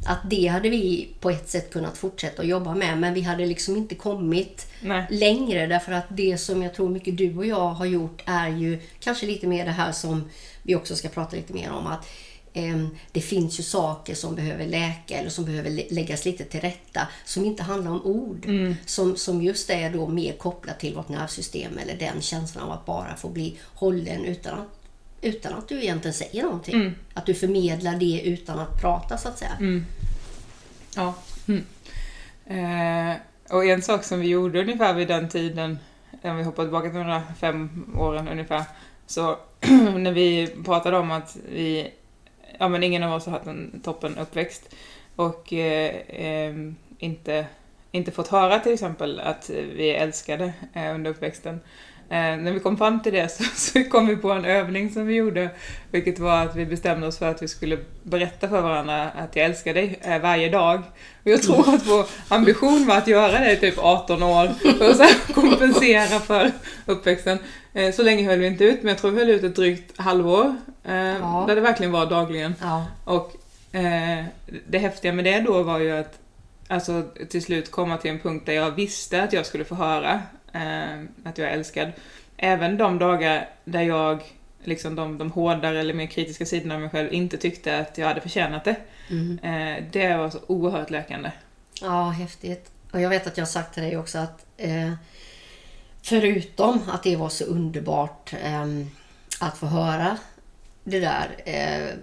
att 0.07 0.31
det 0.31 0.47
hade 0.47 0.71
vi 0.71 1.09
på 1.21 1.31
ett 1.31 1.49
sätt 1.49 1.73
kunnat 1.73 1.97
fortsätta 1.97 2.43
att 2.43 2.49
jobba 2.49 2.75
med 2.75 2.99
men 2.99 3.15
vi 3.15 3.21
hade 3.21 3.47
liksom 3.47 3.77
inte 3.77 3.95
kommit 3.95 4.67
Nej. 4.81 5.07
längre 5.11 5.67
därför 5.67 5.93
att 5.93 6.07
det 6.09 6.39
som 6.39 6.63
jag 6.63 6.75
tror 6.75 6.89
mycket 6.89 7.17
du 7.17 7.37
och 7.37 7.47
jag 7.47 7.69
har 7.69 7.87
gjort 7.87 8.23
är 8.27 8.49
ju 8.49 8.81
kanske 9.01 9.27
lite 9.27 9.47
mer 9.47 9.65
det 9.65 9.71
här 9.71 9.93
som 9.93 10.31
vi 10.63 10.75
också 10.75 10.97
ska 10.97 11.09
prata 11.09 11.37
lite 11.37 11.53
mer 11.53 11.73
om 11.73 11.87
att 11.87 12.09
eh, 12.53 12.87
det 13.13 13.21
finns 13.21 13.59
ju 13.61 13.63
saker 13.63 14.15
som 14.15 14.35
behöver 14.35 14.67
läka 14.67 15.19
eller 15.19 15.31
som 15.31 15.45
behöver 15.45 15.95
läggas 15.95 16.25
lite 16.25 16.45
till 16.45 16.61
rätta 16.61 17.09
som 17.25 17.45
inte 17.45 17.63
handlar 17.63 17.91
om 17.91 18.03
ord. 18.05 18.45
Mm. 18.47 18.77
Som, 18.87 19.17
som 19.17 19.43
just 19.43 19.71
är 19.71 19.91
då 19.91 20.09
mer 20.09 20.33
kopplat 20.33 20.81
till 20.81 20.95
vårt 20.95 21.09
nervsystem 21.09 21.79
eller 21.79 21.97
den 21.97 22.21
känslan 22.21 22.65
av 22.65 22.73
att 22.73 22.87
bara 22.87 23.17
få 23.17 23.29
bli 23.29 23.57
hållen 23.75 24.25
utan 24.25 24.59
att 24.59 24.84
utan 25.25 25.55
att 25.55 25.69
du 25.69 25.83
egentligen 25.83 26.15
säger 26.15 26.43
någonting. 26.43 26.75
Mm. 26.75 26.95
Att 27.15 27.27
du 27.27 27.35
förmedlar 27.35 27.97
det 27.97 28.23
utan 28.25 28.59
att 28.59 28.81
prata 28.81 29.19
så 29.19 29.29
att 29.29 29.39
säga. 29.39 29.57
Mm. 29.61 29.87
Ja. 30.97 31.15
Mm. 31.49 31.65
Eh, 32.47 33.17
och 33.51 33.65
en 33.65 33.83
sak 33.83 34.05
som 34.05 34.21
vi 34.21 34.29
gjorde 34.29 34.61
ungefär 34.61 34.95
vid 34.95 35.09
den 35.09 35.29
tiden, 35.29 35.79
om 36.23 36.37
vi 36.37 36.43
hoppar 36.43 36.63
tillbaka 36.63 36.89
till 36.89 36.99
de 36.99 37.07
där 37.07 37.23
fem 37.41 37.95
åren 37.99 38.29
ungefär, 38.29 38.63
så 39.07 39.39
när 39.97 40.13
vi 40.13 40.47
pratade 40.65 40.99
om 40.99 41.11
att 41.11 41.37
vi, 41.49 41.91
ja 42.59 42.69
men 42.69 42.83
ingen 42.83 43.03
av 43.03 43.13
oss 43.13 43.27
har 43.27 43.33
haft 43.33 43.47
en 43.47 43.81
toppen 43.85 44.19
uppväxt 44.19 44.75
och 45.17 45.53
eh, 45.53 45.95
eh, 46.09 46.55
inte, 46.99 47.47
inte 47.91 48.11
fått 48.11 48.29
höra 48.29 48.59
till 48.59 48.73
exempel 48.73 49.21
att 49.21 49.51
vi 49.51 49.91
är 49.91 50.03
älskade 50.03 50.53
eh, 50.73 50.95
under 50.95 51.11
uppväxten. 51.11 51.61
Eh, 52.15 52.37
när 52.37 52.53
vi 52.53 52.61
kom 52.61 52.77
fram 52.77 53.03
till 53.03 53.13
det 53.13 53.29
så, 53.29 53.45
så, 53.55 53.85
kom 53.85 54.07
vi 54.07 54.17
på 54.17 54.31
en 54.33 54.45
övning 54.45 54.91
som 54.91 55.07
vi 55.07 55.15
gjorde, 55.15 55.51
vilket 55.91 56.19
var 56.19 56.43
att 56.43 56.57
vi 56.57 56.67
bestämde 56.67 57.07
oss 57.07 57.19
för 57.19 57.31
att 57.31 57.43
vi 57.43 57.49
skulle 57.49 57.79
berätta 58.03 58.49
för 58.49 58.61
varandra 58.61 59.11
att 59.11 59.37
jag 59.37 59.45
älskar 59.45 59.75
dig 59.75 59.99
eh, 60.03 60.19
varje 60.19 60.49
dag. 60.49 60.83
Och 61.23 61.31
jag 61.31 61.43
tror 61.43 61.75
att 61.75 61.87
vår 61.87 62.07
ambition 62.29 62.87
var 62.87 62.99
att 62.99 63.07
göra 63.07 63.39
det 63.41 63.53
i 63.53 63.57
typ 63.57 63.79
18 63.79 64.23
år 64.23 64.49
för 64.79 64.91
att 64.91 64.97
så 64.97 65.33
kompensera 65.33 66.21
för 66.21 66.51
uppväxten. 66.87 67.39
Eh, 67.73 67.95
så 67.95 68.03
länge 68.03 68.25
höll 68.27 68.39
vi 68.39 68.47
inte 68.47 68.65
ut, 68.65 68.83
men 68.83 68.89
jag 68.89 68.99
tror 68.99 69.11
vi 69.11 69.19
höll 69.19 69.31
ut 69.31 69.45
ett 69.45 69.57
drygt 69.57 70.01
halvår. 70.01 70.57
Ja. 70.83 71.45
Där 71.49 71.55
det 71.55 71.61
verkligen 71.61 71.93
var 71.93 72.07
dagligen. 72.07 72.55
Ja. 72.61 72.87
Och 73.05 73.37
eh, 73.73 74.25
det 74.69 74.79
häftiga 74.79 75.13
med 75.13 75.25
det 75.25 75.41
då 75.41 75.63
var 75.63 75.79
ju 75.79 75.91
att 75.91 76.19
alltså, 76.69 77.03
till 77.31 77.43
slut 77.43 77.71
komma 77.71 77.97
till 77.97 78.11
en 78.11 78.19
punkt 78.19 78.47
där 78.47 78.53
jag 78.53 78.71
visste 78.71 79.23
att 79.23 79.33
jag 79.33 79.47
skulle 79.47 79.65
få 79.65 79.75
höra 79.75 80.23
att 81.25 81.39
jag 81.39 81.49
är 81.49 81.53
älskad. 81.53 81.93
Även 82.37 82.77
de 82.77 82.99
dagar 82.99 83.49
där 83.65 83.83
jag, 83.83 84.23
liksom 84.65 84.95
de, 84.95 85.19
de 85.19 85.31
hårdare 85.31 85.81
eller 85.81 85.95
mer 85.95 86.07
kritiska 86.07 86.47
sidorna 86.47 86.75
av 86.75 86.81
mig 86.81 86.91
själv, 86.91 87.13
inte 87.13 87.37
tyckte 87.37 87.79
att 87.79 87.99
jag 87.99 88.07
hade 88.07 88.21
förtjänat 88.21 88.65
det. 88.65 88.77
Mm. 89.11 89.39
Eh, 89.39 89.85
det 89.93 90.17
var 90.17 90.31
så 90.31 90.39
oerhört 90.47 90.91
läkande. 90.91 91.31
Ja, 91.81 92.09
häftigt. 92.09 92.71
Och 92.93 93.01
jag 93.01 93.09
vet 93.09 93.27
att 93.27 93.37
jag 93.37 93.45
har 93.45 93.51
sagt 93.51 93.75
till 93.75 93.83
dig 93.83 93.97
också 93.97 94.19
att 94.19 94.47
eh, 94.57 94.93
förutom 96.03 96.83
att 96.91 97.03
det 97.03 97.17
var 97.17 97.29
så 97.29 97.45
underbart 97.45 98.33
eh, 98.43 98.67
att 99.41 99.59
få 99.59 99.67
höra 99.67 100.19
det 100.85 101.01
där, 101.01 101.37
eh, 101.45 101.97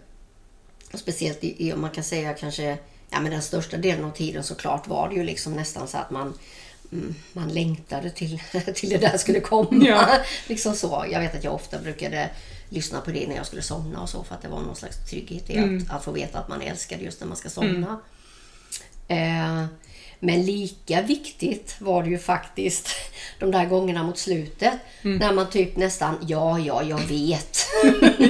speciellt 0.94 1.44
i, 1.44 1.74
man 1.76 1.90
kan 1.90 2.04
säga 2.04 2.34
kanske 2.34 2.78
ja, 3.10 3.20
men 3.22 3.32
den 3.32 3.42
största 3.42 3.78
delen 3.78 4.06
av 4.06 4.12
tiden 4.12 4.44
såklart 4.44 4.88
var 4.88 5.10
det 5.10 5.16
ju 5.16 5.24
liksom 5.24 5.54
nästan 5.54 5.88
så 5.88 5.98
att 5.98 6.12
man 6.12 6.34
man 7.34 7.50
längtade 7.50 8.10
till, 8.10 8.42
till 8.76 8.90
det 8.90 8.98
där 8.98 9.18
skulle 9.18 9.40
komma. 9.40 9.86
Ja. 9.86 10.08
liksom 10.48 10.76
så. 10.76 11.06
Jag 11.12 11.20
vet 11.20 11.36
att 11.36 11.44
jag 11.44 11.54
ofta 11.54 11.80
brukade 11.80 12.30
lyssna 12.70 13.02
på 13.02 13.12
det 13.12 13.28
när 13.28 13.36
jag 13.36 13.46
skulle 13.46 13.62
somna 13.62 14.02
och 14.02 14.10
så 14.10 14.24
för 14.24 14.36
att 14.36 14.42
det 14.42 14.48
var 14.48 14.60
någon 14.60 14.76
slags 14.76 15.10
trygghet 15.10 15.50
i 15.50 15.58
mm. 15.58 15.78
att, 15.78 15.96
att 15.96 16.04
få 16.04 16.12
veta 16.12 16.40
att 16.40 16.48
man 16.48 16.62
älskade 16.62 17.04
just 17.04 17.20
när 17.20 17.28
man 17.28 17.38
ska 17.38 17.50
somna. 17.50 18.00
Mm. 19.08 19.62
Eh, 19.62 19.66
Men 20.20 20.46
lika 20.46 21.02
viktigt 21.02 21.76
var 21.80 22.04
det 22.04 22.10
ju 22.10 22.18
faktiskt 22.18 22.90
de 23.40 23.52
där 23.52 23.66
gångerna 23.66 24.04
mot 24.04 24.18
slutet. 24.18 24.74
När 25.02 25.34
man 25.34 25.50
typ 25.50 25.78
nästan, 25.78 26.18
ja, 26.28 26.60
ja, 26.60 26.84
jag 26.84 27.00
vet. 27.00 27.58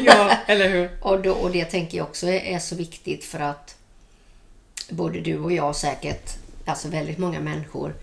ja, 0.06 0.38
eller 0.48 0.70
hur? 0.70 0.90
och, 1.02 1.22
då, 1.22 1.32
och 1.32 1.52
det 1.52 1.66
tänker 1.66 1.98
jag 1.98 2.08
också 2.08 2.28
är, 2.28 2.40
är 2.40 2.60
så 2.60 2.76
viktigt 2.76 3.26
för 3.26 3.40
att 3.40 3.76
både 4.90 5.20
du 5.20 5.40
och 5.40 5.52
jag 5.52 5.76
säkert, 5.76 6.30
alltså 6.66 6.88
väldigt 6.88 7.18
många 7.18 7.40
människor 7.40 7.96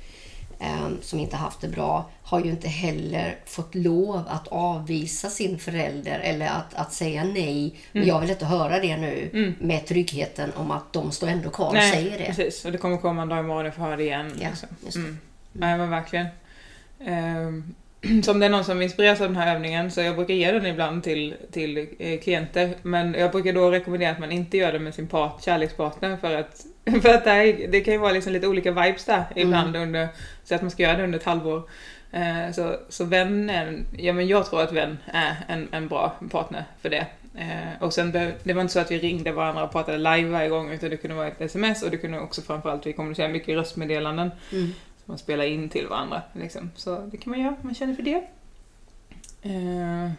som 1.00 1.18
inte 1.18 1.36
haft 1.36 1.60
det 1.60 1.68
bra, 1.68 2.10
har 2.22 2.40
ju 2.40 2.50
inte 2.50 2.68
heller 2.68 3.36
fått 3.46 3.74
lov 3.74 4.24
att 4.28 4.48
avvisa 4.48 5.30
sin 5.30 5.58
förälder 5.58 6.20
eller 6.20 6.46
att, 6.46 6.74
att 6.74 6.92
säga 6.92 7.24
nej. 7.24 7.74
Men 7.92 8.06
jag 8.06 8.20
vill 8.20 8.30
inte 8.30 8.46
höra 8.46 8.80
det 8.80 8.96
nu 8.96 9.54
med 9.60 9.86
tryggheten 9.86 10.52
om 10.56 10.70
att 10.70 10.92
de 10.92 11.12
står 11.12 11.28
ändå 11.28 11.50
kvar 11.50 11.66
och 11.68 11.74
Nej, 11.74 11.92
säger 11.92 12.18
det. 12.18 12.24
precis. 12.24 12.64
Och 12.64 12.72
det 12.72 12.78
kommer 12.78 12.96
komma 12.96 13.22
en 13.22 13.28
dag 13.28 13.38
imorgon 13.38 13.66
och 13.66 13.74
få 13.74 13.80
höra 13.80 13.96
det 13.96 14.02
igen. 14.04 14.32
Ja, 14.40 14.48
liksom. 14.48 14.68
just 14.84 14.94
det. 14.94 15.00
Mm. 15.00 15.18
Nej, 15.52 15.78
men 15.78 15.90
verkligen. 15.90 16.26
Ehm, 17.04 17.74
så 18.24 18.30
om 18.30 18.38
det 18.38 18.46
är 18.46 18.50
någon 18.50 18.64
som 18.64 18.82
inspireras 18.82 19.20
av 19.20 19.26
den 19.26 19.36
här 19.36 19.54
övningen 19.54 19.90
så 19.90 20.00
jag 20.00 20.16
brukar 20.16 20.34
ge 20.34 20.52
den 20.52 20.66
ibland 20.66 21.04
till, 21.04 21.34
till 21.52 21.88
eh, 21.98 22.20
klienter. 22.20 22.74
Men 22.82 23.14
jag 23.14 23.32
brukar 23.32 23.52
då 23.52 23.70
rekommendera 23.70 24.10
att 24.10 24.18
man 24.18 24.32
inte 24.32 24.56
gör 24.56 24.72
det 24.72 24.78
med 24.78 24.94
sin 24.94 25.08
part, 25.08 25.42
kärlekspartner 25.44 26.16
för 26.16 26.34
att, 26.34 26.66
för 27.02 27.14
att 27.14 27.24
det, 27.24 27.30
här, 27.30 27.66
det 27.68 27.80
kan 27.80 27.94
ju 27.94 27.98
vara 28.00 28.12
liksom 28.12 28.32
lite 28.32 28.46
olika 28.46 28.70
vibes 28.70 29.04
där 29.04 29.24
ibland 29.36 29.76
under, 29.76 30.08
så 30.44 30.54
att 30.54 30.62
man 30.62 30.70
ska 30.70 30.82
göra 30.82 30.96
det 30.96 31.04
under 31.04 31.18
ett 31.18 31.24
halvår. 31.24 31.62
Eh, 32.12 32.52
så, 32.54 32.76
så 32.88 33.04
vän 33.04 33.50
är, 33.50 33.66
en- 33.66 33.86
ja 33.96 34.12
men 34.12 34.26
jag 34.28 34.46
tror 34.46 34.62
att 34.62 34.72
vän 34.72 34.98
är 35.06 35.36
en, 35.48 35.68
en 35.72 35.88
bra 35.88 36.14
partner 36.30 36.64
för 36.82 36.90
det. 36.90 37.06
Eh, 37.34 37.82
och 37.82 37.92
sen 37.94 38.12
behöv, 38.12 38.32
det 38.42 38.52
var 38.52 38.60
inte 38.62 38.72
så 38.72 38.80
att 38.80 38.90
vi 38.90 38.98
ringde 38.98 39.32
varandra 39.32 39.64
och 39.64 39.72
pratade 39.72 39.98
live 39.98 40.30
varje 40.30 40.48
gång 40.48 40.70
utan 40.70 40.90
det 40.90 40.96
kunde 40.96 41.16
vara 41.16 41.28
ett 41.28 41.40
sms 41.40 41.82
och 41.82 41.90
det 41.90 41.96
kunde 41.96 42.20
också 42.20 42.42
framförallt, 42.42 42.86
vi 42.86 42.92
kommunicerar 42.92 43.28
mycket 43.28 43.48
i 43.48 43.56
röstmeddelanden. 43.56 44.30
Mm. 44.52 44.66
Som 44.66 45.04
man 45.04 45.18
spelar 45.18 45.44
in 45.44 45.68
till 45.68 45.86
varandra. 45.86 46.22
Liksom. 46.32 46.70
Så 46.74 46.98
det 47.10 47.16
kan 47.16 47.30
man 47.30 47.40
göra 47.40 47.56
man 47.62 47.74
känner 47.74 47.94
för 47.94 48.02
det. 48.02 48.22
Eh, 49.42 50.10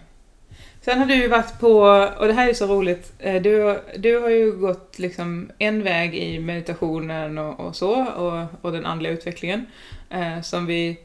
sen 0.82 1.00
har 1.00 1.06
du 1.06 1.16
ju 1.16 1.28
varit 1.28 1.60
på, 1.60 1.74
och 2.20 2.28
det 2.28 2.34
här 2.34 2.50
är 2.50 2.54
så 2.54 2.68
roligt, 2.68 3.14
eh, 3.20 3.42
du, 3.42 3.80
du 3.98 4.20
har 4.20 4.30
ju 4.30 4.52
gått 4.52 5.00
liksom 5.00 5.52
en 5.58 5.84
väg 5.84 6.16
i 6.16 6.40
meditationen 6.40 7.38
och, 7.38 7.60
och 7.60 7.76
så, 7.76 8.06
och, 8.06 8.44
och 8.62 8.72
den 8.72 8.86
andliga 8.86 9.14
utvecklingen. 9.14 9.66
Eh, 10.10 10.42
som 10.42 10.66
vi 10.66 11.00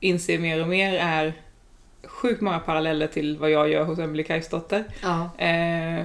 inser 0.00 0.38
mer 0.38 0.62
och 0.62 0.68
mer 0.68 0.94
är 0.94 1.32
sjukt 2.04 2.40
många 2.40 2.58
paralleller 2.58 3.06
till 3.06 3.38
vad 3.38 3.50
jag 3.50 3.68
gör 3.68 3.84
hos 3.84 3.98
Emelie 3.98 4.24
Kajsdotter. 4.24 4.84
Ja. 5.02 5.30
Eh, 5.46 6.04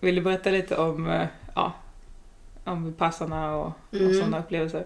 vill 0.00 0.14
du 0.14 0.20
berätta 0.20 0.50
lite 0.50 0.76
om, 0.76 1.10
eh, 1.10 1.26
ja, 1.54 1.72
om 2.64 2.92
passarna 2.98 3.56
och, 3.56 3.66
och 3.90 3.94
Mm. 4.00 4.14
sådana 4.14 4.38
upplevelser? 4.38 4.84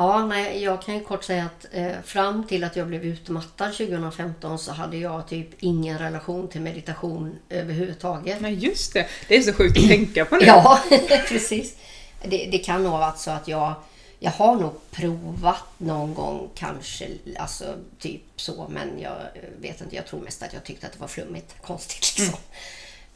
Ja, 0.00 0.26
nej, 0.26 0.62
jag 0.62 0.82
kan 0.82 0.94
ju 0.94 1.00
kort 1.00 1.24
säga 1.24 1.44
att 1.44 1.66
eh, 1.72 2.00
fram 2.04 2.46
till 2.46 2.64
att 2.64 2.76
jag 2.76 2.86
blev 2.86 3.04
utmattad 3.04 3.72
2015 3.72 4.58
så 4.58 4.72
hade 4.72 4.96
jag 4.96 5.28
typ 5.28 5.48
ingen 5.58 5.98
relation 5.98 6.48
till 6.48 6.60
meditation 6.60 7.38
överhuvudtaget. 7.48 8.40
Nej 8.40 8.54
just 8.54 8.92
det, 8.92 9.06
det 9.28 9.36
är 9.36 9.42
så 9.42 9.52
sjukt 9.52 9.78
att 9.78 9.88
tänka 9.88 10.24
på 10.24 10.36
nu. 10.36 10.46
Ja, 10.46 10.80
precis. 11.28 11.76
Det, 12.22 12.48
det 12.52 12.58
kan 12.58 12.82
nog 12.82 12.92
ha 12.92 12.98
varit 12.98 13.18
så 13.18 13.30
att 13.30 13.48
jag, 13.48 13.74
jag 14.18 14.30
har 14.30 14.56
nog 14.56 14.72
provat 14.90 15.64
någon 15.78 16.14
gång 16.14 16.48
kanske, 16.54 17.08
alltså 17.38 17.64
typ 17.98 18.22
så, 18.36 18.66
men 18.70 19.00
jag 19.00 19.16
vet 19.60 19.80
inte, 19.80 19.96
jag 19.96 20.06
tror 20.06 20.20
mest 20.20 20.42
att 20.42 20.52
jag 20.52 20.64
tyckte 20.64 20.86
att 20.86 20.92
det 20.92 21.00
var 21.00 21.08
flummigt, 21.08 21.54
konstigt 21.62 22.18
liksom. 22.18 22.40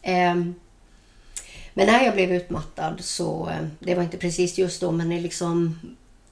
Ehm, 0.03 0.55
men 1.75 1.87
när 1.87 2.05
jag 2.05 2.15
blev 2.15 2.33
utmattad 2.33 3.05
så, 3.05 3.49
eh, 3.49 3.67
det 3.79 3.95
var 3.95 4.03
inte 4.03 4.19
precis 4.19 4.59
just 4.59 4.81
då, 4.81 4.91
men 4.91 5.09
det 5.09 5.21
liksom 5.21 5.79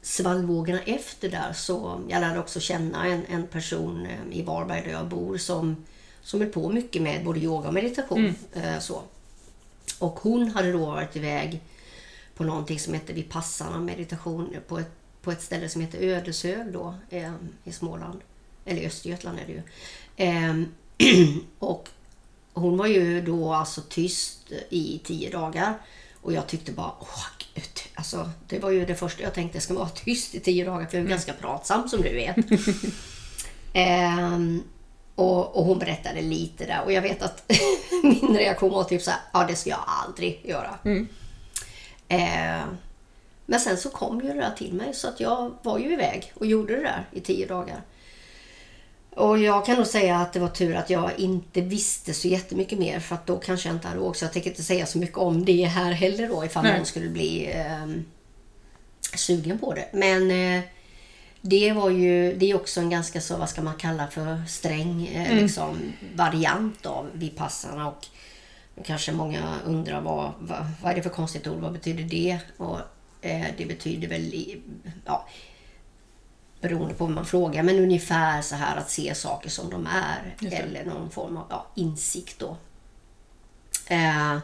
svallvågorna 0.03 0.81
efter 0.83 1.29
där 1.29 1.53
så 1.53 2.01
jag 2.09 2.21
lärde 2.21 2.39
också 2.41 2.61
känna 2.61 3.07
en, 3.07 3.23
en 3.29 3.47
person 3.47 4.07
eh, 4.07 4.39
i 4.39 4.43
Varberg 4.43 4.83
där 4.85 4.93
jag 4.93 5.09
bor 5.09 5.39
som, 5.39 5.85
som 6.23 6.41
höll 6.41 6.51
på 6.51 6.69
mycket 6.69 7.03
med 7.03 7.25
både 7.25 7.41
yoga 7.41 7.69
och 7.69 7.75
meditation. 7.75 8.25
eh, 8.53 8.79
Så. 8.79 9.03
Och 9.99 10.21
hon 10.21 10.51
hade 10.51 10.73
då 10.73 10.87
varit 10.87 11.17
iväg 11.17 11.61
på 12.35 12.45
någonting 12.45 12.79
som 12.81 12.95
heter 12.95 13.15
Vipassana 13.15 13.79
meditation 13.81 14.57
på 14.69 14.79
ett, 14.79 14.91
på 15.23 15.33
ett 15.33 15.43
ställe 15.43 15.69
som 15.69 15.81
heter 15.81 15.99
Ödeshög 16.03 16.73
då 16.73 16.95
eh, 17.11 17.33
i 17.65 17.73
Småland. 17.73 18.21
Eller 18.65 18.87
Östergötland 18.87 19.39
är 19.39 19.47
det 19.47 19.53
ju. 19.53 19.63
Ehm, 20.17 20.69
och 21.59 21.89
hon 22.53 22.77
var 22.79 22.87
ju 22.87 23.23
då 23.23 23.53
alltså 23.53 23.81
tyst 23.89 24.53
i 24.71 25.01
tio 25.05 25.31
dagar. 25.31 25.75
Och 26.23 26.33
jag 26.33 26.47
tyckte 26.47 26.73
bara, 26.73 26.93
åh 27.01 27.27
gud. 27.55 27.65
Alltså, 27.95 28.31
det 28.49 28.59
var 28.59 28.71
ju 28.71 28.87
det 28.87 28.95
första 28.95 29.23
jag 29.23 29.35
tänkte, 29.35 29.61
ska 29.61 29.75
man 29.75 29.81
vara 29.81 29.91
tyst 29.91 30.35
i 30.35 30.41
tio 30.41 30.65
dagar? 30.65 30.87
För 30.87 30.97
jag 30.97 31.05
är 31.05 31.11
ganska 31.11 31.33
pratsam 31.33 31.89
som 31.89 32.03
du 32.03 32.13
vet. 32.13 32.37
Ehm, 33.73 34.63
och, 35.15 35.57
och 35.57 35.65
hon 35.65 35.79
berättade 35.79 36.23
lite 36.23 36.67
där 36.67 36.83
och 36.85 36.93
jag 36.93 37.03
vet 37.03 37.23
att 37.23 37.51
min 38.03 38.37
reaktion 38.37 38.71
var 38.71 38.85
typ 38.85 39.03
så 39.03 39.11
här, 39.11 39.21
ja 39.33 39.45
det 39.49 39.57
ska 39.57 39.71
jag 39.71 39.85
aldrig 39.87 40.41
göra. 40.45 40.79
Eh, 42.09 42.65
men 43.47 43.61
sen 43.61 43.77
så 43.77 43.91
kom 43.91 44.21
ju 44.21 44.29
det 44.29 44.41
där 44.41 44.55
till 44.59 44.73
mig 44.73 44.95
så 44.95 45.09
att 45.09 45.21
jag 45.21 45.55
var 45.63 45.79
ju 45.79 45.93
iväg 45.93 46.33
och 46.35 46.47
gjorde 46.47 46.77
det 46.77 46.83
där 46.83 47.09
i 47.13 47.21
tio 47.21 47.47
dagar. 47.47 47.83
Och 49.17 49.39
jag 49.39 49.67
kan 49.67 49.77
nog 49.77 49.87
säga 49.87 50.17
att 50.17 50.33
det 50.33 50.41
var 50.41 50.49
tur 50.49 50.77
att 50.77 50.91
jag 50.91 51.19
inte 51.19 51.61
visste 51.61 52.15
så 52.15 52.29
jättemycket 52.29 52.79
mer 52.79 53.01
för 53.01 53.15
att 53.15 53.27
då 53.27 53.37
kanske 53.37 53.69
jag 53.69 53.77
inte 53.77 53.89
hade 53.89 54.01
åkt. 54.01 54.19
Så 54.19 54.25
jag 54.25 54.33
tänker 54.33 54.51
inte 54.51 54.63
säga 54.63 54.87
så 54.87 54.99
mycket 54.99 55.19
om 55.19 55.45
det 55.45 55.65
här 55.65 55.93
heller 55.93 56.29
då 56.29 56.45
ifall 56.45 56.63
Nej. 56.63 56.77
någon 56.77 56.87
skulle 56.87 57.09
bli 57.09 57.53
ehm, 57.53 58.05
sugen 59.15 59.59
på 59.59 59.75
det. 59.75 59.89
Men 59.93 60.31
eh, 60.31 60.65
det 61.41 61.73
var 61.73 61.91
ju, 61.91 62.35
det 62.35 62.51
är 62.51 62.55
också 62.55 62.81
en 62.81 62.91
ganska 62.91 63.21
så, 63.21 63.37
vad 63.37 63.49
ska 63.49 63.63
man 63.63 63.77
kalla 63.77 64.07
för 64.07 64.43
sträng 64.49 65.07
eh, 65.07 65.43
liksom, 65.43 65.93
variant 66.15 66.87
av 66.87 67.11
Vipassana 67.13 67.89
och 67.89 68.07
kanske 68.85 69.13
många 69.13 69.55
undrar 69.67 70.01
vad, 70.01 70.33
vad, 70.39 70.67
vad 70.83 70.93
är 70.93 70.97
det 70.97 71.03
för 71.03 71.11
konstigt 71.11 71.47
ord, 71.47 71.61
vad 71.61 71.73
betyder 71.73 72.05
det? 72.05 72.39
Och 72.57 72.79
eh, 73.21 73.47
det 73.59 73.67
betyder 73.67 74.09
väl, 74.09 74.55
ja, 75.05 75.29
beroende 76.61 76.95
på 76.95 77.05
vad 77.05 77.15
man 77.15 77.27
frågar, 77.27 77.63
men 77.63 77.79
ungefär 77.79 78.43
så 78.43 78.55
här 78.55 78.77
att 78.77 78.91
se 78.91 79.15
saker 79.15 79.51
som 79.51 79.71
de 79.71 79.87
är. 79.87 80.53
Eller 80.53 80.85
någon 80.85 81.11
form 81.11 81.37
av 81.37 81.47
ja, 81.51 81.67
insikt 81.75 82.39
då. 82.39 82.57
Eh, 83.87 84.39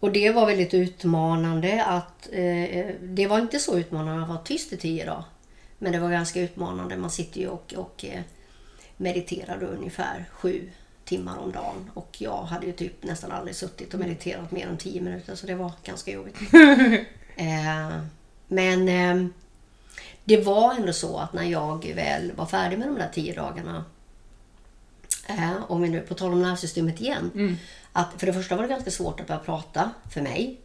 och 0.00 0.12
det 0.12 0.30
var 0.30 0.46
väldigt 0.46 0.74
utmanande 0.74 1.84
att... 1.84 2.28
Eh, 2.32 2.86
det 3.00 3.26
var 3.26 3.38
inte 3.38 3.58
så 3.58 3.78
utmanande 3.78 4.22
att 4.22 4.28
vara 4.28 4.38
tyst 4.38 4.72
i 4.72 4.76
tio 4.76 5.06
dagar. 5.06 5.24
Men 5.78 5.92
det 5.92 5.98
var 5.98 6.10
ganska 6.10 6.40
utmanande. 6.40 6.96
Man 6.96 7.10
sitter 7.10 7.40
ju 7.40 7.48
och, 7.48 7.74
och 7.76 8.04
eh, 8.04 8.20
mediterar 8.96 9.58
då 9.60 9.66
ungefär 9.66 10.24
sju 10.32 10.70
timmar 11.04 11.38
om 11.38 11.52
dagen. 11.52 11.90
Och 11.94 12.16
jag 12.18 12.42
hade 12.42 12.66
ju 12.66 12.72
typ 12.72 13.04
nästan 13.04 13.32
aldrig 13.32 13.56
suttit 13.56 13.94
och 13.94 14.00
mediterat 14.00 14.50
mer 14.50 14.66
än 14.66 14.78
tio 14.78 15.00
minuter. 15.00 15.34
Så 15.34 15.46
det 15.46 15.54
var 15.54 15.72
ganska 15.84 16.10
jobbigt. 16.10 16.36
eh, 17.36 17.98
men 18.48 18.88
eh, 18.88 19.30
det 20.24 20.36
var 20.36 20.74
ändå 20.74 20.92
så 20.92 21.18
att 21.18 21.32
när 21.32 21.44
jag 21.44 21.92
väl 21.94 22.32
var 22.32 22.46
färdig 22.46 22.78
med 22.78 22.88
de 22.88 22.94
där 22.94 23.10
tio 23.14 23.34
dagarna 23.34 23.84
Eh, 25.28 25.70
om 25.70 25.82
vi 25.82 25.88
nu 25.88 26.00
på 26.00 26.14
tal 26.14 26.32
om 26.32 26.42
nervsystemet 26.42 27.00
igen. 27.00 27.30
Att 27.92 28.08
för 28.18 28.26
det 28.26 28.32
första 28.32 28.56
var 28.56 28.62
det 28.62 28.68
ganska 28.68 28.90
svårt 28.90 29.20
att 29.20 29.26
börja 29.26 29.40
prata 29.40 29.90
för 30.10 30.20
mig. 30.20 30.60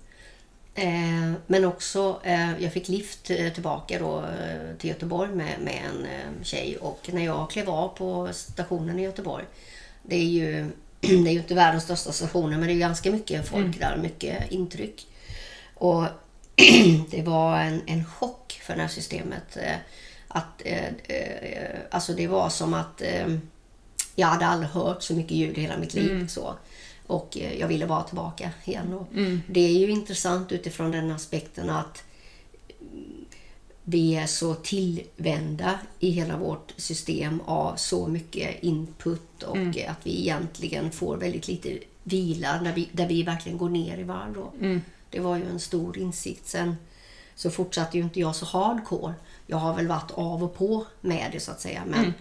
Eh, 0.75 1.33
men 1.47 1.65
också, 1.65 2.19
eh, 2.23 2.63
jag 2.63 2.73
fick 2.73 2.89
lift 2.89 3.29
eh, 3.29 3.53
tillbaka 3.53 3.99
då, 3.99 4.17
eh, 4.19 4.77
till 4.77 4.89
Göteborg 4.89 5.29
med, 5.31 5.59
med 5.61 5.81
en 5.89 6.05
eh, 6.05 6.43
tjej 6.43 6.77
och 6.77 7.09
när 7.11 7.25
jag 7.25 7.49
klev 7.49 7.69
av 7.69 7.87
på 7.87 8.29
stationen 8.33 8.99
i 8.99 9.03
Göteborg. 9.03 9.45
Det 10.03 10.15
är 10.15 10.25
ju, 10.25 10.69
det 10.99 11.07
är 11.07 11.33
ju 11.33 11.39
inte 11.39 11.55
världens 11.55 11.83
största 11.83 12.11
station 12.11 12.49
men 12.49 12.61
det 12.61 12.73
är 12.73 12.77
ganska 12.77 13.11
mycket 13.11 13.47
folk 13.47 13.79
där, 13.79 13.97
mycket 13.97 14.51
intryck. 14.51 15.07
Och 15.73 16.03
det 17.11 17.21
var 17.21 17.59
en, 17.59 17.81
en 17.85 18.05
chock 18.05 18.44
för 18.65 18.75
nervsystemet. 18.75 19.58
Eh, 19.58 19.75
att, 20.28 20.62
eh, 20.65 20.88
eh, 21.04 21.80
alltså 21.91 22.13
det 22.13 22.28
var 22.28 22.49
som 22.49 22.73
att 22.73 23.01
jag 24.15 24.28
hade 24.28 24.45
aldrig 24.45 24.69
hört 24.69 25.04
så 25.04 25.13
mycket 25.13 25.38
ljud 25.38 25.58
i 25.58 25.62
hela 25.62 25.78
mitt 25.78 25.93
liv. 25.93 26.28
Så. 26.28 26.56
Och 27.08 27.38
jag 27.60 27.67
ville 27.67 27.86
vara 27.86 28.04
tillbaka 28.04 28.51
igen. 28.65 28.93
Och 28.93 29.08
Det 29.47 29.60
är 29.60 29.80
ju 29.80 29.89
intressant 29.89 30.51
utifrån 30.51 30.91
den 30.91 31.12
aspekten 31.12 31.69
att 31.69 32.04
mm, 32.82 33.25
vi 33.88 34.15
är 34.15 34.28
så 34.28 34.56
tillvända 34.56 35.80
i 35.99 36.10
hela 36.10 36.38
vårt 36.38 36.73
system 36.78 37.41
av 37.45 37.75
så 37.75 38.08
mycket 38.08 38.63
input 38.63 39.43
och 39.43 39.58
eh, 39.58 39.91
att 39.91 39.99
vi 40.04 40.19
egentligen 40.19 40.91
får 40.91 41.17
väldigt 41.17 41.47
lite 41.47 41.80
vila 42.04 42.60
där 42.63 42.73
vi, 42.73 42.89
där 42.91 43.08
vi 43.08 43.23
verkligen 43.23 43.58
går 43.58 43.69
ner 43.69 43.97
i 43.97 44.04
varv. 44.04 44.34
då. 44.34 44.51
Det 45.10 45.19
var 45.19 45.38
ju 45.38 45.43
en 45.43 45.60
stor 45.60 45.97
insikt. 45.97 46.47
Sen 46.47 46.75
så 47.35 47.51
fortsatte 47.51 47.97
ju 47.97 48.03
inte 48.03 48.19
jag 48.19 48.35
så 48.35 48.45
hardcore. 48.45 49.13
Jag 49.47 49.57
har 49.57 49.73
väl 49.73 49.87
varit 49.87 50.11
av 50.11 50.43
och 50.43 50.57
på 50.57 50.85
med 51.01 51.29
det 51.31 51.39
så 51.39 51.51
att 51.51 51.61
säga. 51.61 51.83
Men 51.87 52.13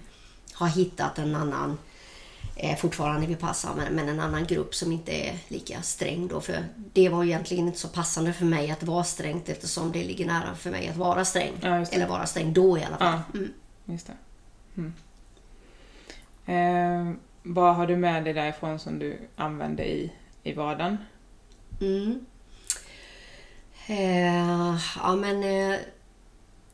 har 0.52 0.68
hittat 0.68 1.18
en 1.18 1.36
annan 1.36 1.78
eh, 2.56 2.76
fortfarande 2.76 3.26
vill 3.26 3.36
passa, 3.36 3.74
men, 3.76 3.94
men 3.94 4.08
en 4.08 4.20
annan 4.20 4.44
grupp 4.44 4.74
som 4.74 4.92
inte 4.92 5.12
är 5.12 5.38
lika 5.48 5.82
sträng 5.82 6.28
då. 6.28 6.40
För 6.40 6.64
det 6.92 7.08
var 7.08 7.24
egentligen 7.24 7.66
inte 7.66 7.78
så 7.78 7.88
passande 7.88 8.32
för 8.32 8.44
mig 8.44 8.70
att 8.70 8.82
vara 8.82 9.04
strängt 9.04 9.48
eftersom 9.48 9.92
det 9.92 10.04
ligger 10.04 10.26
nära 10.26 10.54
för 10.54 10.70
mig 10.70 10.88
att 10.88 10.96
vara 10.96 11.24
sträng. 11.24 11.52
Ja. 11.60 11.84
Eller 11.84 12.08
vara 12.08 12.26
sträng 12.26 12.52
då 12.52 12.78
i 12.78 12.84
alla 12.84 12.96
fall. 12.96 13.20
Ja. 13.32 13.38
Mm. 13.38 13.52
Just 13.84 14.06
det. 14.06 14.16
Mm. 14.76 14.92
Eh, 16.46 17.16
vad 17.42 17.76
har 17.76 17.86
du 17.86 17.96
med 17.96 18.24
dig 18.24 18.32
därifrån 18.32 18.78
som 18.78 18.98
du 18.98 19.18
använder 19.36 19.84
i, 19.84 20.12
i 20.42 20.52
vardagen? 20.52 20.98
Mm. 21.80 22.26
Eh, 23.86 24.76
ja, 24.96 25.16
men 25.16 25.42
eh, 25.44 25.78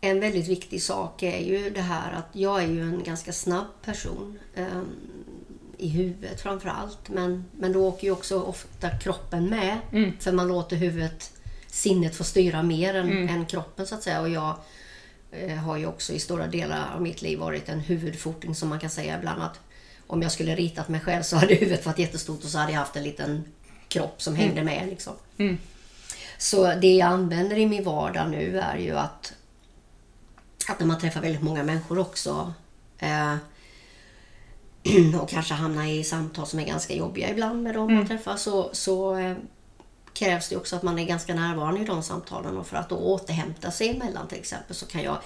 en 0.00 0.20
väldigt 0.20 0.48
viktig 0.48 0.82
sak 0.82 1.22
är 1.22 1.38
ju 1.38 1.70
det 1.70 1.80
här 1.80 2.12
att 2.12 2.28
jag 2.32 2.62
är 2.62 2.66
ju 2.66 2.82
en 2.82 3.02
ganska 3.04 3.32
snabb 3.32 3.66
person. 3.84 4.38
Eh, 4.54 4.82
I 5.78 5.88
huvudet 5.88 6.40
framför 6.40 6.68
allt. 6.68 7.08
Men, 7.08 7.44
men 7.52 7.72
då 7.72 7.88
åker 7.88 8.04
ju 8.04 8.12
också 8.12 8.42
ofta 8.42 8.90
kroppen 8.98 9.46
med. 9.50 9.78
Mm. 9.92 10.12
För 10.20 10.32
man 10.32 10.48
låter 10.48 10.76
huvudet, 10.76 11.32
sinnet 11.66 12.16
få 12.16 12.24
styra 12.24 12.62
mer 12.62 12.94
än, 12.94 13.10
Mm. 13.10 13.28
än 13.28 13.46
kroppen 13.46 13.86
så 13.86 13.94
att 13.94 14.02
säga. 14.02 14.20
Och 14.20 14.28
jag 14.28 14.56
eh, 15.30 15.56
har 15.56 15.76
ju 15.76 15.86
också 15.86 16.12
i 16.12 16.18
stora 16.18 16.46
delar 16.46 16.94
av 16.94 17.02
mitt 17.02 17.22
liv 17.22 17.38
varit 17.38 17.68
en 17.68 17.80
huvudfoting 17.80 18.54
som 18.54 18.68
man 18.68 18.80
kan 18.80 18.90
säga 18.90 19.18
ibland 19.18 19.42
att 19.42 19.60
om 20.06 20.22
jag 20.22 20.32
skulle 20.32 20.54
ritat 20.56 20.88
mig 20.88 21.00
själv 21.00 21.22
så 21.22 21.36
hade 21.36 21.54
huvudet 21.54 21.86
varit 21.86 21.98
jättestort 21.98 22.44
och 22.44 22.50
så 22.50 22.58
hade 22.58 22.72
jag 22.72 22.78
haft 22.78 22.96
en 22.96 23.02
liten 23.02 23.44
kropp 23.88 24.22
som 24.22 24.34
hängde 24.36 24.62
med. 24.64 24.88
Liksom. 24.88 25.12
Mm. 25.38 25.58
Så 26.40 26.74
det 26.74 26.94
jag 26.96 27.08
använder 27.08 27.58
i 27.58 27.66
min 27.66 27.84
vardag 27.84 28.30
nu 28.30 28.58
är 28.58 28.76
ju 28.76 28.96
att, 28.96 29.32
att 30.68 30.80
när 30.80 30.86
man 30.86 31.00
träffar 31.00 31.20
väldigt 31.20 31.42
många 31.42 31.62
människor 31.62 31.98
också. 31.98 32.52
Eh, 32.98 33.36
och 35.22 35.28
kanske 35.28 35.54
hamnar 35.54 35.84
i 35.84 36.04
samtal 36.04 36.46
som 36.46 36.58
är 36.58 36.64
ganska 36.64 36.94
jobbiga 36.94 37.30
ibland 37.30 37.62
med 37.62 37.74
dem 37.74 37.94
man 37.94 38.06
träffar. 38.06 38.36
Så, 38.36 38.70
så 38.72 39.16
eh, 39.16 39.36
krävs 40.12 40.48
det 40.48 40.56
också 40.56 40.76
att 40.76 40.82
man 40.82 40.98
är 40.98 41.06
ganska 41.06 41.34
närvarande 41.34 41.80
i 41.80 41.84
de 41.84 42.02
samtalen. 42.02 42.56
Och 42.56 42.66
för 42.66 42.76
att 42.76 42.88
då 42.88 42.96
återhämta 42.96 43.70
sig 43.70 43.88
emellan 43.88 44.28
till 44.28 44.38
exempel 44.38 44.76
så 44.76 44.86
kan 44.86 45.02
jag, 45.02 45.18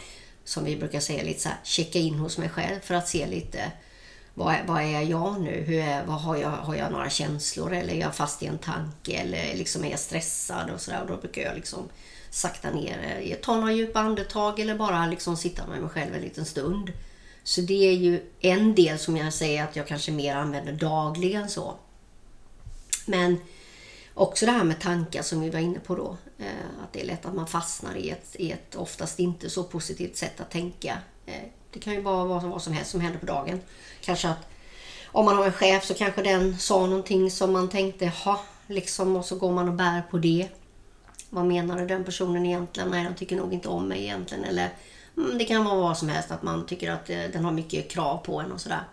som 0.45 0.65
vi 0.65 0.77
brukar 0.77 1.01
säga, 1.01 1.23
lite 1.23 1.41
så 1.41 1.49
här, 1.49 1.59
checka 1.63 1.99
in 1.99 2.15
hos 2.15 2.39
mig 2.39 2.49
själv 2.49 2.81
för 2.81 2.95
att 2.95 3.09
se 3.09 3.27
lite 3.27 3.73
vad 4.35 4.55
är, 4.55 4.65
vad 4.67 4.83
är 4.83 5.03
jag 5.03 5.41
nu? 5.41 5.65
Hur 5.67 5.79
är, 5.79 6.05
vad 6.07 6.21
har, 6.21 6.37
jag, 6.37 6.51
har 6.51 6.75
jag 6.75 6.93
några 6.93 7.11
känslor 7.11 7.73
eller 7.73 7.95
är 7.95 8.01
jag 8.01 8.15
fast 8.15 8.43
i 8.43 8.47
en 8.47 8.59
tanke 8.59 9.13
eller 9.13 9.57
liksom 9.57 9.85
är 9.85 9.91
jag 9.91 10.01
stressad 10.01 10.71
och 10.71 10.81
sådär. 10.81 11.01
Och 11.03 11.09
då 11.09 11.17
brukar 11.17 11.43
jag 11.43 11.55
liksom 11.55 11.89
sakta 12.31 12.71
ner, 12.71 13.23
eh, 13.23 13.37
ta 13.37 13.57
några 13.57 13.73
djupa 13.73 14.01
andetag 14.01 14.61
eller 14.61 14.75
bara 14.75 15.07
liksom 15.07 15.37
sitta 15.37 15.67
med 15.67 15.81
mig 15.81 15.91
själv 15.91 16.15
en 16.15 16.21
liten 16.21 16.45
stund. 16.45 16.93
Så 17.43 17.61
det 17.61 17.89
är 17.89 17.93
ju 17.93 18.31
en 18.41 18.75
del 18.75 18.99
som 18.99 19.17
jag 19.17 19.33
säger 19.33 19.65
att 19.65 19.77
jag 19.77 19.87
kanske 19.87 20.13
mer 20.13 20.37
använder 20.37 20.73
dagligen 20.73 21.49
så. 21.49 21.75
Men 23.07 23.37
också 24.15 24.47
det 24.47 24.53
här 24.53 24.65
med 24.65 24.81
tankar 24.81 25.23
som 25.23 25.41
vi 25.41 25.51
var 25.51 25.61
inne 25.61 25.79
på 25.79 25.95
då. 25.95 26.17
Eh, 26.39 26.83
att 26.85 26.93
det 26.93 27.01
är 27.01 27.07
lätt 27.07 27.27
att 27.27 27.35
man 27.35 27.47
fastnar 27.47 27.97
i 27.97 28.11
ett, 28.11 28.37
i 28.39 28.53
ett 28.53 28.75
oftast 28.75 29.19
inte 29.19 29.51
så 29.51 29.65
positivt 29.65 30.17
sätt 30.17 30.41
att 30.41 30.51
tänka. 30.51 30.99
Det 31.75 31.81
kan 31.81 31.93
ju 31.93 32.01
vara 32.01 32.25
vad, 32.25 32.63
som 32.63 32.73
helst 32.73 32.91
som 32.91 33.01
händer 33.01 33.19
på 33.19 33.27
dagen. 33.27 33.61
Kanske 34.01 34.29
att 34.29 34.49
om 35.07 35.25
man 35.25 35.37
har 35.37 35.45
en 35.45 35.53
chef 35.53 35.85
så 35.85 35.95
kanske 35.95 36.23
den 36.23 36.59
sa 36.59 36.87
någonting 36.87 37.31
som 37.31 37.53
man 37.53 37.69
tänkte, 37.69 38.07
ha 38.07 38.41
liksom 38.67 39.17
och 39.17 39.25
så 39.25 39.37
går 39.37 39.53
man 39.53 39.69
och 39.69 39.75
bär 39.75 40.03
på 40.11 40.19
det. 40.19 40.49
Vad 41.31 41.47
menade 41.47 41.87
den 41.87 42.05
personen 42.05 42.47
egentligen? 42.47 42.89
Nej, 42.89 43.05
den 43.05 43.15
tycker 43.15 43.37
nog 43.37 43.53
inte 43.53 43.69
om 43.69 43.89
mig 43.89 44.03
egentligen. 44.03 44.45
Eller 44.45 44.69
mm, 45.17 45.39
det 45.39 45.45
kan 45.45 45.65
vara 45.65 45.81
vad 45.81 45.99
som 45.99 46.09
helst, 46.09 46.31
att 46.31 46.43
man 46.43 46.67
tycker 46.67 46.91
att 46.91 47.11
eh, 47.11 47.23
den 47.33 47.45
har 47.45 47.53
mycket 47.53 47.91
krav 47.91 48.17
på 48.17 48.41
en 48.41 48.53
och 48.53 48.61
sådär. 48.61 48.85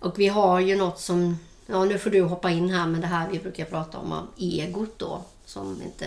Och 0.00 0.18
vi 0.18 0.28
har 0.28 0.60
ju 0.60 0.76
något 0.76 1.00
som, 1.00 1.38
ja 1.66 1.84
nu 1.84 1.98
får 1.98 2.10
du 2.10 2.22
hoppa 2.22 2.50
in 2.50 2.70
här, 2.70 2.86
men 2.86 3.00
det 3.00 3.06
här 3.06 3.28
vi 3.28 3.38
brukar 3.38 3.64
prata 3.64 3.98
om, 3.98 4.12
om 4.12 4.28
egot 4.36 4.98
då. 4.98 5.22
Som 5.44 5.82
inte, 5.82 6.06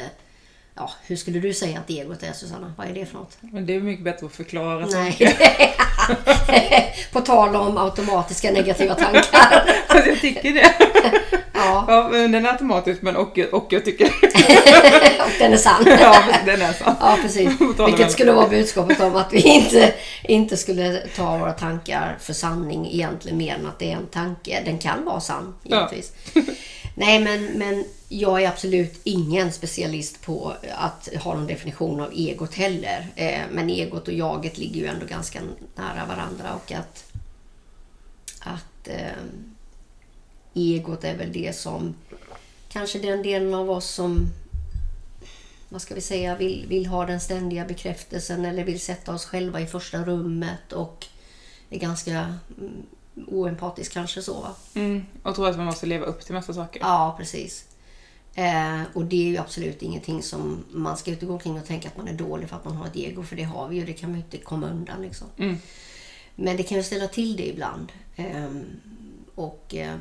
ja 0.77 0.91
hur 1.05 1.15
skulle 1.15 1.39
du 1.39 1.53
säga 1.53 1.79
att 1.79 1.89
egot 1.89 2.23
är 2.23 2.31
Susanna? 2.33 2.73
Vad 2.77 2.87
är 2.87 2.93
det 2.93 3.05
för 3.05 3.17
något? 3.17 3.37
Men 3.41 3.65
det 3.65 3.75
är 3.75 3.79
mycket 3.79 4.03
bättre 4.05 4.25
att 4.25 4.31
förklara 4.35 4.85
Nej. 4.85 5.11
saker. 5.11 5.33
på 7.11 7.21
tal 7.21 7.55
om 7.55 7.77
automatiska 7.77 8.51
negativa 8.51 8.95
tankar. 8.95 9.23
Alltså, 9.87 10.09
jag 10.09 10.21
tycker 10.21 10.53
det. 10.53 10.73
Ja, 11.53 11.85
Ja, 11.87 12.09
men 12.11 12.31
den 12.31 12.45
är 12.45 12.49
automatisk, 12.49 13.01
men 13.01 13.15
och, 13.15 13.39
och 13.51 13.67
jag 13.69 13.85
tycker... 13.85 14.05
och 15.25 15.31
den 15.39 15.53
är 15.53 15.57
sann. 15.57 15.85
Ja, 15.99 16.23
den 16.45 16.61
är 16.61 16.73
sant. 16.73 16.97
Ja, 17.01 17.17
precis. 17.21 17.49
Vilket 17.87 18.11
skulle 18.11 18.31
vara 18.31 18.47
budskapet 18.47 18.99
om 18.99 19.15
att 19.15 19.33
vi 19.33 19.41
inte, 19.41 19.93
inte 20.23 20.57
skulle 20.57 20.97
ta 21.15 21.37
våra 21.37 21.51
tankar 21.53 22.17
för 22.21 22.33
sanning 22.33 22.87
egentligen 22.91 23.37
mer 23.37 23.55
än 23.55 23.65
att 23.67 23.79
det 23.79 23.91
är 23.91 23.95
en 23.95 24.07
tanke. 24.07 24.61
Den 24.65 24.77
kan 24.79 25.05
vara 25.05 25.19
sann, 25.19 25.55
Ja. 25.63 25.89
givetvis. 25.91 26.11
Nej, 26.95 27.19
men, 27.19 27.45
men 27.45 27.85
jag 28.09 28.43
är 28.43 28.47
absolut 28.47 28.99
ingen 29.03 29.51
specialist 29.51 30.21
på 30.21 30.53
att 30.77 31.09
ha 31.15 31.35
någon 31.35 31.47
definition 31.47 32.01
av 32.01 32.11
egot 32.13 32.53
heller. 32.53 33.07
Eh, 33.15 33.41
Men 33.51 33.69
egot 33.69 34.07
och 34.07 34.13
jaget 34.13 34.57
ligger 34.57 34.81
ju 34.81 34.87
ändå 34.87 35.05
ganska 35.05 35.41
nära 35.75 36.05
varandra 36.05 36.53
och 36.55 36.71
att, 36.71 37.13
att 38.39 38.87
eh, 38.87 39.23
egot 40.53 41.03
är 41.03 41.17
väl 41.17 41.33
det 41.33 41.55
som 41.55 41.95
kanske 42.69 42.99
den 42.99 43.23
delen 43.23 43.53
av 43.53 43.69
oss 43.69 43.89
som 43.89 44.27
vad 45.69 45.81
ska 45.81 45.95
vi 45.95 46.01
säga, 46.01 46.35
vill, 46.35 46.65
vill 46.67 46.85
ha 46.85 47.05
den 47.05 47.21
ständiga 47.21 47.65
bekräftelsen 47.65 48.45
eller 48.45 48.63
vill 48.63 48.79
sätta 48.79 49.13
oss 49.13 49.25
själva 49.25 49.61
i 49.61 49.65
första 49.65 50.03
rummet 50.03 50.73
och 50.73 51.05
är 51.69 51.79
ganska 51.79 52.35
mm, 52.57 52.85
oempatisk 53.27 53.93
kanske 53.93 54.21
så. 54.21 54.47
Mm, 54.73 55.05
och 55.23 55.35
tror 55.35 55.49
att 55.49 55.57
man 55.57 55.65
måste 55.65 55.85
leva 55.85 56.05
upp 56.05 56.25
till 56.25 56.33
massa 56.33 56.53
saker. 56.53 56.81
Ja, 56.81 57.15
precis. 57.17 57.65
Eh, 58.37 58.81
och 58.93 59.05
det 59.05 59.15
är 59.15 59.29
ju 59.29 59.37
absolut 59.37 59.81
ingenting 59.81 60.23
som 60.23 60.65
man 60.71 60.97
ska 60.97 61.11
inte 61.11 61.25
gå 61.25 61.33
omkring 61.33 61.59
och 61.59 61.65
tänka 61.65 61.87
att 61.87 61.97
man 61.97 62.07
är 62.07 62.13
dålig 62.13 62.49
för 62.49 62.55
att 62.55 62.65
man 62.65 62.75
har 62.75 62.87
ett 62.87 62.95
ego, 62.95 63.23
för 63.23 63.35
det 63.35 63.43
har 63.43 63.67
vi 63.67 63.75
ju, 63.75 63.85
det 63.85 63.93
kan 63.93 64.09
man 64.09 64.19
ju 64.19 64.25
inte 64.25 64.37
komma 64.37 64.69
undan 64.69 65.01
liksom. 65.01 65.27
Mm. 65.37 65.57
Men 66.35 66.57
det 66.57 66.63
kan 66.63 66.77
ju 66.77 66.83
ställa 66.83 67.07
till 67.07 67.35
det 67.35 67.47
ibland. 67.47 67.91
Ehm, 68.15 68.65
och 69.35 69.75
eh, 69.75 69.95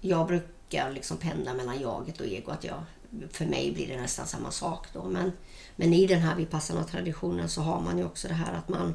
jag 0.00 0.26
brukar 0.26 0.90
liksom 0.90 1.16
pendla 1.16 1.54
mellan 1.54 1.80
jaget 1.80 2.20
och 2.20 2.26
ego. 2.26 2.50
Att 2.50 2.64
jag, 2.64 2.82
för 3.32 3.46
mig 3.46 3.72
blir 3.72 3.88
det 3.88 4.00
nästan 4.00 4.26
samma 4.26 4.50
sak 4.50 4.86
då. 4.92 5.04
Men, 5.04 5.32
men 5.76 5.94
i 5.94 6.06
den 6.06 6.20
här 6.20 6.36
Vipassana-traditionen 6.36 7.48
så 7.48 7.60
har 7.60 7.80
man 7.80 7.98
ju 7.98 8.04
också 8.04 8.28
det 8.28 8.34
här 8.34 8.52
att 8.52 8.68
man... 8.68 8.94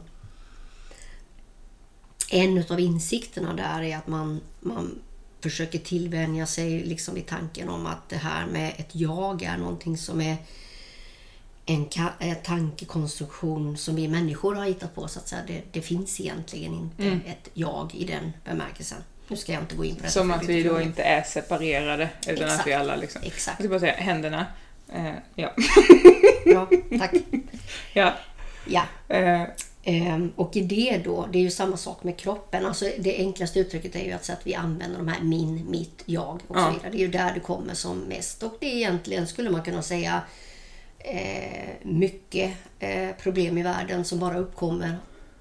En 2.31 2.57
utav 2.57 2.79
insikterna 2.79 3.53
där 3.53 3.81
är 3.81 3.97
att 3.97 4.07
man, 4.07 4.41
man 4.59 5.01
försöker 5.43 5.79
tillvänja 5.79 6.45
sig 6.45 6.83
liksom 6.83 7.15
vid 7.15 7.27
tanken 7.27 7.69
om 7.69 7.85
att 7.85 8.09
det 8.09 8.17
här 8.17 8.45
med 8.45 8.73
ett 8.77 8.89
jag 8.91 9.43
är 9.43 9.57
någonting 9.57 9.97
som 9.97 10.21
är 10.21 10.37
en 11.65 11.89
eh, 12.19 12.33
tankekonstruktion 12.43 13.77
som 13.77 13.95
vi 13.95 14.07
människor 14.07 14.55
har 14.55 14.65
hittat 14.65 14.95
på. 14.95 15.07
så 15.07 15.19
att 15.19 15.27
säga. 15.27 15.41
Det, 15.47 15.61
det 15.71 15.81
finns 15.81 16.19
egentligen 16.19 16.73
inte 16.73 17.29
ett 17.29 17.49
jag 17.53 17.95
i 17.95 18.05
den 18.05 18.33
bemärkelsen. 18.45 18.97
Nu 19.27 19.37
ska 19.37 19.53
jag 19.53 19.61
inte 19.61 19.75
gå 19.75 19.85
in 19.85 19.95
på 19.95 20.03
det. 20.03 20.09
Som 20.09 20.31
att 20.31 20.45
vi 20.45 20.63
då 20.63 20.81
inte 20.81 21.03
är 21.03 21.23
separerade, 21.23 22.09
utan 22.27 22.43
Exakt. 22.43 22.59
att 22.59 22.67
vi 22.67 22.73
alla 22.73 22.95
liksom... 22.95 23.21
Jag 23.23 23.33
Exakt. 23.33 23.59
ska 23.59 23.69
bara 23.69 23.79
säga, 23.79 23.93
händerna. 23.93 24.45
Eh, 24.93 25.13
ja. 25.35 25.53
Bra, 26.45 26.69
tack. 26.99 27.13
ja. 27.93 28.13
Ja. 28.65 28.83
Eh, 29.07 29.43
och 30.35 30.55
i 30.55 30.61
det 30.61 31.01
då, 31.03 31.27
det 31.31 31.37
är 31.37 31.43
ju 31.43 31.51
samma 31.51 31.77
sak 31.77 32.03
med 32.03 32.17
kroppen. 32.17 32.65
Alltså 32.65 32.85
det 32.99 33.17
enklaste 33.17 33.59
uttrycket 33.59 33.95
är 33.95 34.05
ju 34.05 34.11
att, 34.11 34.29
att 34.29 34.47
vi 34.47 34.55
använder 34.55 34.97
de 34.97 35.07
här 35.07 35.23
min, 35.23 35.71
mitt, 35.71 36.03
jag 36.05 36.39
och 36.47 36.59
så 36.59 36.69
vidare. 36.69 36.89
Det 36.91 36.97
är 36.97 36.99
ju 36.99 37.07
där 37.07 37.33
det 37.33 37.39
kommer 37.39 37.73
som 37.73 37.99
mest. 37.99 38.43
Och 38.43 38.57
det 38.59 38.65
är 38.65 38.75
egentligen, 38.75 39.27
skulle 39.27 39.49
man 39.49 39.63
kunna 39.63 39.81
säga, 39.81 40.21
eh, 40.99 41.69
mycket 41.81 42.51
eh, 42.79 43.09
problem 43.21 43.57
i 43.57 43.63
världen 43.63 44.05
som 44.05 44.19
bara 44.19 44.37
uppkommer 44.37 44.97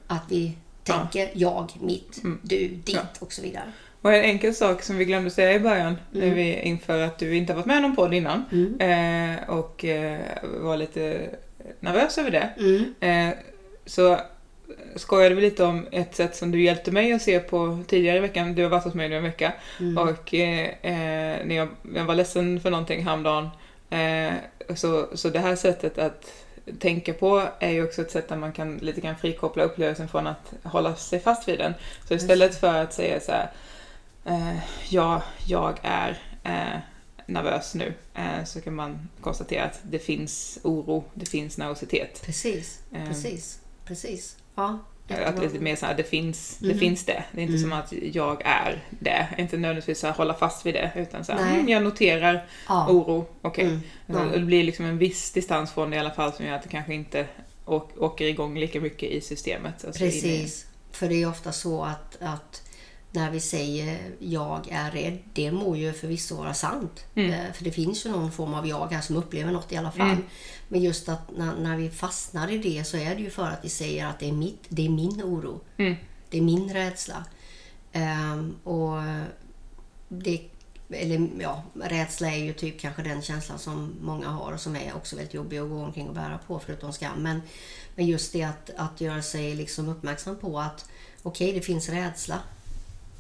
att 0.07 0.23
vi 0.29 0.57
tänker 0.85 1.31
jag, 1.33 1.73
mitt, 1.81 2.23
du, 2.43 2.69
ditt 2.69 3.19
och 3.19 3.33
så 3.33 3.43
vidare. 3.43 3.73
och 4.01 4.15
en 4.15 4.25
enkel 4.25 4.55
sak 4.55 4.83
som 4.83 4.97
vi 4.97 5.05
glömde 5.05 5.31
säga 5.31 5.53
i 5.53 5.61
början, 5.61 5.97
när 6.11 6.35
vi 6.35 6.61
inför 6.61 7.01
att 7.01 7.19
du 7.19 7.37
inte 7.37 7.53
har 7.53 7.57
varit 7.57 7.67
med 7.67 7.79
i 7.79 7.81
någon 7.81 7.97
podd 7.97 8.15
innan 8.15 8.45
eh, 8.81 9.49
och 9.49 9.85
var 10.43 10.77
lite 10.77 11.31
nervös 11.81 12.19
över 12.19 12.31
det. 12.31 12.51
Mm. 13.01 13.35
Så 13.87 14.21
skojade 14.97 15.35
vi 15.35 15.41
lite 15.41 15.65
om 15.65 15.87
ett 15.93 16.15
sätt 16.15 16.37
som 16.37 16.51
du 16.51 16.63
hjälpte 16.63 16.91
mig 16.91 17.13
att 17.13 17.23
se 17.23 17.41
på 17.41 17.79
tidigare 17.87 18.17
i 18.17 18.21
veckan. 18.21 18.55
Du 18.55 18.63
har 18.63 18.71
varit 18.71 18.85
hos 18.85 18.95
mig 18.95 19.09
nu 19.09 19.17
en 19.17 19.23
vecka. 19.23 19.53
Och 19.97 20.35
eh, 20.35 20.69
eh, 20.83 21.47
när 21.47 21.55
jag, 21.55 21.69
jag 21.95 22.05
var 22.05 22.15
ledsen 22.15 22.61
för 22.61 22.71
någonting 22.71 23.05
häromdagen. 23.05 23.49
Eh, 23.91 24.33
så, 24.75 25.09
så 25.15 25.29
det 25.29 25.39
här 25.39 25.57
sättet 25.57 25.99
att 25.99 26.33
tänka 26.79 27.13
på 27.13 27.43
är 27.59 27.71
ju 27.71 27.85
också 27.85 28.03
ett 28.03 28.11
sätt 28.11 28.29
där 28.29 28.37
man 28.37 28.53
kan 28.53 28.77
lite 28.77 29.01
grann 29.01 29.17
frikoppla 29.17 29.63
upplevelsen 29.63 30.09
från 30.09 30.27
att 30.27 30.53
hålla 30.63 30.95
sig 30.95 31.21
fast 31.21 31.49
vid 31.49 31.59
den. 31.59 31.75
Så 32.09 32.15
istället 32.15 32.57
för 32.61 32.75
att 32.83 32.93
säga 32.93 33.21
så 33.21 33.33
här, 33.33 33.51
eh, 34.25 34.59
ja, 34.89 35.23
jag 35.47 35.79
är 35.83 36.19
eh, 36.45 36.79
nervös 37.27 37.75
nu, 37.75 37.95
eh, 38.15 38.45
så 38.45 38.61
kan 38.61 38.75
man 38.75 39.09
konstatera 39.21 39.65
att 39.65 39.81
det 39.83 39.99
finns 39.99 40.59
oro, 40.63 41.05
det 41.15 41.27
finns 41.27 41.59
nervositet. 41.59 42.23
Precis, 42.25 42.81
Ehm. 42.95 43.09
precis, 43.09 43.61
precis. 43.85 44.37
Ja. 44.55 44.79
Att 45.27 45.39
lite 45.39 45.59
mer 45.59 45.77
så 45.77 45.87
här, 45.87 45.95
det 45.95 46.03
finns, 46.05 46.59
det 46.59 46.67
Mhm. 46.69 46.79
finns 46.79 47.05
det. 47.05 47.25
Det 47.33 47.41
är 47.41 47.43
inte 47.43 47.57
Mm. 47.57 47.71
som 47.71 47.73
att 47.73 47.93
jag 48.15 48.43
är 48.45 48.85
det. 48.91 49.29
Inte 49.39 49.57
nödvändigtvis 49.57 49.99
så 50.01 50.07
här, 50.07 50.15
hålla 50.15 50.35
fast 50.35 50.67
vid 50.67 50.75
det. 50.75 50.93
Utan 50.97 51.25
så 51.25 51.33
här, 51.33 51.55
mm, 51.55 51.69
jag 51.69 51.83
noterar 51.83 52.47
Ja. 52.69 52.87
oro, 52.91 53.27
okej. 53.43 53.65
Mm. 53.65 53.81
Alltså, 54.09 54.25
Ja. 54.25 54.31
Det 54.39 54.45
blir 54.45 54.65
liksom 54.65 54.85
en 54.85 54.99
viss 54.99 55.31
distans 55.33 55.73
från 55.73 55.91
det 55.91 55.97
i 55.97 55.99
alla 55.99 56.11
fall 56.11 56.33
som 56.33 56.47
gör 56.47 56.55
att 56.55 56.63
det 56.63 56.69
kanske 56.69 56.95
inte 56.95 57.27
åk, 57.65 57.91
åker 57.99 58.25
igång 58.25 58.59
lika 58.59 58.81
mycket 58.81 59.11
i 59.11 59.21
systemet. 59.21 59.85
Alltså 59.85 60.03
in 60.05 60.09
i- 60.09 60.13
Precis. 60.13 60.67
För 60.93 61.09
det 61.09 61.23
är 61.23 61.29
ofta 61.29 61.53
så 61.53 61.85
att, 61.85 62.17
att 62.21 62.62
när 63.13 63.31
vi 63.31 63.41
säger 63.41 63.99
jag 64.19 64.69
är 64.71 64.91
rädd, 64.91 65.19
det 65.33 65.53
må 65.53 65.77
ju 65.77 65.93
förvisso 65.93 66.37
vara 66.37 66.55
sant. 66.55 67.05
Mm. 67.15 67.31
Eh, 67.31 67.53
För 67.53 67.65
det 67.65 67.71
finns 67.71 68.07
ju 68.07 68.11
någon 68.11 68.33
form 68.33 68.55
av 68.55 68.67
jag 68.67 68.93
här 68.93 69.01
som 69.01 69.17
upplever 69.17 69.53
något 69.53 69.73
i 69.73 69.77
alla 69.77 69.91
fall. 69.93 70.11
Mm. 70.11 70.25
Men 70.69 70.83
just 70.83 71.09
att 71.09 71.31
när, 71.37 71.57
när 71.57 71.77
vi 71.77 71.91
fastnar 71.91 72.51
i 72.51 72.59
det 72.59 72.85
så 72.85 72.97
är 72.97 73.15
det 73.15 73.23
ju 73.23 73.31
för 73.31 73.47
att 73.47 73.65
vi 73.65 73.69
säger 73.69 74.07
att 74.07 74.19
det 74.19 74.29
är, 74.29 74.33
mitt, 74.33 74.65
det 74.69 74.87
är 74.87 74.91
min 74.91 75.23
oro. 75.23 75.61
Mm. 75.77 75.95
Det 76.31 76.39
är 76.39 76.43
min 76.43 76.73
rädsla. 76.73 77.25
Ehm, 77.93 78.57
och 78.65 78.99
det, 80.09 80.41
eller 80.91 81.29
ja, 81.41 81.63
rädsla 81.75 82.31
är 82.31 82.45
ju 82.45 82.53
typ 82.53 82.81
kanske 82.81 83.03
den 83.03 83.23
känslan 83.23 83.59
som 83.59 83.95
många 84.01 84.29
har 84.29 84.53
och 84.53 84.61
som 84.61 84.77
är 84.77 84.97
också 84.97 85.17
väldigt 85.17 85.35
jobbig 85.35 85.59
att 85.59 85.69
gå 85.69 85.83
omkring 85.83 86.09
och 86.09 86.15
bära 86.15 86.39
på 86.47 86.59
förutom 86.59 86.93
skam. 86.93 87.23
Men, 87.23 87.43
men 87.95 88.07
just 88.07 88.33
det 88.33 88.43
att, 88.43 88.71
att 88.77 89.01
göra 89.01 89.23
sig 89.23 89.55
liksom 89.55 89.89
uppmärksam 89.89 90.37
på 90.37 90.61
att 90.61 90.85
okej, 91.23 91.53
det 91.53 91.61
finns 91.61 91.89
rädsla. 91.89 92.39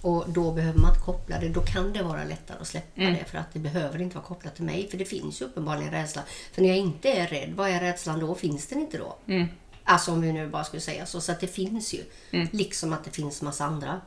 Och 0.02 0.24
då 0.28 0.52
behöver 0.52 0.78
man 0.78 0.90
inte 0.90 1.02
koppla 1.04 1.38
det. 1.40 1.48
Då 1.48 1.60
kan 1.60 1.92
det 1.92 2.02
vara 2.02 2.24
lättare 2.24 2.58
att 2.60 2.66
släppa 2.66 3.00
Mm. 3.00 3.14
det 3.14 3.24
för 3.24 3.38
att 3.38 3.52
det 3.52 3.58
behöver 3.58 4.02
inte 4.02 4.16
vara 4.16 4.24
kopplat 4.26 4.54
till 4.56 4.64
mig. 4.64 4.88
För 4.90 4.98
det 4.98 5.04
finns 5.04 5.40
ju 5.40 5.44
uppenbarligen 5.44 5.90
rädsla. 5.90 6.22
För 6.52 6.62
när 6.62 6.68
jag 6.68 6.78
inte 6.78 7.08
är 7.12 7.26
rädd, 7.26 7.52
vad 7.56 7.70
är 7.70 7.80
rädslan 7.80 8.20
då? 8.20 8.34
Finns 8.34 8.66
den 8.66 8.78
inte 8.80 8.98
då? 8.98 9.16
Mm. 9.26 9.48
Alltså 9.84 10.12
om 10.12 10.20
vi 10.20 10.32
nu 10.32 10.48
bara 10.48 10.64
skulle 10.64 10.80
säga 10.80 11.06
så. 11.06 11.20
Så 11.20 11.32
att 11.32 11.40
det 11.40 11.46
finns 11.46 11.94
ju. 11.94 12.00
Mm. 12.30 12.48
Liksom 12.52 12.92
att 12.92 13.04
det 13.04 13.10
finns 13.10 13.42
massa 13.42 13.64
andra. 13.64 14.00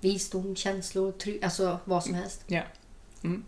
Visdom, 0.00 0.56
känslor, 0.56 1.12
try- 1.12 1.44
alltså 1.44 1.78
vad 1.84 2.04
som 2.04 2.14
helst. 2.14 2.42
Ja. 2.46 2.62
Mm. 3.24 3.44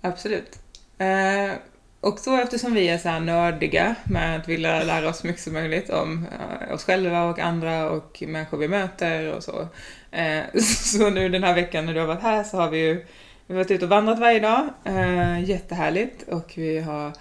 Absolut. 0.00 0.58
Eh, 0.98 1.52
och 2.00 2.18
så 2.18 2.36
eftersom 2.36 2.74
vi 2.74 2.88
är 2.88 2.98
så 2.98 3.08
här 3.08 3.20
nördiga 3.20 3.94
med 4.04 4.36
att 4.36 4.48
vilja 4.48 4.82
lära 4.82 5.08
oss 5.08 5.18
så 5.18 5.26
mycket 5.26 5.42
som 5.42 5.52
möjligt 5.52 5.90
om 5.90 6.26
eh, 6.32 6.74
oss 6.74 6.84
själva 6.84 7.24
och 7.24 7.38
andra 7.38 7.90
och 7.90 8.22
människor 8.26 8.58
vi 8.58 8.68
möter 8.68 9.34
och 9.34 9.42
så. 9.42 9.68
Eh, 10.10 10.42
så 10.62 11.10
nu 11.10 11.28
den 11.28 11.44
här 11.44 11.54
veckan 11.54 11.86
när 11.86 11.94
du 11.94 12.00
har 12.00 12.06
varit 12.06 12.22
här 12.22 12.44
så 12.44 12.56
har 12.56 12.70
vi 12.70 12.78
ju 12.78 12.94
vi 13.46 13.54
har 13.54 13.58
varit 13.58 13.70
ute 13.70 13.84
och 13.84 13.90
vandrat 13.90 14.18
varje 14.18 14.40
dag. 14.40 14.68
Eh, 14.84 15.44
jättehärligt. 15.44 16.28
Och 16.28 16.52
vi 16.56 16.80
har 16.80 17.12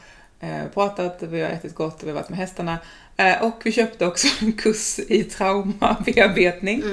pratat, 0.74 1.24
vi 1.24 1.42
har 1.42 1.50
ätit 1.50 1.76
gott 1.76 2.02
och 2.02 2.08
vi 2.08 2.12
har 2.12 2.20
varit 2.20 2.30
med 2.30 2.40
hästarna. 2.40 2.78
Eh, 3.20 3.44
och 3.44 3.62
vi 3.64 3.72
köpte 3.72 4.06
också 4.06 4.28
en 4.46 4.54
kurs 4.54 5.00
i 5.00 5.24
traumabearbetning. 5.24 6.84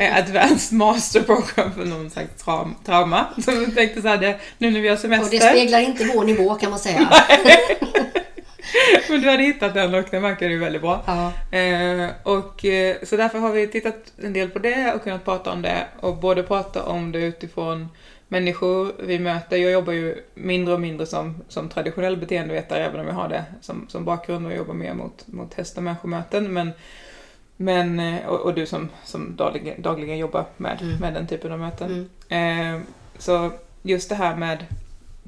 Eh, 0.00 0.16
Advanced 0.16 0.78
Master 0.78 1.22
Program 1.22 1.72
för 1.74 1.84
någon 1.84 2.10
traum, 2.44 2.74
trauma. 2.84 3.26
Så 3.44 3.50
vi 3.50 3.66
tänkte 3.66 4.02
så 4.02 4.08
här, 4.08 4.38
nu 4.58 4.70
när 4.70 4.80
vi 4.80 4.88
har 4.88 4.94
Och 4.94 5.00
semester. 5.00 5.30
det 5.30 5.40
speglar 5.40 5.80
inte 5.80 6.04
vår 6.14 6.24
nivå 6.24 6.54
kan 6.54 6.70
man 6.70 6.78
säga. 6.78 7.08
Men 9.08 9.20
du 9.20 9.30
hade 9.30 9.42
hittat 9.42 9.74
den 9.74 9.94
och 9.94 10.04
den 10.10 10.22
verkar 10.22 10.48
ju 10.48 10.58
väldigt 10.58 10.82
bra. 10.82 11.02
Ja. 11.06 11.58
Eh, 11.58 12.10
och, 12.22 12.64
så 13.02 13.16
därför 13.16 13.38
har 13.38 13.52
vi 13.52 13.66
tittat 13.66 14.12
en 14.22 14.32
del 14.32 14.48
på 14.48 14.58
det 14.58 14.92
och 14.94 15.02
kunnat 15.02 15.24
prata 15.24 15.52
om 15.52 15.62
det. 15.62 15.86
Och 16.00 16.16
både 16.16 16.42
prata 16.42 16.82
om 16.82 17.12
det 17.12 17.18
utifrån 17.18 17.88
människor 18.28 18.92
vi 18.98 19.18
möter. 19.18 19.56
Jag 19.56 19.72
jobbar 19.72 19.92
ju 19.92 20.22
mindre 20.34 20.74
och 20.74 20.80
mindre 20.80 21.06
som, 21.06 21.42
som 21.48 21.68
traditionell 21.68 22.16
beteendevetare 22.16 22.84
även 22.84 23.00
om 23.00 23.06
jag 23.06 23.14
har 23.14 23.28
det 23.28 23.44
som, 23.60 23.86
som 23.88 24.04
bakgrund 24.04 24.46
och 24.46 24.54
jobbar 24.56 24.74
mer 24.74 24.94
mot, 24.94 25.26
mot 25.26 25.54
häst 25.54 25.76
och 25.76 25.82
människomöten. 25.82 26.52
Men, 26.52 26.70
men, 27.56 28.00
eh, 28.00 28.26
och, 28.26 28.40
och 28.40 28.54
du 28.54 28.66
som, 28.66 28.88
som 29.04 29.36
dagligen, 29.36 29.82
dagligen 29.82 30.18
jobbar 30.18 30.44
med, 30.56 30.78
Mm. 30.82 30.98
med 30.98 31.14
den 31.14 31.26
typen 31.26 31.52
av 31.52 31.58
möten. 31.58 32.08
Mm. 32.30 32.76
Eh, 32.76 32.82
så 33.18 33.50
just 33.82 34.08
det 34.08 34.14
här 34.14 34.36
med 34.36 34.64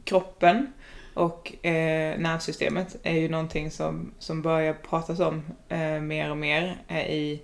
kroppen 0.04 0.72
och 1.14 1.66
eh, 1.66 2.18
nervsystemet 2.18 2.96
är 3.02 3.14
ju 3.16 3.28
någonting 3.28 3.70
som, 3.70 4.10
som 4.18 4.42
börjar 4.42 4.72
pratas 4.72 5.20
om 5.20 5.42
eh, 5.68 6.00
mer 6.00 6.30
och 6.30 6.36
mer 6.36 6.76
eh, 6.88 7.10
i, 7.10 7.42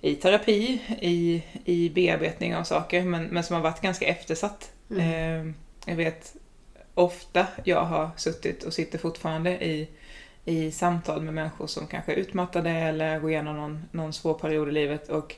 i 0.00 0.14
terapi, 0.14 0.82
i, 1.00 1.42
i 1.64 1.90
bearbetning 1.90 2.56
av 2.56 2.64
saker, 2.64 3.02
men, 3.02 3.24
men 3.24 3.44
som 3.44 3.56
har 3.56 3.62
varit 3.62 3.80
ganska 3.80 4.06
eftersatt. 4.06 4.72
Mm. 4.90 5.00
Eh, 5.00 5.54
jag 5.86 5.96
vet 5.96 6.36
ofta 6.94 7.46
jag 7.64 7.84
har 7.84 8.10
suttit 8.16 8.64
och 8.64 8.72
sitter 8.72 8.98
fortfarande 8.98 9.64
i, 9.64 9.88
i 10.44 10.70
samtal 10.70 11.22
med 11.22 11.34
människor 11.34 11.66
som 11.66 11.86
kanske 11.86 12.12
är 12.12 12.16
utmattade 12.16 12.70
eller 12.70 13.20
går 13.20 13.30
igenom 13.30 13.56
någon, 13.56 13.84
någon 13.90 14.12
svår 14.12 14.34
period 14.34 14.68
i 14.68 14.72
livet 14.72 15.08
och, 15.08 15.34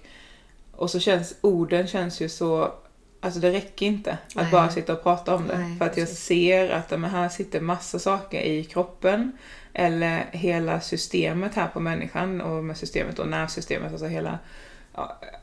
och 0.72 0.90
så 0.90 1.00
känns 1.00 1.34
orden 1.40 1.87
känns 1.87 2.20
ju 2.20 2.28
så 2.28 2.72
Alltså 3.20 3.40
det 3.40 3.52
räcker 3.52 3.87
inte 3.87 4.12
att 4.12 4.34
Nej. 4.34 4.50
bara 4.52 4.68
sitta 4.68 4.92
och 4.92 5.02
prata 5.02 5.34
om 5.34 5.46
det. 5.46 5.58
Nej, 5.58 5.78
för 5.78 5.84
att 5.84 5.96
jag 5.96 6.08
precis. 6.08 6.24
ser 6.24 6.70
att 6.70 6.90
men 6.90 7.04
här 7.04 7.28
sitter 7.28 7.61
massa 7.61 7.98
saker 7.98 8.40
i 8.40 8.64
kroppen. 8.64 9.32
Eller 9.72 10.26
hela 10.32 10.80
systemet 10.80 11.54
här 11.54 11.68
på 11.68 11.80
människan. 11.80 12.40
Och 12.40 12.64
med 12.64 12.76
systemet 12.76 13.18
och 13.18 13.28
nervsystemet. 13.28 13.92
Alltså 13.92 14.06
hela... 14.06 14.38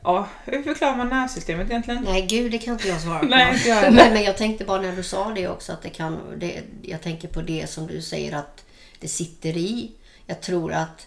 Ja, 0.02 0.28
hur 0.44 0.62
förklarar 0.62 0.96
man 0.96 1.08
nervsystemet 1.08 1.70
egentligen? 1.70 2.04
Nej, 2.04 2.26
gud, 2.26 2.52
det 2.52 2.58
kan 2.58 2.74
inte 2.74 2.88
jag 2.88 3.00
svara 3.00 3.18
på. 3.18 3.26
Nej, 3.30 3.54
inte 3.54 3.68
jag 3.68 3.76
heller. 3.76 3.96
men, 3.96 4.12
men 4.12 4.22
jag 4.22 4.36
tänkte 4.36 4.64
bara 4.64 4.82
när 4.82 4.96
du 4.96 5.02
sa 5.02 5.32
det 5.34 5.48
också 5.48 5.72
att 5.72 5.82
det 5.82 5.90
kan... 5.90 6.20
Det, 6.36 6.62
jag 6.82 7.02
tänker 7.02 7.28
på 7.28 7.42
det 7.42 7.70
som 7.70 7.86
du 7.86 8.02
säger 8.02 8.36
att 8.36 8.64
det 9.00 9.08
sitter 9.08 9.56
i. 9.56 9.90
Jag 10.26 10.40
tror 10.40 10.72
att 10.72 11.06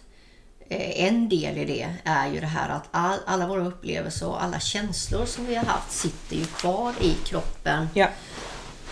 eh, 0.69 1.06
en 1.06 1.30
del 1.30 1.58
i 1.58 1.65
det 1.65 1.95
är 2.04 2.28
ju 2.28 2.39
det 2.39 2.47
här 2.47 2.69
att 2.69 2.88
all, 2.91 3.19
alla 3.25 3.47
våra 3.47 3.65
upplevelser 3.65 4.28
och 4.28 4.43
alla 4.43 4.60
känslor 4.60 5.25
som 5.25 5.45
vi 5.45 5.56
har 5.56 5.65
haft 5.65 5.91
sitter 5.91 6.36
ju 6.36 6.45
kvar 6.45 6.93
i 7.02 7.13
kroppen. 7.25 7.88
Ja. 7.93 8.08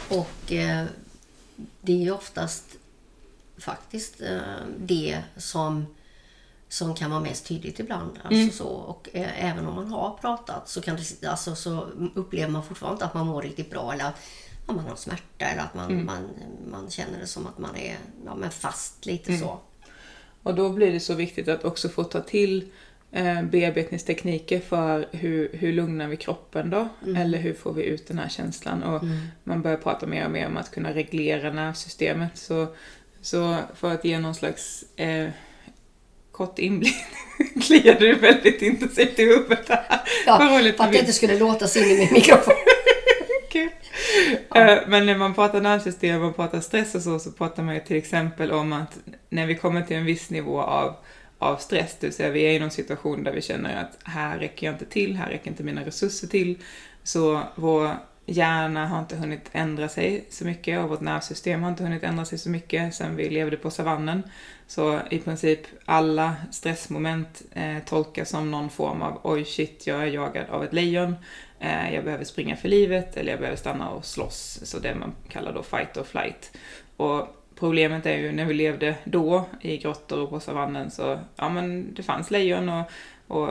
Och 0.10 0.52
eh, 0.52 0.86
det 1.82 1.92
är 1.92 1.98
ju 1.98 2.12
oftast 2.12 2.66
faktiskt 3.58 4.22
eh, 4.22 4.40
det 4.78 5.22
som, 5.38 5.86
som 6.70 6.96
kan 6.96 7.12
vara 7.12 7.20
mest 7.22 7.48
tydligt 7.48 7.80
ibland. 7.80 8.12
Alltså 8.24 8.40
Mm. 8.42 8.52
så, 8.52 8.68
och 8.68 9.10
eh, 9.14 9.46
även 9.52 9.68
om 9.68 9.76
man 9.76 9.88
har 9.88 10.18
pratat 10.22 10.70
så, 10.70 10.82
kan 10.82 10.96
det, 11.22 11.28
alltså, 11.28 11.56
så 11.56 11.88
upplever 12.16 12.52
man 12.52 12.64
fortfarande 12.64 12.94
inte 12.96 13.06
att 13.06 13.14
man 13.14 13.28
mår 13.28 13.42
riktigt 13.42 13.70
bra 13.72 13.94
eller 13.94 14.06
att 14.06 14.16
ja, 14.68 14.74
man 14.74 14.86
har 14.86 14.96
smärta 14.96 15.46
eller 15.46 15.62
att 15.62 15.74
man, 15.76 15.92
Mm. 15.92 16.06
man, 16.06 16.30
man 16.72 16.90
känner 16.90 17.20
det 17.20 17.28
som 17.28 17.48
att 17.48 17.58
man 17.58 17.76
är 17.76 17.98
ja, 18.26 18.36
men 18.36 18.52
fast 18.52 19.06
lite 19.06 19.30
Mm. 19.30 19.42
så. 19.42 19.60
Och 20.44 20.56
då 20.56 20.70
blir 20.70 20.92
det 20.92 21.00
så 21.00 21.14
viktigt 21.14 21.48
att 21.48 21.64
också 21.66 21.90
få 21.90 22.04
ta 22.04 22.20
till 22.22 22.72
eh, 23.12 23.42
bearbetningstekniker 23.44 24.60
för 24.60 25.08
hur, 25.12 25.50
hur 25.54 25.74
lugnar 25.74 26.08
vi 26.08 26.18
kroppen 26.18 26.70
då? 26.70 26.90
Eller 27.18 27.38
hur 27.40 27.54
får 27.54 27.74
vi 27.74 27.84
ut 27.84 28.08
den 28.08 28.20
här 28.20 28.30
känslan? 28.30 28.84
Och 28.84 29.04
man 29.44 29.62
börjar 29.62 29.78
prata 29.78 30.06
mer 30.08 30.26
och 30.26 30.32
mer 30.32 30.48
om 30.48 30.58
att 30.58 30.72
kunna 30.72 30.94
reglera 30.94 31.54
nervsystemet. 31.54 32.38
Så, 32.38 32.68
så 33.22 33.58
för 33.76 33.92
att 33.94 34.06
ge 34.06 34.20
någon 34.20 34.36
slags 34.36 34.84
eh, 34.96 35.30
kort 36.38 36.60
inblick 36.60 36.96
kliar 37.62 38.00
du 38.00 38.16
väldigt 38.16 38.62
intensivt 38.62 39.20
i 39.20 39.26
huvudet 39.26 39.70
här. 39.70 40.02
Ja, 40.26 40.38
för 40.78 40.84
att 40.84 40.92
det 40.92 41.00
inte 41.00 41.14
skulle 41.14 41.40
låtas 41.40 41.78
in 41.78 41.84
i 41.84 41.98
min 41.98 42.14
mikrofon. 42.14 42.54
Kul. 43.52 43.70
Eh, 44.56 44.78
Men 44.88 45.06
när 45.06 45.18
man 45.18 45.34
pratar 45.34 45.62
nervsystem 45.62 46.24
och 46.24 46.36
pratar 46.36 46.62
stress 46.62 46.96
och 46.96 47.02
så, 47.02 47.20
så 47.20 47.32
pratar 47.32 47.64
man 47.64 47.76
ju 47.76 47.82
till 47.82 47.98
exempel 47.98 48.52
om 48.52 48.74
att 48.74 48.98
när 49.30 49.46
vi 49.46 49.56
kommer 49.56 49.82
till 49.82 49.98
en 49.98 50.06
viss 50.06 50.30
nivå 50.30 50.62
av, 50.62 50.96
av 51.40 51.58
stress, 51.58 51.98
det 52.00 52.08
vill 52.08 52.14
säga 52.14 52.30
vi 52.30 52.42
är 52.42 52.52
i 52.52 52.60
någon 52.60 52.72
situation 52.72 53.24
där 53.24 53.32
vi 53.32 53.42
känner 53.42 53.82
att 53.84 53.98
här 54.04 54.40
räcker 54.40 54.68
jag 54.68 54.76
inte 54.76 54.86
till, 54.86 55.16
här 55.16 55.30
räcker 55.30 55.48
inte 55.48 55.64
mina 55.64 55.86
resurser 55.86 56.28
till, 56.28 56.58
så 57.04 57.42
vår 57.56 57.92
hjärna 58.28 58.88
har 58.88 59.00
inte 59.00 59.16
hunnit 59.16 59.50
ändra 59.52 59.90
sig 59.90 60.26
så 60.30 60.46
mycket 60.46 60.80
och 60.80 60.90
vårt 60.90 61.02
nervsystem 61.02 61.64
har 61.64 61.70
inte 61.70 61.84
hunnit 61.84 62.04
ändra 62.04 62.26
sig 62.26 62.38
så 62.38 62.50
mycket 62.50 62.96
sedan 62.96 63.16
vi 63.16 63.30
levde 63.30 63.58
på 63.58 63.72
savannen. 63.72 64.24
Så 64.68 65.00
i 65.10 65.20
princip 65.20 65.60
alla 65.86 66.36
stressmoment 66.52 67.42
eh, 67.54 67.78
tolkas 67.86 68.30
som 68.30 68.52
någon 68.52 68.70
form 68.70 69.02
av 69.02 69.20
oj 69.24 69.46
shit, 69.46 69.88
jag 69.88 70.02
är 70.02 70.06
jagad 70.06 70.50
av 70.50 70.64
ett 70.64 70.74
lejon, 70.74 71.16
eh, 71.60 71.94
jag 71.94 72.04
behöver 72.04 72.24
springa 72.24 72.56
för 72.56 72.70
livet 72.70 73.18
eller 73.18 73.32
jag 73.32 73.40
behöver 73.40 73.58
stanna 73.58 73.90
och 73.90 74.06
slåss, 74.06 74.60
så 74.64 74.80
det 74.80 74.96
man 74.96 75.14
kallar 75.30 75.54
då 75.54 75.64
fight 75.64 75.98
or 75.98 76.04
flight. 76.04 76.58
Och 76.98 77.28
problemet 77.56 78.06
är 78.06 78.18
ju 78.18 78.32
när 78.32 78.46
vi 78.46 78.54
levde 78.54 78.96
då 79.04 79.46
i 79.62 79.78
grottor 79.78 80.20
och 80.20 80.30
på 80.30 80.40
savannen 80.40 80.92
så, 80.92 81.20
ja 81.36 81.50
men 81.50 81.94
det 81.94 82.04
fanns 82.04 82.32
lejon 82.32 82.70
och, 82.70 82.92
och 83.28 83.50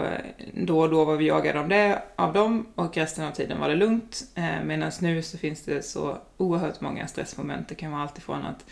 då 0.52 0.80
och 0.80 0.90
då 0.90 1.04
var 1.04 1.16
vi 1.16 1.26
jagade 1.26 1.60
av, 1.60 1.68
det, 1.68 2.02
av 2.16 2.32
dem 2.32 2.66
och 2.74 2.96
resten 2.96 3.24
av 3.24 3.30
tiden 3.30 3.60
var 3.60 3.68
det 3.68 3.74
lugnt. 3.74 4.22
Eh, 4.34 4.62
Medan 4.64 4.92
nu 5.00 5.22
så 5.22 5.38
finns 5.38 5.62
det 5.62 5.82
så 5.82 6.18
oerhört 6.36 6.80
många 6.80 7.06
stressmoment. 7.06 7.68
Det 7.68 7.74
kan 7.74 7.92
vara 7.92 8.02
allt 8.02 8.18
ifrån 8.18 8.44
att 8.44 8.64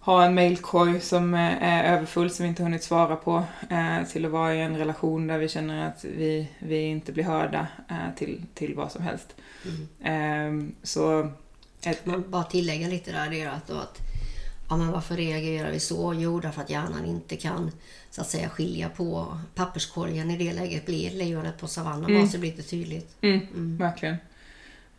ha 0.00 0.24
en 0.24 0.34
mailkorg 0.34 1.00
som 1.00 1.34
eh, 1.34 1.62
är 1.62 1.96
överfull 1.96 2.30
som 2.30 2.42
vi 2.42 2.48
inte 2.48 2.62
hunnit 2.62 2.82
svara 2.84 3.16
på 3.16 3.44
eh, 3.70 4.04
till 4.12 4.24
att 4.24 4.30
vara 4.30 4.54
i 4.54 4.60
en 4.60 4.78
relation 4.78 5.26
där 5.26 5.38
vi 5.38 5.48
känner 5.48 5.88
att 5.88 6.04
vi, 6.04 6.48
vi 6.58 6.82
inte 6.82 7.12
blir 7.12 7.24
hörda 7.24 7.66
eh, 7.90 8.14
till, 8.16 8.42
till 8.54 8.74
vad 8.74 8.92
som 8.92 9.02
helst. 9.02 9.34
Mm. 9.64 10.68
Eh, 10.68 10.72
Så 10.82 11.30
ett, 11.82 12.06
Man 12.06 12.24
bara 12.30 12.44
tillägga 12.44 12.88
lite 12.88 13.12
där 13.12 13.30
det 13.30 13.40
är 13.42 13.48
att, 13.48 13.70
att, 13.70 13.98
Ja, 14.70 14.76
men 14.76 14.92
varför 14.92 15.16
reagerar 15.16 15.70
vi 15.70 15.80
så? 15.80 16.14
Jo, 16.14 16.40
därför 16.40 16.62
att 16.62 16.70
hjärnan 16.70 17.04
inte 17.04 17.36
kan 17.36 17.70
så 18.10 18.20
att 18.20 18.28
säga 18.30 18.48
skilja 18.48 18.88
på 18.88 19.38
papperskorgen. 19.54 20.30
I 20.30 20.36
det 20.36 20.52
läget 20.52 20.86
blir 20.86 21.10
lejonet 21.10 21.58
på 21.58 21.66
savannen 21.68 22.04
Mm. 22.10 22.20
bara 22.22 22.28
så 22.28 22.38
blir 22.38 22.52
det 22.56 22.62
tydligt. 22.62 23.16
Mm, 23.20 23.76
Verkligen. 23.78 24.16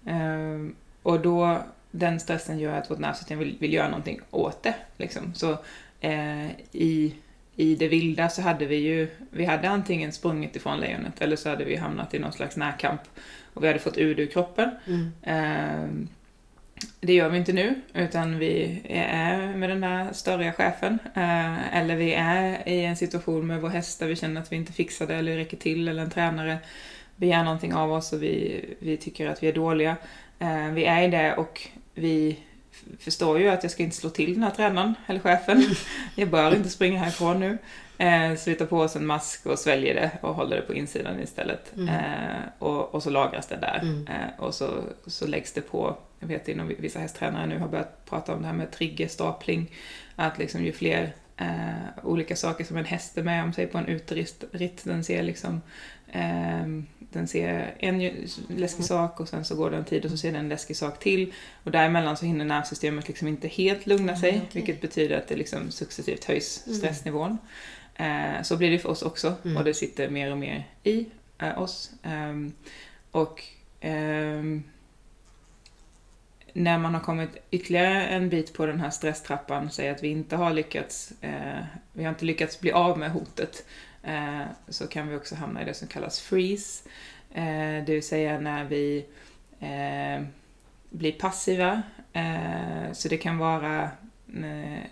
Ehm, 0.05 0.75
och 1.03 1.19
då, 1.19 1.63
den 1.91 2.19
stressen 2.19 2.59
gör 2.59 2.77
att 2.77 2.91
vårt 2.91 2.99
nervsystem 2.99 3.39
vill, 3.39 3.55
vill 3.59 3.73
göra 3.73 3.89
någonting 3.89 4.19
åt 4.31 4.63
det. 4.63 4.75
Liksom. 4.97 5.33
Så 5.33 5.57
eh, 5.99 6.45
i, 6.71 7.15
i 7.55 7.75
det 7.75 7.87
vilda 7.87 8.29
så 8.29 8.41
hade 8.41 8.65
vi 8.65 8.75
ju, 8.75 9.07
vi 9.29 9.45
hade 9.45 9.69
antingen 9.69 10.11
sprungit 10.11 10.55
ifrån 10.55 10.79
lejonet 10.79 11.21
eller 11.21 11.35
så 11.35 11.49
hade 11.49 11.63
vi 11.65 11.75
hamnat 11.75 12.13
i 12.13 12.19
någon 12.19 12.31
slags 12.33 12.55
närkamp 12.57 13.01
och 13.53 13.63
vi 13.63 13.67
hade 13.67 13.79
fått 13.79 13.97
ur 13.97 14.15
det 14.15 14.21
ur 14.21 14.27
kroppen. 14.27 14.69
Mm. 14.87 15.11
Ehm, 15.23 16.07
det 16.99 17.13
gör 17.13 17.29
vi 17.29 17.37
inte 17.37 17.53
nu, 17.53 17.81
utan 17.93 18.39
vi 18.39 18.81
är 18.89 19.55
med 19.55 19.69
den 19.69 19.81
där 19.81 20.13
störiga 20.13 20.53
chefen. 20.53 20.99
eh, 21.15 21.77
Eller 21.77 21.95
vi 21.95 22.13
är 22.13 22.67
i 22.69 22.85
en 22.85 22.95
situation 22.95 23.47
med 23.47 23.61
vår 23.61 23.69
häst 23.69 23.99
där 23.99 24.07
vi 24.07 24.15
känner 24.15 24.41
att 24.41 24.51
vi 24.51 24.55
inte 24.55 24.73
fixar 24.73 25.07
det 25.07 25.15
eller 25.15 25.35
räcker 25.35 25.57
till, 25.57 25.87
eller 25.87 26.01
en 26.01 26.09
tränare 26.09 26.57
begär 27.15 27.43
någonting 27.43 27.73
av 27.73 27.91
oss 27.91 28.13
och 28.13 28.23
vi, 28.23 28.65
vi 28.79 28.97
tycker 28.97 29.27
att 29.29 29.43
vi 29.43 29.47
är 29.47 29.53
dåliga. 29.53 29.95
Eh, 30.39 30.67
Vi 30.67 30.85
är 30.85 31.01
i 31.03 31.07
det 31.07 31.33
och 31.35 31.61
vi 31.93 32.39
förstår 32.99 33.39
ju 33.39 33.49
att 33.49 33.63
jag 33.63 33.71
ska 33.71 33.83
inte 33.83 33.95
slå 33.95 34.09
till 34.09 34.33
den 34.33 34.43
här 34.43 34.51
tränaren 34.51 34.95
eller 35.07 35.19
chefen. 35.19 35.63
Jag 36.15 36.29
bör 36.29 36.55
inte 36.55 36.69
springa 36.69 36.99
härifrån 36.99 37.39
nu. 37.39 37.57
Eh, 37.97 38.35
Så 38.35 38.49
vi 38.49 38.55
tar 38.55 38.65
på 38.65 38.77
oss 38.79 38.95
en 38.95 39.05
mask 39.05 39.45
och 39.45 39.59
sväljer 39.59 39.95
det 39.95 40.11
och 40.21 40.35
håller 40.35 40.55
det 40.55 40.61
på 40.61 40.73
insidan 40.73 41.19
istället. 41.19 41.73
Mm. 41.77 41.89
Och, 42.59 42.95
och 42.95 43.03
så 43.03 43.09
lagras 43.09 43.47
det 43.47 43.55
där. 43.57 43.79
Mm. 43.81 44.07
Och 44.37 44.53
så, 44.55 44.69
så 45.07 45.27
läggs 45.27 45.53
det 45.53 45.61
på, 45.61 45.97
jag 46.21 46.27
vet 46.27 46.47
inom 46.47 46.71
vissa 46.79 46.99
hästtränare 46.99 47.45
nu 47.47 47.59
har 47.59 47.67
börjat 47.67 48.05
prata 48.05 48.33
om 48.35 48.41
det 48.41 48.47
här 48.47 48.55
med 48.55 48.71
triggerstapling. 48.71 49.71
Att 50.15 50.37
liksom 50.37 50.65
ju 50.65 50.71
fler 50.71 51.13
eh, 51.37 52.03
olika 52.03 52.35
saker 52.35 52.63
som 52.63 52.77
en 52.77 52.85
häst 52.85 53.17
är 53.17 53.23
med 53.23 53.43
om, 53.43 53.53
säg 53.53 53.67
på 53.67 53.77
en 53.77 53.87
uteritt, 53.87 54.83
den 54.83 55.03
ser 55.03 55.23
liksom 55.23 55.61
eh, 56.11 56.65
den 57.13 57.27
ser 57.27 57.75
en 57.79 57.99
läskig 58.47 58.85
sak 58.85 59.19
och 59.19 59.29
sen 59.29 59.45
så 59.45 59.55
går 59.55 59.71
det 59.71 59.77
en 59.77 59.85
tid 59.85 60.05
och 60.05 60.11
så 60.11 60.17
ser 60.17 60.31
den 60.31 60.39
en 60.41 60.49
läskig 60.49 60.75
sak 60.77 60.99
till. 60.99 61.33
Och 61.63 61.71
däremellan 61.71 62.17
så 62.17 62.25
hinner 62.25 62.45
nervsystemet 62.45 63.07
liksom 63.07 63.27
inte 63.27 63.47
helt 63.47 63.85
lugna 63.87 64.15
sig, 64.15 64.29
Mm, 64.29 64.41
okej. 64.49 64.61
vilket 64.61 64.81
betyder 64.81 65.17
att 65.17 65.27
det 65.27 65.35
liksom 65.35 65.71
successivt 65.71 66.23
höjs 66.25 66.63
Mm. 66.67 66.77
stressnivån. 66.79 67.37
Eh, 67.95 68.41
så 68.43 68.57
blir 68.57 68.71
det 68.71 68.79
för 68.79 68.89
oss 68.89 69.01
också 69.01 69.33
Mm. 69.45 69.57
och 69.57 69.63
det 69.63 69.73
sitter 69.73 70.09
mer 70.09 70.31
och 70.31 70.37
mer 70.37 70.67
i 70.83 71.05
eh, 71.39 71.61
oss. 71.61 71.91
Ehm, 72.03 72.53
och 73.11 73.43
ehm, 73.81 74.63
när 76.53 76.77
man 76.77 76.93
har 76.93 77.01
kommit 77.01 77.29
ytterligare 77.51 78.05
en 78.07 78.29
bit 78.29 78.53
på 78.53 78.65
den 78.65 78.79
här 78.79 78.89
stresstrappan, 78.89 79.69
säg 79.69 79.89
att 79.89 80.03
vi 80.03 80.07
inte 80.07 80.35
har 80.35 80.53
lyckats, 80.53 81.13
eh, 81.21 81.63
vi 81.93 82.03
har 82.03 82.09
inte 82.09 82.25
lyckats 82.25 82.59
bli 82.59 82.71
av 82.71 82.99
med 82.99 83.11
hotet, 83.11 83.65
eh, 84.03 84.41
så 84.67 84.87
kan 84.87 85.07
vi 85.07 85.15
också 85.15 85.35
hamna 85.35 85.61
i 85.61 85.65
det 85.65 85.73
som 85.73 85.87
kallas 85.87 86.19
freeze. 86.19 86.89
Eh, 87.33 87.85
det 87.85 87.93
vill 87.93 88.07
säga 88.07 88.39
när 88.39 88.63
vi 88.63 89.05
eh, 89.59 90.25
blir 90.89 91.11
passiva. 91.11 91.81
Eh, 92.13 92.91
så 92.93 93.07
det 93.07 93.17
kan 93.17 93.37
vara 93.37 93.83
eh, 94.43 94.83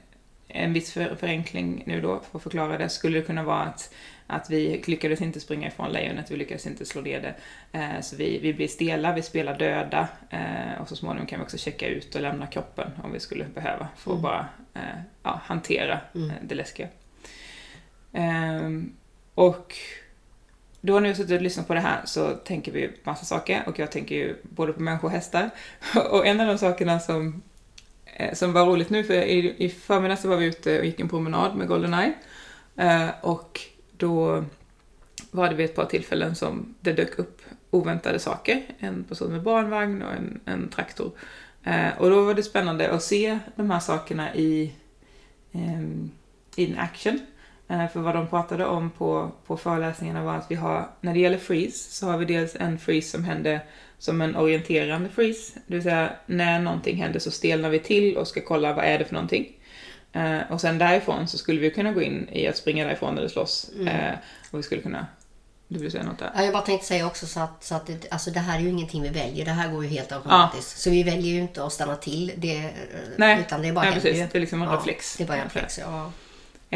en 0.48 0.74
viss 0.74 0.94
förenkling 0.94 1.84
nu 1.86 2.02
då, 2.02 2.20
för 2.20 2.38
att 2.38 2.44
förklara 2.44 2.78
det, 2.78 2.90
skulle 2.90 3.20
det 3.20 3.26
kunna 3.26 3.44
vara 3.44 3.64
att, 3.64 3.94
att 4.30 4.50
vi 4.50 4.84
lyckades 4.88 5.22
inte 5.22 5.40
springa 5.40 5.68
ifrån 5.68 5.92
lejonet, 5.92 6.32
vi 6.32 6.36
lyckades 6.36 6.68
inte 6.68 6.86
slå 6.86 7.02
ner 7.02 7.22
det. 7.22 7.36
Eh, 7.80 8.02
så 8.02 8.16
vi, 8.16 8.40
vi 8.40 8.54
blir 8.54 8.68
stela, 8.68 9.14
vi 9.14 9.22
spelar 9.22 9.58
döda 9.58 10.08
eh, 10.30 10.82
och 10.82 10.90
så 10.90 10.96
småningom 10.96 11.28
kan 11.28 11.40
vi 11.40 11.46
också 11.46 11.58
checka 11.58 11.88
ut 11.88 12.16
och 12.16 12.22
lämna 12.22 12.48
kroppen 12.48 12.92
om 13.04 13.12
vi 13.14 13.20
skulle 13.20 13.46
behöva 13.46 13.88
för 13.98 14.12
att 14.12 14.18
Mm. 14.20 14.22
bara 14.22 14.48
eh, 14.74 15.00
ja, 15.24 15.42
hantera 15.46 16.00
Mm. 16.16 16.30
eh, 16.30 16.36
det 16.42 16.56
läskiga. 16.56 16.88
Ehm, 18.14 18.94
och 19.36 19.76
då 20.82 21.00
när 21.00 21.10
jag 21.10 21.18
suttit 21.18 21.36
och 21.36 21.42
lyssnat 21.42 21.68
på 21.68 21.74
det 21.74 21.80
här 21.80 22.02
så 22.06 22.30
tänker 22.34 22.72
vi 22.72 22.92
massa 23.04 23.26
saker 23.26 23.64
och 23.68 23.80
jag 23.80 23.92
tänker 23.92 24.16
ju 24.16 24.36
både 24.44 24.74
på 24.74 24.82
människor 24.82 25.08
och 25.08 25.12
hästar. 25.12 25.50
Och 26.12 26.28
en 26.28 26.42
av 26.42 26.48
de 26.48 26.58
sakerna 26.58 27.00
som, 27.00 27.42
eh, 28.06 28.34
som 28.34 28.54
var 28.54 28.66
roligt 28.66 28.90
nu, 28.90 29.04
för 29.04 29.14
i, 29.14 29.56
i 29.66 29.70
förmiddags 29.70 30.22
så 30.22 30.28
var 30.30 30.38
vi 30.38 30.46
ute 30.46 30.80
och 30.80 30.86
gick 30.86 31.00
en 31.00 31.10
promenad 31.10 31.56
med 31.56 31.68
Goldeneye 31.68 32.14
eh, 32.78 33.10
och 33.22 33.60
då 34.00 34.46
var 35.32 35.50
det 35.50 35.56
vid 35.56 35.66
ett 35.66 35.76
par 35.76 35.86
tillfällen 35.86 36.36
som 36.36 36.76
det 36.80 36.94
dök 36.94 37.20
upp 37.20 37.42
oväntade 37.70 38.20
saker. 38.20 38.62
En 38.80 39.04
person 39.04 39.32
med 39.32 39.44
barnvagn 39.44 40.02
och 40.02 40.14
en, 40.14 40.40
en 40.46 40.70
traktor. 40.70 41.12
Eh, 41.64 41.90
och 41.98 42.10
då 42.10 42.26
var 42.26 42.34
det 42.34 42.44
spännande 42.44 42.92
att 42.92 43.04
se 43.04 43.40
de 43.56 43.72
här 43.72 43.80
sakerna 43.80 44.36
i 44.36 44.74
eh, 45.52 45.82
in 46.56 46.78
action. 46.78 47.20
Eh, 47.68 47.88
För 47.88 48.00
vad 48.00 48.16
de 48.16 48.28
pratade 48.28 48.66
om 48.66 48.90
på, 48.92 49.32
på 49.46 49.58
föreläsningarna 49.58 50.24
var 50.24 50.36
att 50.36 50.52
vi 50.52 50.56
har, 50.56 50.90
när 51.02 51.14
det 51.14 51.20
gäller 51.20 51.38
freeze, 51.38 51.92
så 51.92 52.08
har 52.08 52.18
vi 52.18 52.26
dels 52.26 52.56
en 52.56 52.80
freeze 52.80 53.10
som 53.10 53.24
händer 53.24 53.60
som 53.98 54.22
en 54.22 54.36
orienterande 54.36 55.10
freeze. 55.10 55.60
Det 55.68 55.74
vill 55.74 55.84
säga, 55.84 56.10
när 56.26 56.60
någonting 56.60 56.98
händer 56.98 57.20
så 57.20 57.32
stelnar 57.32 57.70
vi 57.70 57.80
till 57.80 58.18
och 58.18 58.28
ska 58.28 58.42
kolla 58.42 58.74
vad 58.74 58.86
är 58.86 59.00
det 59.00 59.06
för 59.06 59.14
någonting. 59.14 59.59
Eh, 60.14 60.40
och 60.50 60.62
sen 60.62 60.78
därifrån 60.78 61.28
så 61.28 61.38
skulle 61.38 61.60
vi 61.62 61.72
kunna 61.72 61.92
gå 61.92 62.02
in 62.02 62.30
i 62.32 62.48
att 62.48 62.58
springa 62.58 62.86
därifrån 62.86 63.18
eller 63.18 63.28
slåss. 63.28 63.70
Mm. 63.76 63.88
Eh, 63.88 64.14
och 64.52 64.60
vi 64.60 64.64
skulle 64.64 64.82
kunna... 64.82 65.08
Du 65.68 65.80
vill 65.80 65.92
säga 65.92 66.04
något 66.04 66.20
där? 66.20 66.32
Ja, 66.36 66.44
jag 66.44 66.54
bara 66.54 66.64
tänkte 66.64 66.88
säga 66.88 67.08
också 67.08 67.28
så 67.28 67.40
att, 67.40 67.64
så 67.64 67.76
att 67.76 67.88
det, 67.88 68.12
alltså 68.12 68.32
det 68.32 68.40
här 68.40 68.58
är 68.58 68.62
ju 68.62 68.70
ingenting 68.70 69.02
vi 69.02 69.10
väljer. 69.10 69.46
Det 69.46 69.52
här 69.52 69.72
går 69.72 69.84
ju 69.84 69.90
helt 69.90 70.12
automatiskt. 70.12 70.80
Så 70.80 70.90
vi 70.90 71.04
väljer 71.04 71.34
ju 71.34 71.40
inte 71.42 71.64
att 71.66 71.74
stanna 71.74 71.96
till. 71.96 72.32
Det, 72.38 72.72
Nej, 73.18 73.40
utan 73.40 73.62
det 73.62 73.68
är 73.68 73.74
bara 73.74 73.86
Nej, 73.86 73.94
precis. 73.94 74.18
Det 74.32 74.36
är 74.36 74.40
liksom 74.40 74.62
en 74.62 74.68
Ja, 74.70 74.76
reflex. 74.76 75.16
Det 75.18 75.24
är 75.24 75.28
bara 75.28 75.38
en 75.38 75.44
reflex, 75.44 75.80
ja. 75.80 76.12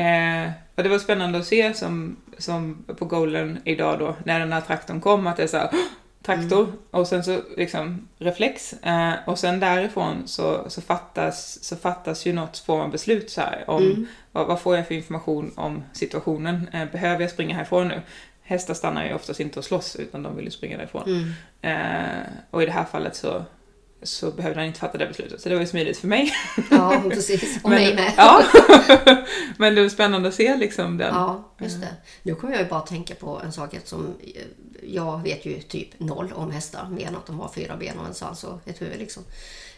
Eh, 0.01 0.51
och 0.75 0.83
det 0.83 0.89
var 0.89 0.99
spännande 0.99 1.39
att 1.39 1.45
se 1.45 1.73
som, 1.73 2.17
som 2.37 2.85
på 2.97 3.05
Golden 3.05 3.61
idag 3.63 3.99
då, 3.99 4.15
när 4.25 4.39
den 4.39 4.53
här 4.53 4.61
traktorn 4.61 5.01
kom, 5.01 5.27
att 5.27 5.37
det 5.37 5.43
är 5.43 5.47
så 5.47 5.57
här, 5.57 5.69
"Åh, 5.73 5.79
traktor, 6.25 6.63
Mm. 6.63 6.77
och 6.91 7.07
sen 7.07 7.23
så 7.23 7.41
liksom 7.57 8.07
reflex. 8.17 8.73
Eh, 8.73 9.13
och 9.25 9.39
sen 9.39 9.59
därifrån 9.59 10.27
så, 10.27 10.69
så, 10.69 10.81
fattas, 10.81 11.63
så 11.63 11.75
fattas 11.75 12.25
ju 12.25 12.33
något 12.33 12.57
form 12.57 12.81
av 12.81 12.91
beslut 12.91 13.29
så 13.29 13.41
här, 13.41 13.63
om 13.67 13.83
Mm. 13.83 14.07
vad, 14.31 14.47
vad 14.47 14.59
får 14.59 14.75
jag 14.75 14.87
för 14.87 14.95
information 14.95 15.51
om 15.55 15.83
situationen? 15.93 16.69
Eh, 16.73 16.85
behöver 16.91 17.21
jag 17.21 17.31
springa 17.31 17.55
härifrån 17.55 17.87
nu? 17.87 18.01
Hästar 18.45 18.73
stannar 18.73 19.05
ju 19.05 19.13
oftast 19.13 19.39
inte 19.39 19.59
och 19.59 19.65
slåss, 19.65 19.95
utan 19.95 20.23
de 20.23 20.35
vill 20.35 20.45
ju 20.45 20.51
springa 20.51 20.77
därifrån. 20.77 21.03
Mm. 21.07 21.31
Eh, 21.61 22.23
och 22.51 22.63
i 22.63 22.65
det 22.65 22.71
här 22.71 22.83
fallet 22.85 23.15
så, 23.15 23.43
så 24.03 24.31
behövde 24.31 24.59
han 24.59 24.67
inte 24.67 24.79
fatta 24.79 24.97
det 24.97 25.07
beslutet, 25.07 25.41
så 25.41 25.49
det 25.49 25.55
var 25.55 25.61
ju 25.61 25.67
smidigt 25.67 25.97
för 25.97 26.07
mig. 26.07 26.33
Ja, 26.71 27.03
precis. 27.09 27.59
Och 27.63 27.69
mig 27.69 27.95
med. 27.95 28.13
Ja. 28.17 28.43
Men 29.57 29.75
det 29.75 29.81
var 29.81 29.89
spännande 29.89 30.29
att 30.29 30.35
se 30.35 30.55
liksom 30.57 30.97
den. 30.97 31.15
Ja, 31.15 31.53
just 31.59 31.81
det. 31.81 31.95
Nu 32.23 32.35
kommer 32.35 32.53
jag 32.53 32.63
ju 32.63 32.69
bara 32.69 32.79
att 32.79 32.87
tänka 32.87 33.15
på 33.15 33.41
en 33.45 33.51
sak 33.51 33.75
som 33.83 34.15
jag 34.83 35.23
vet 35.23 35.45
ju 35.45 35.61
typ 35.61 35.99
noll 35.99 36.33
om 36.33 36.51
hästar, 36.51 36.89
mer 36.89 37.07
än 37.07 37.15
att 37.15 37.25
de 37.25 37.39
har 37.39 37.51
fyra 37.55 37.77
ben 37.77 37.99
och 37.99 38.07
en 38.07 38.13
svans 38.13 38.43
och 38.43 38.59
ett 38.65 38.81
huvud. 38.81 38.99
Liksom. 38.99 39.23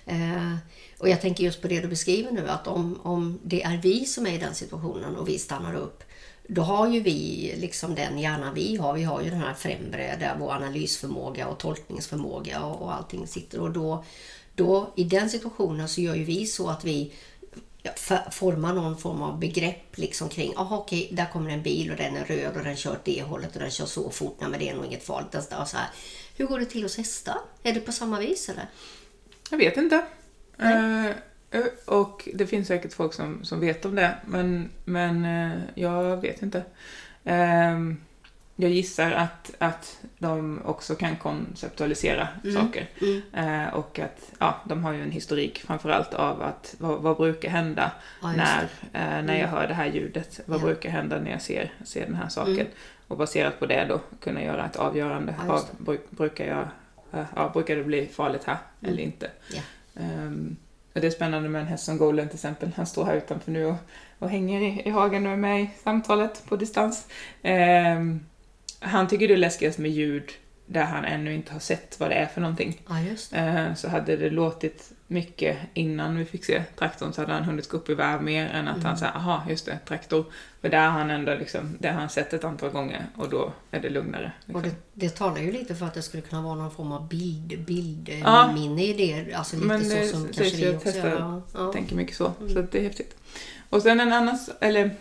Eh, 0.06 0.56
och 0.98 1.10
jag 1.10 1.22
tänker 1.22 1.44
just 1.44 1.62
på 1.62 1.68
det 1.68 1.82
du 1.82 1.88
beskriver 1.88 2.32
nu, 2.32 2.50
att 2.50 2.68
om, 2.68 3.00
om 3.04 3.40
det 3.44 3.64
är 3.64 3.78
vi 3.78 4.06
som 4.06 4.28
är 4.28 4.32
i 4.32 4.38
den 4.38 4.56
situationen 4.56 5.16
och 5.16 5.28
vi 5.28 5.40
stannar 5.40 5.76
upp, 5.76 6.04
då 6.48 6.62
har 6.62 6.88
ju 6.88 7.00
vi 7.00 7.54
liksom 7.58 7.96
den 7.96 8.20
hjärna 8.20 8.52
vi 8.54 8.76
har. 8.76 8.94
Vi 8.94 9.04
har 9.04 9.22
ju 9.22 9.30
den 9.30 9.40
här 9.40 9.54
främre 9.54 10.18
där 10.20 10.36
vår 10.40 10.52
analysförmåga 10.52 11.48
och 11.48 11.60
tolkningsförmåga 11.60 12.64
och, 12.64 12.82
och 12.82 12.96
allting 12.96 13.28
sitter. 13.28 13.60
Och 13.60 13.72
då, 13.72 14.04
då 14.56 14.94
i 14.96 15.04
den 15.04 15.30
situationen 15.30 15.90
så 15.90 16.02
gör 16.02 16.16
ju 16.16 16.24
vi 16.24 16.46
så 16.46 16.70
att 16.70 16.86
vi 16.86 17.14
formar 18.32 18.74
någon 18.74 18.98
form 18.98 19.22
av 19.22 19.40
begrepp 19.40 19.98
liksom 19.98 20.30
kring, 20.30 20.54
aha 20.58 20.78
okej, 20.78 21.10
där 21.12 21.26
kommer 21.34 21.52
en 21.52 21.64
bil 21.64 21.92
och 21.92 21.98
den 21.98 22.16
är 22.16 22.26
röd 22.26 22.58
och 22.58 22.64
den 22.64 22.76
kör 22.76 22.92
åt 22.92 23.06
det 23.06 23.22
hållet 23.22 23.56
och 23.56 23.62
den 23.62 23.72
kör 23.72 23.86
så 23.86 24.10
fort, 24.10 24.38
nej 24.40 24.50
men 24.50 24.60
det 24.60 24.70
är 24.70 24.76
nog 24.76 24.86
inget 24.86 25.04
farligt. 25.04 25.32
Den 25.32 25.44
står 25.44 25.66
så 25.66 25.78
här. 25.78 25.88
Hur 26.36 26.46
går 26.46 26.60
det 26.60 26.66
till 26.66 26.84
hos 26.84 26.98
hästar? 26.98 27.38
Är 27.64 27.74
det 27.74 27.80
på 27.80 27.92
samma 27.92 28.20
vis 28.20 28.50
eller? 28.50 28.70
Jag 29.50 29.58
vet 29.58 29.78
inte. 29.78 29.96
Eh, 30.60 31.12
och 31.86 32.30
det 32.34 32.48
finns 32.48 32.68
säkert 32.68 32.94
folk 32.94 33.14
som, 33.14 33.44
som 33.44 33.60
vet 33.60 33.86
om 33.86 33.96
det, 33.96 34.16
men, 34.26 34.70
men 34.86 35.26
eh, 35.26 35.58
jag 35.76 36.22
vet 36.22 36.42
inte. 36.42 36.64
Ehm, 37.24 37.98
jag 38.56 38.72
gissar 38.72 39.12
att, 39.12 39.52
att 39.58 40.00
de 40.18 40.62
också 40.66 40.96
kan 40.96 41.16
konceptualisera 41.16 42.28
Mm. 42.44 42.56
saker. 42.56 42.90
Mm. 43.02 43.22
Eh, 43.64 43.74
och 43.74 44.00
att 44.00 44.32
ja, 44.40 44.62
de 44.66 44.84
har 44.84 44.94
ju 44.94 45.02
en 45.02 45.12
historik 45.12 45.60
framförallt 45.68 46.14
av 46.14 46.42
att 46.42 46.76
vad, 46.80 47.02
vad 47.02 47.18
brukar 47.18 47.50
hända 47.50 47.92
Ja, 48.22 48.32
när, 48.32 48.64
eh, 48.94 49.24
när 49.24 49.40
jag 49.40 49.48
hör 49.48 49.68
det 49.68 49.74
här 49.74 49.86
ljudet? 49.86 50.40
Vad 50.46 50.60
Ja. 50.62 50.66
brukar 50.66 50.90
hända 50.90 51.20
när 51.20 51.32
jag 51.32 51.42
ser, 51.42 51.74
ser 51.86 52.06
den 52.06 52.16
här 52.16 52.30
saken? 52.30 52.54
Mm. 52.54 52.68
Och 53.08 53.18
baserat 53.18 53.60
på 53.60 53.66
det 53.66 53.86
då 53.90 54.00
kunna 54.20 54.44
göra 54.44 54.66
ett 54.66 54.76
avgörande 54.76 55.36
Ja, 55.48 55.54
av 55.86 55.98
brukar, 56.10 56.46
jag, 56.46 56.68
ja, 57.36 57.50
brukar 57.54 57.76
det 57.76 57.84
bli 57.84 58.08
farligt 58.08 58.44
här 58.44 58.58
Mm. 58.82 58.94
eller 58.94 59.04
inte? 59.04 59.30
Ja. 59.54 59.62
Ehm, 60.02 60.56
och 60.96 61.02
det 61.02 61.08
är 61.08 61.12
spännande 61.12 61.50
med 61.50 61.62
en 61.62 61.68
häst 61.68 61.86
som 61.86 61.98
Golden 61.98 62.28
till 62.28 62.36
exempel. 62.36 62.72
Han 62.76 62.86
står 62.86 63.06
här 63.06 63.16
utanför 63.16 63.52
nu 63.52 63.66
och, 63.66 63.76
och 64.20 64.30
hänger 64.30 64.62
i, 64.62 64.82
i 64.86 64.90
hagen 64.90 65.26
och 65.26 65.32
är 65.32 65.38
med 65.38 65.62
i 65.62 65.70
samtalet 65.84 66.44
på 66.50 66.56
distans. 66.56 67.08
Eh, 67.42 68.02
han 68.80 69.08
tycker 69.08 69.28
det 69.28 69.34
är 69.34 69.38
läskigast 69.38 69.80
med 69.80 69.92
ljud 69.92 70.32
där 70.66 70.84
han 70.84 71.06
ännu 71.06 71.34
inte 71.34 71.54
har 71.54 71.60
sett 71.60 72.00
vad 72.00 72.10
det 72.10 72.16
är 72.16 72.26
för 72.26 72.42
någonting. 72.42 72.82
Ja, 72.90 73.00
just 73.02 73.32
det. 73.32 73.38
Eh, 73.38 73.74
Så 73.76 73.90
hade 73.90 74.18
det 74.18 74.30
låtit 74.30 74.92
mycket 75.08 75.58
innan 75.74 76.18
vi 76.18 76.26
fick 76.26 76.46
se 76.46 76.64
traktorn 76.76 77.14
så 77.14 77.22
hade 77.22 77.34
han 77.34 77.44
hunnit 77.44 77.70
gå 77.70 77.78
upp 77.78 77.90
i 77.90 77.94
varv 77.94 78.24
mer 78.24 78.48
än 78.48 78.68
att 78.68 78.84
han 78.84 78.98
sa 78.98 79.06
aha 79.06 79.44
just 79.50 79.66
det, 79.66 79.80
traktor. 79.88 80.26
För 80.62 80.70
där 80.70 80.78
har 80.90 81.00
han 81.00 81.12
ändå 81.12 81.36
liksom, 81.36 81.78
det 81.80 81.88
har 81.88 82.00
han 82.00 82.10
sett 82.10 82.34
ett 82.34 82.44
antal 82.44 82.70
gånger 82.70 83.06
och 83.16 83.30
då 83.30 83.54
är 83.72 83.80
det 83.80 83.90
lugnare. 83.90 84.32
Liksom. 84.40 84.56
Och 84.56 84.62
det, 84.62 84.76
det 84.94 85.10
talar 85.10 85.38
ju 85.42 85.52
lite 85.52 85.76
för 85.76 85.86
att 85.86 85.94
det 85.94 86.02
skulle 86.02 86.24
kunna 86.24 86.42
vara 86.42 86.56
någon 86.56 86.72
form 86.72 86.92
av 86.92 87.08
bild, 87.08 87.66
bild 87.66 88.10
Ja. 88.24 88.52
minne 88.54 88.84
i 88.86 88.94
det. 88.94 89.34
Alltså 89.34 89.56
lite 89.56 89.68
Men 89.68 89.84
så 89.90 89.96
det 89.96 90.08
som 90.08 90.24
sägs 90.24 90.38
kanske 90.38 90.58
vi 90.58 90.76
också 90.78 90.90
testa- 90.92 91.10
gör. 91.10 91.20
Ja. 91.20 91.42
Ja. 91.54 91.72
tänker 91.74 91.96
mycket 91.96 92.16
så. 92.16 92.32
Så 92.54 92.60
att 92.60 92.72
det 92.72 92.80
är 92.80 92.84
häftigt. 92.84 93.16
Och 93.70 93.82
sen 93.82 94.00
en 94.00 94.14
annan, 94.14 94.40
eller 94.62 94.92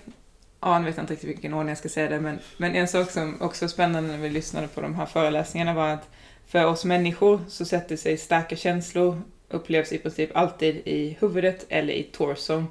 ja, 0.65 0.79
nu 0.79 0.85
vet 0.85 0.97
jag 0.97 1.03
inte 1.03 1.13
riktigt 1.13 1.31
vilken 1.31 1.55
ordning 1.55 1.69
jag 1.69 1.79
ska 1.79 1.89
säga 1.89 2.09
det, 2.09 2.21
men, 2.21 2.39
men 2.57 2.75
en 2.75 2.89
sak 2.89 3.11
som 3.11 3.43
också 3.43 3.65
är 3.65 3.69
spännande 3.69 4.11
när 4.11 4.19
vi 4.19 4.31
lyssnade 4.31 4.69
på 4.69 4.81
de 4.81 4.95
här 4.95 5.07
föreläsningarna 5.07 5.75
var 5.75 5.89
att 5.89 6.09
för 6.47 6.65
oss 6.65 6.85
människor 6.85 7.41
så 7.49 7.65
sätter 7.65 7.97
sig 7.97 8.17
starka 8.17 8.57
känslor, 8.57 9.23
upplevs 9.49 9.93
i 9.93 9.99
princip 9.99 10.37
alltid 10.37 10.77
i 10.85 11.17
huvudet 11.21 11.67
eller 11.69 11.93
i 11.93 12.03
torson. 12.03 12.67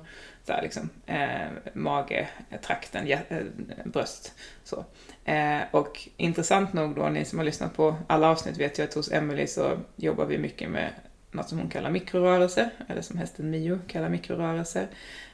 Så 0.48 0.62
liksom, 0.62 0.90
eh, 1.06 1.48
mage, 1.74 2.28
trakten, 2.62 3.08
hjär, 3.08 3.24
eh, 3.30 3.86
bröst. 3.86 4.34
Så. 4.64 4.86
Eh, 5.26 5.60
och 5.72 6.08
intressant 6.18 6.74
nog 6.74 6.96
då, 6.96 7.10
ni 7.10 7.26
som 7.26 7.40
har 7.40 7.46
lyssnat 7.46 7.76
på 7.76 7.96
alla 8.08 8.30
avsnitt 8.30 8.58
vet 8.58 8.80
ju 8.80 8.84
att 8.84 8.94
hos 8.94 9.12
Emily 9.12 9.48
så 9.48 9.78
jobbar 9.96 10.26
vi 10.26 10.38
mycket 10.38 10.70
med 10.70 10.90
något 11.32 11.50
som 11.50 11.60
hon 11.60 11.70
kallar 11.70 11.90
mikrorörelser, 11.90 12.70
eller 12.88 13.02
som 13.02 13.18
hästen 13.18 13.50
Mio 13.50 13.80
kallar 13.88 14.10
mikrorörelser. 14.10 14.88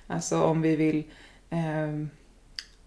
Alltså 0.07 0.41
om 0.41 0.61
vi 0.61 0.75
vill, 0.75 1.03
eh, 1.49 2.05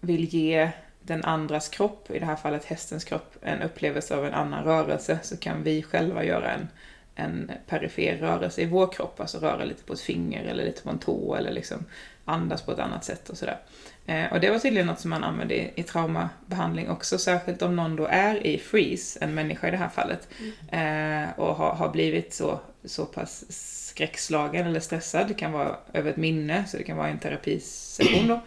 vill 0.03 0.25
ge 0.25 0.69
den 1.01 1.23
andras 1.23 1.69
kropp, 1.69 2.11
i 2.11 2.19
det 2.19 2.25
här 2.25 2.35
fallet 2.35 2.65
hästens 2.65 3.03
kropp, 3.03 3.35
en 3.41 3.61
upplevelse 3.61 4.15
av 4.15 4.25
en 4.25 4.33
annan 4.33 4.63
rörelse 4.63 5.19
så 5.23 5.37
kan 5.37 5.63
vi 5.63 5.83
själva 5.83 6.23
göra 6.23 6.51
en, 6.51 6.67
en 7.15 7.51
perifer 7.67 8.17
rörelse 8.17 8.61
i 8.61 8.65
vår 8.65 8.91
kropp, 8.91 9.19
alltså 9.19 9.37
röra 9.37 9.65
lite 9.65 9.83
på 9.83 9.93
ett 9.93 10.01
finger 10.01 10.43
eller 10.43 10.65
lite 10.65 10.81
på 10.81 10.89
en 10.89 10.99
tå 10.99 11.35
eller 11.35 11.51
liksom 11.51 11.85
andas 12.25 12.61
på 12.61 12.71
ett 12.71 12.79
annat 12.79 13.05
sätt 13.05 13.29
och 13.29 13.37
sådär. 13.37 13.57
Eh, 14.05 14.33
och 14.33 14.39
det 14.39 14.49
var 14.49 14.59
tydligen 14.59 14.87
något 14.87 14.99
som 14.99 15.09
man 15.09 15.23
använde 15.23 15.55
i, 15.55 15.71
i 15.75 15.83
traumabehandling 15.83 16.89
också, 16.89 17.17
särskilt 17.17 17.61
om 17.61 17.75
någon 17.75 17.95
då 17.95 18.05
är 18.05 18.47
i 18.47 18.57
freeze, 18.57 19.19
en 19.21 19.33
människa 19.33 19.67
i 19.67 19.71
det 19.71 19.77
här 19.77 19.89
fallet, 19.89 20.27
eh, 20.71 21.39
och 21.39 21.55
har, 21.55 21.73
har 21.73 21.89
blivit 21.89 22.33
så, 22.33 22.59
så 22.85 23.05
pass 23.05 23.45
skräckslagen 23.89 24.67
eller 24.67 24.79
stressad, 24.79 25.27
det 25.27 25.33
kan 25.33 25.51
vara 25.51 25.75
över 25.93 26.09
ett 26.09 26.17
minne, 26.17 26.65
så 26.67 26.77
det 26.77 26.83
kan 26.83 26.97
vara 26.97 27.07
en 27.07 27.19
terapisession 27.19 28.27
då. 28.27 28.41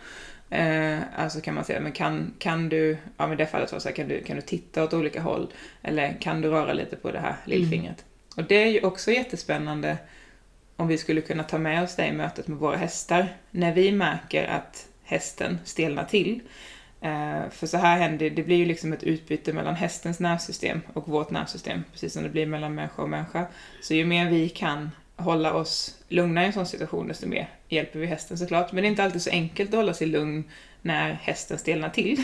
Eh, 0.51 0.99
alltså 1.17 1.41
kan 1.41 1.55
man 1.55 1.65
säga, 1.65 1.81
men 1.81 1.93
kan, 1.93 2.35
kan 2.39 2.69
du, 2.69 2.97
ja 3.17 3.27
men 3.27 3.37
det 3.37 3.47
fallet 3.47 3.73
var 3.73 3.79
så 3.79 3.89
här, 3.89 3.97
kan 3.97 4.09
du, 4.09 4.23
kan 4.23 4.37
du 4.37 4.43
titta 4.43 4.85
åt 4.85 4.95
olika 4.95 5.23
håll? 5.23 5.53
Eller 5.83 6.21
kan 6.21 6.41
du 6.41 6.49
röra 6.49 6.73
lite 6.73 6.97
på 6.97 7.11
det 7.11 7.19
här 7.19 7.37
lillfingret? 7.45 8.05
Och 8.37 8.45
det 8.45 8.63
är 8.63 8.67
ju 8.67 8.81
också 8.81 9.11
jättespännande 9.11 9.99
om 10.77 10.89
vi 10.89 10.99
skulle 10.99 11.21
kunna 11.21 11.43
ta 11.43 11.59
med 11.59 11.83
oss 11.83 11.97
det 11.97 12.07
i 12.07 12.13
mötet 12.13 12.49
med 12.49 12.59
våra 12.59 12.77
hästar. 12.77 13.29
När 13.51 13.73
vi 13.73 13.93
märker 13.93 14.47
att 14.47 14.89
hästen 15.03 15.59
stelnar 15.65 16.05
till. 16.05 16.41
Eh, 17.01 17.51
för 17.51 17.67
så 17.67 17.77
här 17.77 17.99
händer 17.99 18.31
det 18.31 18.43
blir 18.43 18.57
ju 18.57 18.65
liksom 18.65 18.93
ett 18.93 19.03
utbyte 19.03 19.53
mellan 19.53 19.75
hästens 19.75 20.21
nervsystem 20.21 20.81
och 20.93 21.09
vårt 21.09 21.31
nervsystem, 21.31 21.85
precis 21.93 22.13
som 22.13 22.23
det 22.23 22.29
blir 22.29 22.47
mellan 22.47 22.75
människa 22.75 23.03
och 23.03 23.09
människa. 23.09 23.47
Så 23.83 23.95
ju 23.95 24.05
mer 24.05 24.31
vi 24.31 24.49
kan 24.49 24.91
hålla 25.17 25.55
oss 25.55 25.95
lugna 26.09 26.43
i 26.43 26.47
en 26.47 26.53
sån 26.53 26.67
situation, 26.67 27.09
desto 27.09 27.27
mer 27.27 27.49
hjälper 27.69 27.99
vi 27.99 28.07
hästen 28.07 28.39
såklart. 28.39 28.73
Men 28.73 28.83
det 28.83 28.89
är 28.89 28.91
inte 28.91 29.05
alltid 29.05 29.23
så 29.23 29.31
enkelt 29.31 29.71
att 29.71 29.77
hålla 29.77 29.95
sig 29.95 30.07
lugn 30.07 30.45
när 30.83 31.13
hästen 31.13 31.59
stelnar 31.59 31.89
till, 31.89 32.19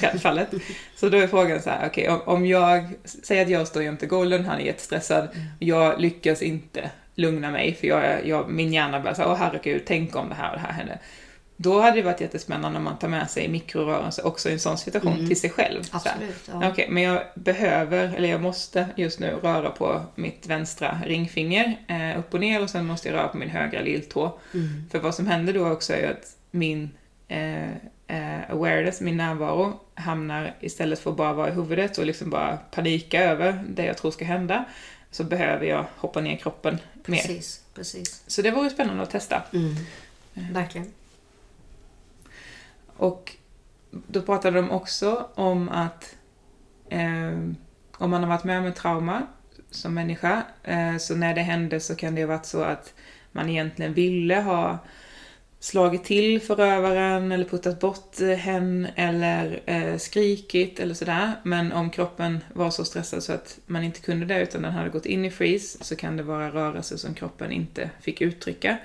självfallet. 0.00 0.48
Så 0.96 1.08
då 1.08 1.18
är 1.18 1.26
frågan 1.26 1.62
så 1.62 1.70
här, 1.70 1.88
okej, 1.88 2.08
om, 2.08 2.20
om 2.24 2.46
jag, 2.46 2.94
säger 3.04 3.42
att 3.42 3.50
jag 3.50 3.66
står 3.66 3.82
jämte 3.82 4.06
Golden, 4.06 4.44
han 4.44 4.60
är 4.60 4.64
jättestressad, 4.64 5.28
jag 5.58 6.00
lyckas 6.00 6.42
inte 6.42 6.90
lugna 7.14 7.50
mig, 7.50 7.74
för 7.74 7.86
jag, 7.86 8.26
jag, 8.26 8.50
min 8.50 8.72
hjärna 8.72 9.00
börjar 9.00 9.14
säga, 9.14 9.28
åh 9.28 9.36
herregud, 9.36 9.82
tänk 9.86 10.16
om 10.16 10.28
det 10.28 10.34
här 10.34 10.50
och 10.50 10.56
det 10.56 10.66
här 10.66 10.72
händer. 10.72 10.98
Då 11.56 11.80
hade 11.80 11.96
det 11.96 12.02
varit 12.02 12.20
jättespännande 12.20 12.78
om 12.78 12.84
man 12.84 12.98
tar 12.98 13.08
med 13.08 13.30
sig 13.30 13.48
mikrorörelse 13.48 14.22
också 14.22 14.48
i 14.48 14.52
en 14.52 14.60
sån 14.60 14.78
situation 14.78 15.12
Mm. 15.12 15.26
till 15.28 15.40
sig 15.40 15.50
själv. 15.50 15.82
Absolut. 15.90 16.48
Ja. 16.52 16.68
Okej, 16.70 16.86
men 16.90 17.02
jag 17.02 17.22
behöver, 17.34 18.14
eller 18.16 18.28
jag 18.28 18.40
måste 18.42 18.86
just 18.96 19.20
nu 19.20 19.30
röra 19.42 19.70
på 19.70 20.02
mitt 20.14 20.46
vänstra 20.46 20.98
ringfinger 21.06 21.76
eh, 21.88 22.18
upp 22.18 22.34
och 22.34 22.40
ner 22.40 22.62
och 22.62 22.70
sen 22.70 22.86
måste 22.86 23.08
jag 23.08 23.14
röra 23.14 23.28
på 23.28 23.36
min 23.36 23.48
högra 23.50 23.80
lilltå. 23.80 24.38
Mm. 24.54 24.84
För 24.90 24.98
vad 24.98 25.14
som 25.14 25.26
händer 25.26 25.52
då 25.52 25.68
också 25.70 25.92
är 25.92 25.98
ju 26.00 26.06
att 26.06 26.36
min 26.50 26.90
eh, 27.28 27.70
eh, 28.06 28.50
awareness, 28.50 29.00
min 29.00 29.16
närvaro, 29.16 29.80
hamnar 29.94 30.54
istället 30.60 30.98
för 30.98 31.10
att 31.10 31.16
bara 31.16 31.32
vara 31.32 31.48
i 31.48 31.52
huvudet 31.52 31.98
och 31.98 32.06
liksom 32.06 32.30
bara 32.30 32.56
panika 32.56 33.22
över 33.24 33.64
det 33.68 33.84
jag 33.84 33.96
tror 33.98 34.10
ska 34.10 34.24
hända, 34.24 34.64
så 35.10 35.24
behöver 35.24 35.66
jag 35.66 35.84
hoppa 35.96 36.20
ner 36.20 36.36
kroppen 36.36 36.78
mer. 37.06 37.18
Precis, 37.18 37.60
precis. 37.74 38.22
Så 38.26 38.42
det 38.42 38.50
vore 38.50 38.70
spännande 38.70 39.02
att 39.02 39.10
testa. 39.10 39.42
Mm. 39.52 39.74
Verkligen. 40.52 40.92
Och 42.96 43.36
då 43.90 44.22
pratade 44.22 44.56
de 44.56 44.70
också 44.70 45.28
om 45.34 45.68
att 45.68 46.16
eh, 46.88 47.38
om 47.98 48.10
man 48.10 48.22
har 48.22 48.26
varit 48.26 48.44
med 48.44 48.58
om 48.58 48.66
ett 48.66 48.76
trauma 48.76 49.26
som 49.70 49.94
människa, 49.94 50.42
eh, 50.62 50.96
så 50.96 51.14
när 51.14 51.34
det 51.34 51.40
hände 51.40 51.80
så 51.80 51.94
kan 51.94 52.14
det 52.14 52.22
ha 52.22 52.28
varit 52.28 52.46
så 52.46 52.62
att 52.62 52.94
man 53.32 53.48
egentligen 53.48 53.94
ville 53.94 54.40
ha 54.40 54.78
slagit 55.60 56.04
till 56.04 56.40
förövaren 56.40 57.32
eller 57.32 57.44
puttat 57.44 57.80
bort 57.80 58.20
eh, 58.20 58.28
hen 58.28 58.86
eller 58.96 59.60
eh, 59.66 59.96
skrikit 59.96 60.80
eller 60.80 60.94
sådär. 60.94 61.32
Men 61.42 61.72
om 61.72 61.90
kroppen 61.90 62.44
var 62.52 62.70
så 62.70 62.84
stressad 62.84 63.22
så 63.22 63.32
att 63.32 63.58
man 63.66 63.84
inte 63.84 64.00
kunde 64.00 64.26
det 64.26 64.42
utan 64.42 64.62
den 64.62 64.72
hade 64.72 64.90
gått 64.90 65.06
in 65.06 65.24
i 65.24 65.30
freeze 65.30 65.84
så 65.84 65.96
kan 65.96 66.16
det 66.16 66.22
vara 66.22 66.50
rörelser 66.50 66.96
som 66.96 67.14
kroppen 67.14 67.52
inte 67.52 67.90
fick 68.00 68.20
uttrycka. 68.20 68.78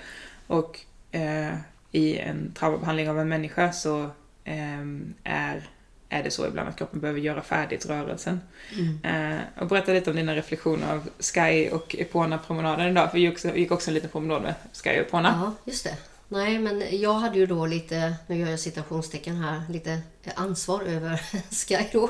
Och 0.47 0.79
eh, 1.11 1.53
i 1.91 2.17
en 2.17 2.51
traumabehandling 2.59 3.09
av 3.09 3.19
en 3.19 3.29
människa 3.29 3.71
så 3.71 4.09
ehm, 4.43 5.13
är, 5.23 5.69
är 6.09 6.23
det 6.23 6.31
så 6.31 6.47
ibland 6.47 6.69
att 6.69 6.77
kroppen 6.77 6.99
behöver 6.99 7.19
göra 7.19 7.41
färdigt 7.41 7.85
rörelsen. 7.85 8.41
Mm. 8.77 9.33
Eh, 9.33 9.39
och 9.61 9.67
berätta 9.67 9.91
lite 9.91 10.09
om 10.09 10.15
dina 10.15 10.35
reflektioner 10.35 10.93
av 10.93 11.09
Sky 11.19 11.69
och 11.69 11.95
Epona-promenaden 11.99 12.91
idag, 12.91 13.11
för 13.11 13.17
vi 13.17 13.23
gick 13.23 13.31
också, 13.31 13.51
vi 13.51 13.59
gick 13.59 13.71
också 13.71 13.89
en 13.89 13.93
liten 13.93 14.09
promenad 14.09 14.41
med 14.41 14.53
Sky 14.73 14.89
och 14.89 14.95
Epona. 14.95 15.39
Ja, 15.41 15.71
just 15.71 15.83
det. 15.83 15.97
Nej, 16.33 16.59
men 16.59 16.99
jag 17.01 17.13
hade 17.13 17.37
ju 17.37 17.45
då 17.45 17.65
lite, 17.65 18.15
nu 18.27 18.37
gör 18.37 18.49
jag 18.49 18.59
citationstecken 18.59 19.35
här, 19.35 19.61
lite 19.69 20.01
ansvar 20.35 20.81
över 20.81 21.21
Sky 21.67 21.85
då. 21.91 22.09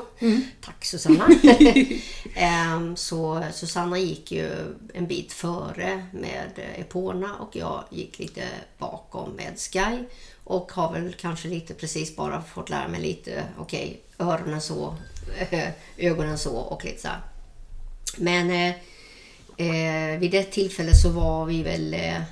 Tack 0.60 0.84
Susanna. 0.84 1.28
Ehm, 2.34 2.96
så 2.96 3.44
Susanna 3.52 3.98
gick 3.98 4.32
ju 4.32 4.50
en 4.94 5.06
bit 5.06 5.32
före 5.32 6.06
med 6.12 6.50
Epona 6.76 7.36
och 7.36 7.56
jag 7.56 7.84
gick 7.90 8.18
lite 8.18 8.48
bakom 8.78 9.30
med 9.30 9.58
Sky. 9.58 10.04
Och 10.44 10.72
har 10.72 10.92
väl 10.92 11.12
kanske 11.12 11.48
lite 11.48 11.74
precis 11.74 12.16
bara 12.16 12.42
fått 12.42 12.70
lära 12.70 12.88
mig 12.88 13.00
lite, 13.00 13.44
okej, 13.58 14.00
öronen 14.18 14.60
så, 14.60 14.96
ögonen 15.96 16.38
så 16.38 16.56
och 16.56 16.84
lite 16.84 17.00
så 17.00 17.08
här. 17.08 17.20
Men 18.16 18.50
eh, 18.50 18.74
eh, 19.56 20.18
vid 20.18 20.30
det 20.30 20.42
tillfället 20.42 21.00
så 21.00 21.08
var 21.08 21.46
vi 21.46 21.62
väl 21.62 21.94
eh, 21.94 22.22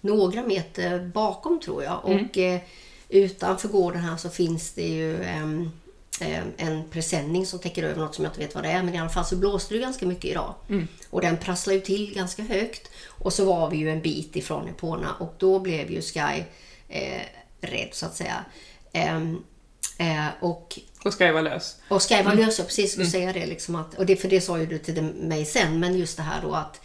några 0.00 0.42
meter 0.42 1.10
bakom 1.14 1.60
tror 1.60 1.84
jag. 1.84 2.04
Och 2.04 2.38
eh, 2.38 2.60
utanför 3.08 3.68
gården 3.68 4.00
här 4.02 4.16
så 4.16 4.30
finns 4.30 4.72
det 4.72 4.88
ju 4.88 5.22
eh, 5.22 6.42
en 6.56 6.84
presenning 6.90 7.46
som 7.46 7.58
täcker 7.58 7.82
över 7.82 8.00
något 8.00 8.14
som 8.14 8.24
jag 8.24 8.30
inte 8.30 8.40
vet 8.40 8.54
vad 8.54 8.64
det 8.64 8.70
är. 8.70 8.82
Men 8.82 8.94
i 8.94 8.98
alla 8.98 9.08
fall 9.08 9.24
så 9.24 9.36
blåste 9.36 9.74
det 9.74 9.80
ganska 9.80 10.06
mycket 10.06 10.24
idag. 10.24 10.54
Och 11.10 11.20
den 11.20 11.36
prasslade 11.36 11.76
ju 11.78 11.84
till 11.84 12.14
ganska 12.14 12.42
högt. 12.42 12.90
Och 13.06 13.32
så 13.32 13.44
var 13.44 13.70
vi 13.70 13.76
ju 13.76 13.90
en 13.90 14.00
bit 14.02 14.36
ifrån 14.36 14.68
Epona 14.68 15.14
och 15.14 15.34
då 15.38 15.58
blev 15.58 15.90
ju 15.90 16.02
Sky 16.02 16.44
eh, 16.88 17.22
rädd 17.60 17.88
så 17.92 18.06
att 18.06 18.16
säga. 18.16 18.44
Ehm, 18.92 19.42
eh, 19.98 20.26
och 20.40 20.78
Och 21.04 21.18
Sky 21.18 21.30
var 21.30 21.42
lös. 21.42 21.76
och 21.88 22.02
Sky 22.08 22.22
var 22.22 22.34
lös, 22.34 22.58
jag 22.58 22.66
precis 22.66 22.92
skulle 22.92 23.06
säga 23.06 23.32
det. 23.32 23.46
Liksom 23.46 23.74
att, 23.74 23.94
och 23.94 24.06
det. 24.06 24.16
För 24.16 24.28
det 24.28 24.40
sa 24.40 24.58
ju 24.58 24.66
du 24.66 24.78
till 24.78 25.02
mig 25.02 25.44
sen, 25.44 25.80
men 25.80 25.98
just 25.98 26.16
det 26.16 26.22
här 26.22 26.42
då 26.42 26.54
att 26.54 26.80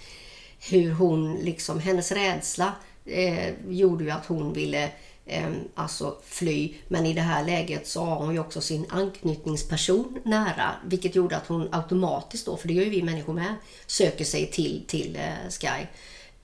hur 0.70 0.92
hon, 0.92 1.36
liksom, 1.36 1.80
hennes 1.80 2.12
rädsla 2.12 2.72
eh, 3.06 3.54
gjorde 3.70 4.04
ju 4.04 4.10
att 4.10 4.26
hon 4.26 4.54
ville 4.54 4.92
eh, 5.26 5.50
alltså 5.76 6.18
fly. 6.26 6.74
Men 6.88 7.06
i 7.06 7.14
det 7.14 7.22
här 7.22 7.46
läget 7.46 7.88
så 7.88 8.06
har 8.06 8.16
hon 8.16 8.34
ju 8.34 8.40
också 8.40 8.62
sin 8.62 8.86
anknytningsperson 8.90 10.20
nära, 10.26 10.72
vilket 10.86 11.16
gjorde 11.16 11.38
att 11.38 11.48
hon 11.48 11.70
automatiskt 11.72 12.46
då, 12.46 12.58
för 12.58 12.68
det 12.68 12.74
gör 12.74 12.84
ju 12.84 12.90
vi 12.90 13.04
människor 13.04 13.34
med, 13.34 13.56
söker 13.86 14.26
sig 14.26 14.52
till, 14.52 14.84
till 14.88 15.16
eh, 15.16 15.50
Sky. 15.50 15.88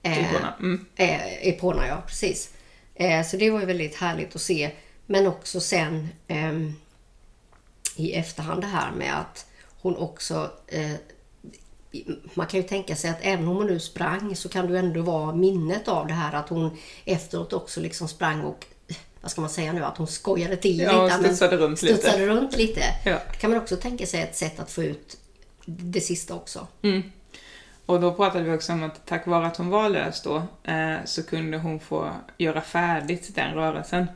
Eh, 0.02 0.18
Epona. 0.18 0.54
Mm. 0.60 0.86
Eh, 0.96 1.48
Epona, 1.48 1.86
ja 1.86 2.02
precis. 2.06 2.54
Eh, 2.94 3.26
så 3.26 3.36
det 3.36 3.50
var 3.50 3.60
ju 3.60 3.66
väldigt 3.66 3.96
härligt 3.96 4.36
att 4.36 4.42
se. 4.42 4.70
Men 5.06 5.26
också 5.26 5.60
sen 5.60 6.08
ehm, 6.28 6.74
i 7.96 8.12
efterhand 8.12 8.60
det 8.60 8.66
här 8.66 8.92
med 8.92 9.18
att 9.20 9.46
hon 9.80 9.96
också... 9.96 10.50
Man 12.34 12.46
kan 12.46 12.60
ju 12.60 12.66
tänka 12.68 12.96
sig 12.96 13.10
att 13.10 13.18
även 13.20 13.48
om 13.48 13.56
hon 13.56 13.66
nu 13.66 13.80
sprang 13.80 14.36
så 14.36 14.48
kan 14.48 14.68
ju 14.68 14.76
ändå 14.76 15.02
vara 15.02 15.34
minnet 15.34 15.88
av 15.88 16.06
det 16.06 16.12
här 16.14 16.32
att 16.34 16.48
hon 16.48 16.76
efteråt 17.04 17.52
också 17.52 17.80
liksom 17.80 18.08
sprang 18.08 18.40
och 18.40 18.66
vad 19.20 19.30
ska 19.30 19.40
man 19.40 19.50
säga 19.50 19.72
nu, 19.72 19.84
att 19.84 19.96
hon 19.96 20.06
skojade 20.06 20.56
till 20.56 20.80
Ja, 20.80 21.04
lite. 21.04 21.18
studsade 21.18 21.56
runt 21.56 21.82
lite. 21.82 21.96
studsade 21.96 22.26
runt 22.26 22.56
lite. 22.56 22.80
Ja. 23.04 23.18
Det 23.30 23.36
kan 23.36 23.50
man 23.50 23.60
också 23.60 23.76
tänka 23.76 24.06
sig 24.06 24.20
ett 24.22 24.36
sätt 24.36 24.60
att 24.60 24.70
få 24.70 24.82
ut 24.82 25.16
det 25.66 26.00
sista 26.00 26.34
också. 26.34 26.66
Och 27.86 28.00
då 28.00 28.14
pratade 28.14 28.44
vi 28.44 28.56
också 28.56 28.72
om 28.72 28.82
att 28.82 29.06
tack 29.06 29.26
vare 29.26 29.46
att 29.46 29.56
hon 29.56 29.70
var 29.70 29.88
lös 29.88 30.22
då 30.22 30.42
eh, 30.64 30.94
så 31.04 31.22
kunde 31.22 31.58
hon 31.58 31.80
få 31.80 32.10
göra 32.38 32.60
färdigt 32.60 33.34
den 33.34 33.54
rörelsen. 33.54 34.06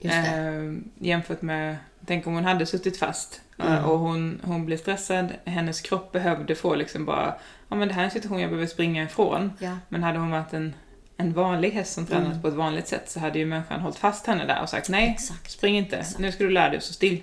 Eh, 0.00 0.72
jämfört 0.98 1.42
med, 1.42 1.76
tänk 2.06 2.26
om 2.26 2.34
hon 2.34 2.44
hade 2.44 2.66
suttit 2.66 2.96
fast 2.98 3.40
eh, 3.58 3.66
Mm. 3.72 3.84
och 3.84 3.98
hon, 3.98 4.40
hon 4.44 4.66
blev 4.66 4.76
stressad, 4.76 5.28
hennes 5.44 5.80
kropp 5.80 6.12
behövde 6.12 6.54
få 6.54 6.74
liksom 6.74 7.04
bara, 7.04 7.34
ja 7.68 7.76
men 7.76 7.88
det 7.88 7.94
här 7.94 8.00
är 8.00 8.04
en 8.04 8.10
situation 8.10 8.40
jag 8.40 8.50
behöver 8.50 8.66
springa 8.66 9.02
ifrån. 9.02 9.52
Ja. 9.58 9.78
Men 9.88 10.02
hade 10.02 10.18
hon 10.18 10.30
varit 10.30 10.52
en, 10.52 10.74
en 11.16 11.32
vanlig 11.32 11.70
häst 11.70 11.92
som 11.92 12.06
tränades 12.06 12.28
Mm. 12.30 12.42
på 12.42 12.48
ett 12.48 12.54
vanligt 12.54 12.88
sätt 12.88 13.10
så 13.10 13.20
hade 13.20 13.38
ju 13.38 13.46
människan 13.46 13.80
hållit 13.80 13.98
fast 13.98 14.26
henne 14.26 14.44
där 14.46 14.62
och 14.62 14.68
sagt 14.68 14.88
nej, 14.88 15.10
Exakt. 15.10 15.50
spring 15.50 15.76
inte, 15.78 15.96
Exakt. 15.96 16.18
nu 16.18 16.32
ska 16.32 16.44
du 16.44 16.50
lära 16.50 16.68
dig 16.68 16.76
att 16.76 16.84
stå 16.84 16.92
still. 16.94 17.22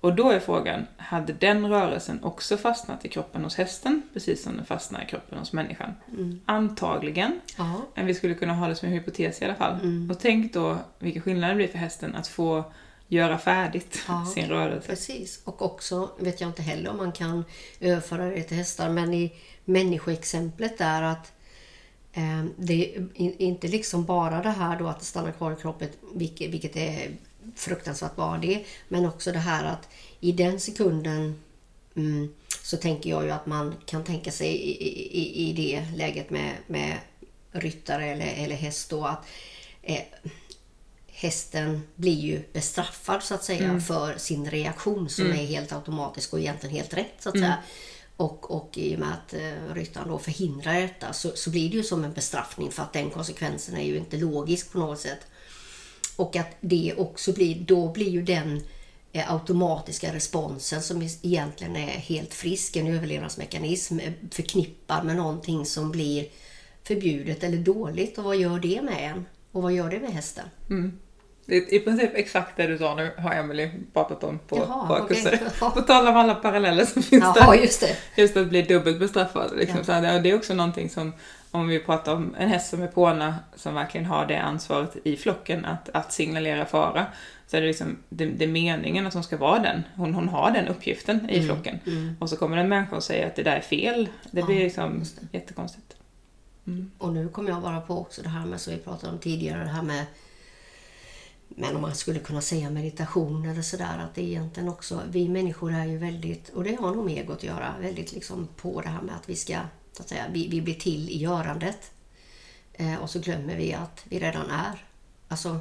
Och 0.00 0.14
då 0.14 0.30
är 0.30 0.40
frågan, 0.40 0.86
hade 0.96 1.32
den 1.32 1.68
rörelsen 1.68 2.24
också 2.24 2.56
fastnat 2.56 3.04
i 3.04 3.08
kroppen 3.08 3.44
hos 3.44 3.56
hästen, 3.56 4.02
precis 4.12 4.42
som 4.42 4.56
den 4.56 4.64
fastnar 4.64 5.02
i 5.02 5.06
kroppen 5.06 5.38
hos 5.38 5.52
människan? 5.52 5.94
Mm. 6.12 6.40
Antagligen, 6.46 7.40
Ja. 7.58 7.80
men 7.94 8.06
vi 8.06 8.14
skulle 8.14 8.34
kunna 8.34 8.54
ha 8.54 8.68
det 8.68 8.74
som 8.74 8.88
en 8.88 8.94
hypotes 8.94 9.42
i 9.42 9.44
alla 9.44 9.54
fall. 9.54 9.74
Mm. 9.82 10.10
Och 10.10 10.18
tänk 10.20 10.52
då 10.52 10.76
vilken 10.98 11.22
skillnad 11.22 11.50
det 11.50 11.54
blir 11.56 11.68
för 11.68 11.78
hästen 11.78 12.14
att 12.14 12.28
få 12.28 12.64
göra 13.08 13.38
färdigt 13.38 13.98
Ja. 14.08 14.26
sin 14.34 14.48
rörelse. 14.48 14.86
Precis. 14.88 15.40
Och 15.44 15.62
också, 15.62 16.10
vet 16.18 16.40
jag 16.40 16.50
inte 16.50 16.62
heller 16.62 16.90
om 16.90 16.96
man 16.96 17.12
kan 17.12 17.44
överföra 17.80 18.24
det 18.30 18.42
till 18.42 18.56
hästar, 18.56 18.88
men 18.90 19.14
i 19.14 19.32
människoexemplet 19.64 20.78
där 20.78 21.02
att 21.02 21.32
eh, 22.12 22.44
det 22.58 22.94
är 22.96 23.06
in- 23.14 23.36
inte 23.38 23.68
liksom 23.68 24.04
bara 24.04 24.42
det 24.42 24.50
här 24.50 24.78
då 24.78 24.86
att 24.88 24.98
det 24.98 25.04
stannar 25.04 25.32
kvar 25.32 25.52
i 25.52 25.56
kroppen, 25.56 25.88
vilket, 26.14 26.50
vilket 26.50 26.76
är 26.76 27.10
fruktansvärt 27.56 28.16
bara 28.16 28.38
det, 28.38 28.64
men 28.88 29.06
också 29.06 29.32
det 29.32 29.38
här 29.38 29.64
att 29.64 29.88
i 30.20 30.32
den 30.32 30.60
sekunden 30.60 31.40
mm, 31.96 32.34
så 32.62 32.76
tänker 32.76 33.10
jag 33.10 33.24
ju 33.24 33.30
att 33.30 33.46
man 33.46 33.74
kan 33.86 34.04
tänka 34.04 34.30
sig 34.30 34.48
i, 34.48 34.88
i, 35.20 35.48
i 35.50 35.52
det 35.52 35.96
läget 35.96 36.30
med, 36.30 36.52
med 36.66 36.98
ryttare 37.52 38.06
eller, 38.06 38.44
eller 38.44 38.56
häst 38.56 38.90
då 38.90 39.04
att 39.04 39.26
eh, 39.82 40.02
hästen 41.18 41.82
blir 41.94 42.20
ju 42.20 42.42
bestraffad 42.52 43.22
så 43.22 43.34
att 43.34 43.44
säga 43.44 43.80
för 43.80 44.18
sin 44.18 44.50
reaktion 44.50 45.08
som 45.08 45.26
är 45.26 45.46
helt 45.46 45.72
automatisk 45.72 46.32
och 46.32 46.40
egentligen 46.40 46.76
helt 46.76 46.94
rätt 46.94 47.14
så 47.18 47.28
att 47.28 47.38
säga. 47.38 47.58
Och, 48.16 48.50
och 48.50 48.78
i 48.78 48.94
och 48.94 48.98
med 48.98 49.08
att 49.12 49.34
eh, 49.34 49.74
ryttaren 49.74 50.08
då 50.08 50.18
förhindrar 50.18 50.80
detta 50.80 51.12
så, 51.12 51.30
så 51.34 51.50
blir 51.50 51.70
det 51.70 51.76
ju 51.76 51.82
som 51.82 52.04
en 52.04 52.12
bestraffning 52.12 52.70
för 52.70 52.82
att 52.82 52.92
den 52.92 53.10
konsekvensen 53.10 53.76
är 53.76 53.82
ju 53.82 53.96
inte 53.96 54.16
logisk 54.16 54.72
på 54.72 54.78
något 54.78 55.00
sätt. 55.00 55.26
Och 56.16 56.36
att 56.36 56.56
det 56.60 56.94
också 56.98 57.32
blir, 57.32 57.60
då 57.60 57.92
blir 57.92 58.10
ju 58.10 58.22
den 58.22 58.62
eh, 59.12 59.32
automatiska 59.32 60.14
responsen 60.14 60.82
som 60.82 61.08
egentligen 61.22 61.76
är 61.76 61.88
helt 61.88 62.34
frisk, 62.34 62.76
en 62.76 62.86
överlevnadsmekanism 62.86 63.98
eh, 63.98 64.12
förknippad 64.30 65.06
med 65.06 65.16
någonting 65.16 65.66
som 65.66 65.90
blir 65.90 66.28
förbjudet 66.84 67.44
eller 67.44 67.58
dåligt. 67.58 68.18
Och 68.18 68.24
vad 68.24 68.36
gör 68.36 68.58
det 68.58 68.82
med 68.82 69.10
en? 69.10 69.26
Och 69.52 69.62
vad 69.62 69.72
gör 69.72 69.90
det 69.90 70.00
med 70.00 70.12
hästen? 70.12 70.48
Mm. 70.70 70.98
Det 71.48 71.56
är 71.56 71.74
I 71.74 71.80
princip 71.80 72.10
exakt 72.14 72.56
det 72.56 72.66
du 72.66 72.78
sa 72.78 72.94
nu 72.94 73.10
har 73.18 73.34
Emily 73.34 73.70
pratat 73.92 74.24
om 74.24 74.38
på 74.38 74.56
Jaha, 74.56 74.86
våra 74.88 75.02
okej. 75.02 75.16
kurser. 75.22 75.38
Ja. 75.60 75.70
På 75.74 75.80
tal 75.82 76.06
om 76.08 76.16
alla 76.16 76.34
paralleller 76.34 76.84
som 76.84 77.02
finns 77.02 77.34
där. 77.34 77.40
Jaha, 77.40 77.56
just 77.56 77.80
det. 77.80 77.96
Just 78.22 78.36
att 78.36 78.48
bli 78.48 78.62
dubbelt 78.62 78.98
bestraffad. 78.98 79.52
Liksom. 79.56 79.78
Ja. 79.78 79.84
Så 79.84 79.92
det 80.22 80.30
är 80.30 80.34
också 80.36 80.54
någonting 80.54 80.90
som, 80.90 81.12
om 81.50 81.68
vi 81.68 81.78
pratar 81.78 82.14
om 82.14 82.34
en 82.38 82.48
häst 82.48 82.70
som 82.70 82.82
är 82.82 82.86
påna, 82.86 83.34
som 83.56 83.74
verkligen 83.74 84.06
har 84.06 84.26
det 84.26 84.36
ansvaret 84.38 84.96
i 85.04 85.16
flocken 85.16 85.64
att, 85.64 85.88
att 85.88 86.12
signalera 86.12 86.64
fara, 86.66 87.06
så 87.46 87.56
är 87.56 87.60
det 87.60 87.66
liksom, 87.66 87.96
det, 88.08 88.26
det 88.26 88.44
är 88.44 88.48
meningen 88.48 89.06
att 89.06 89.14
hon 89.14 89.22
ska 89.24 89.36
vara 89.36 89.58
den. 89.58 89.82
Hon, 89.96 90.14
hon 90.14 90.28
har 90.28 90.50
den 90.50 90.68
uppgiften 90.68 91.30
i 91.30 91.42
flocken. 91.42 91.78
Mm. 91.86 92.16
Och 92.20 92.30
så 92.30 92.36
kommer 92.36 92.56
en 92.56 92.68
människa 92.68 92.96
och 92.96 93.02
säger 93.04 93.26
att 93.26 93.36
det 93.36 93.42
där 93.42 93.56
är 93.56 93.60
fel. 93.60 94.08
Det 94.30 94.40
Ja, 94.40 94.46
blir 94.46 94.60
liksom 94.64 94.98
just 94.98 95.20
det. 95.20 95.38
jättekonstigt. 95.38 95.96
Mm. 96.66 96.90
Och 96.98 97.12
nu 97.12 97.28
kommer 97.28 97.50
jag 97.50 97.62
bara 97.62 97.80
på 97.80 97.98
också 97.98 98.22
det 98.22 98.28
här 98.28 98.46
med, 98.46 98.60
som 98.60 98.72
vi 98.72 98.78
pratade 98.78 99.12
om 99.12 99.18
tidigare, 99.18 99.62
det 99.64 99.70
här 99.70 99.82
med 99.82 100.04
men 101.48 101.76
om 101.76 101.82
man 101.82 101.94
skulle 101.94 102.18
kunna 102.18 102.40
säga 102.40 102.70
meditation 102.70 103.48
eller 103.48 103.62
sådär, 103.62 103.98
att 103.98 104.14
det 104.14 104.22
egentligen 104.22 104.68
också, 104.68 105.02
vi 105.10 105.28
människor 105.28 105.72
är 105.72 105.84
ju 105.84 105.98
väldigt, 105.98 106.48
och 106.48 106.64
det 106.64 106.74
har 106.74 106.94
nog 106.94 107.04
med 107.04 107.18
egot 107.18 107.36
att 107.36 107.42
göra, 107.42 107.74
väldigt 107.80 108.12
liksom 108.12 108.48
på 108.56 108.80
det 108.80 108.88
här 108.88 109.02
med 109.02 109.16
att 109.16 109.28
vi 109.28 109.36
ska, 109.36 109.58
så 109.92 110.02
att 110.02 110.08
säga, 110.08 110.24
vi, 110.32 110.48
vi 110.48 110.62
blir 110.62 110.74
till 110.74 111.10
i 111.10 111.18
görandet. 111.18 111.90
Eh, 112.72 112.96
och 112.96 113.10
så 113.10 113.18
glömmer 113.18 113.56
vi 113.56 113.74
att 113.74 114.04
vi 114.04 114.18
redan 114.18 114.50
är. 114.50 114.84
Alltså, 115.28 115.60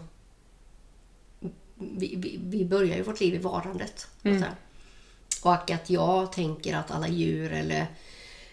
vi, 1.75 2.15
vi, 2.15 2.39
vi 2.43 2.65
börjar 2.65 2.97
ju 2.97 3.03
vårt 3.03 3.19
liv 3.19 3.33
i 3.33 3.37
varandet. 3.37 4.07
Mm. 4.23 4.43
Och 5.43 5.71
att 5.71 5.89
jag 5.89 6.31
tänker 6.31 6.75
att 6.75 6.91
alla 6.91 7.07
djur 7.07 7.53
eller, 7.53 7.87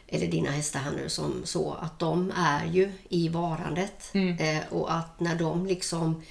eller 0.07 0.27
dina 0.27 0.51
hästar 0.51 0.81
här 0.81 0.93
nu 0.93 1.09
som 1.09 1.43
så, 1.45 1.73
att 1.73 1.99
de 1.99 2.33
är 2.37 2.67
ju 2.67 2.93
i 3.09 3.29
varandet. 3.29 4.11
Mm. 4.15 4.39
Eh, 4.39 4.73
och 4.73 4.95
att 4.95 5.21
när 5.21 5.35
de 5.35 5.67
liksom 5.67 6.23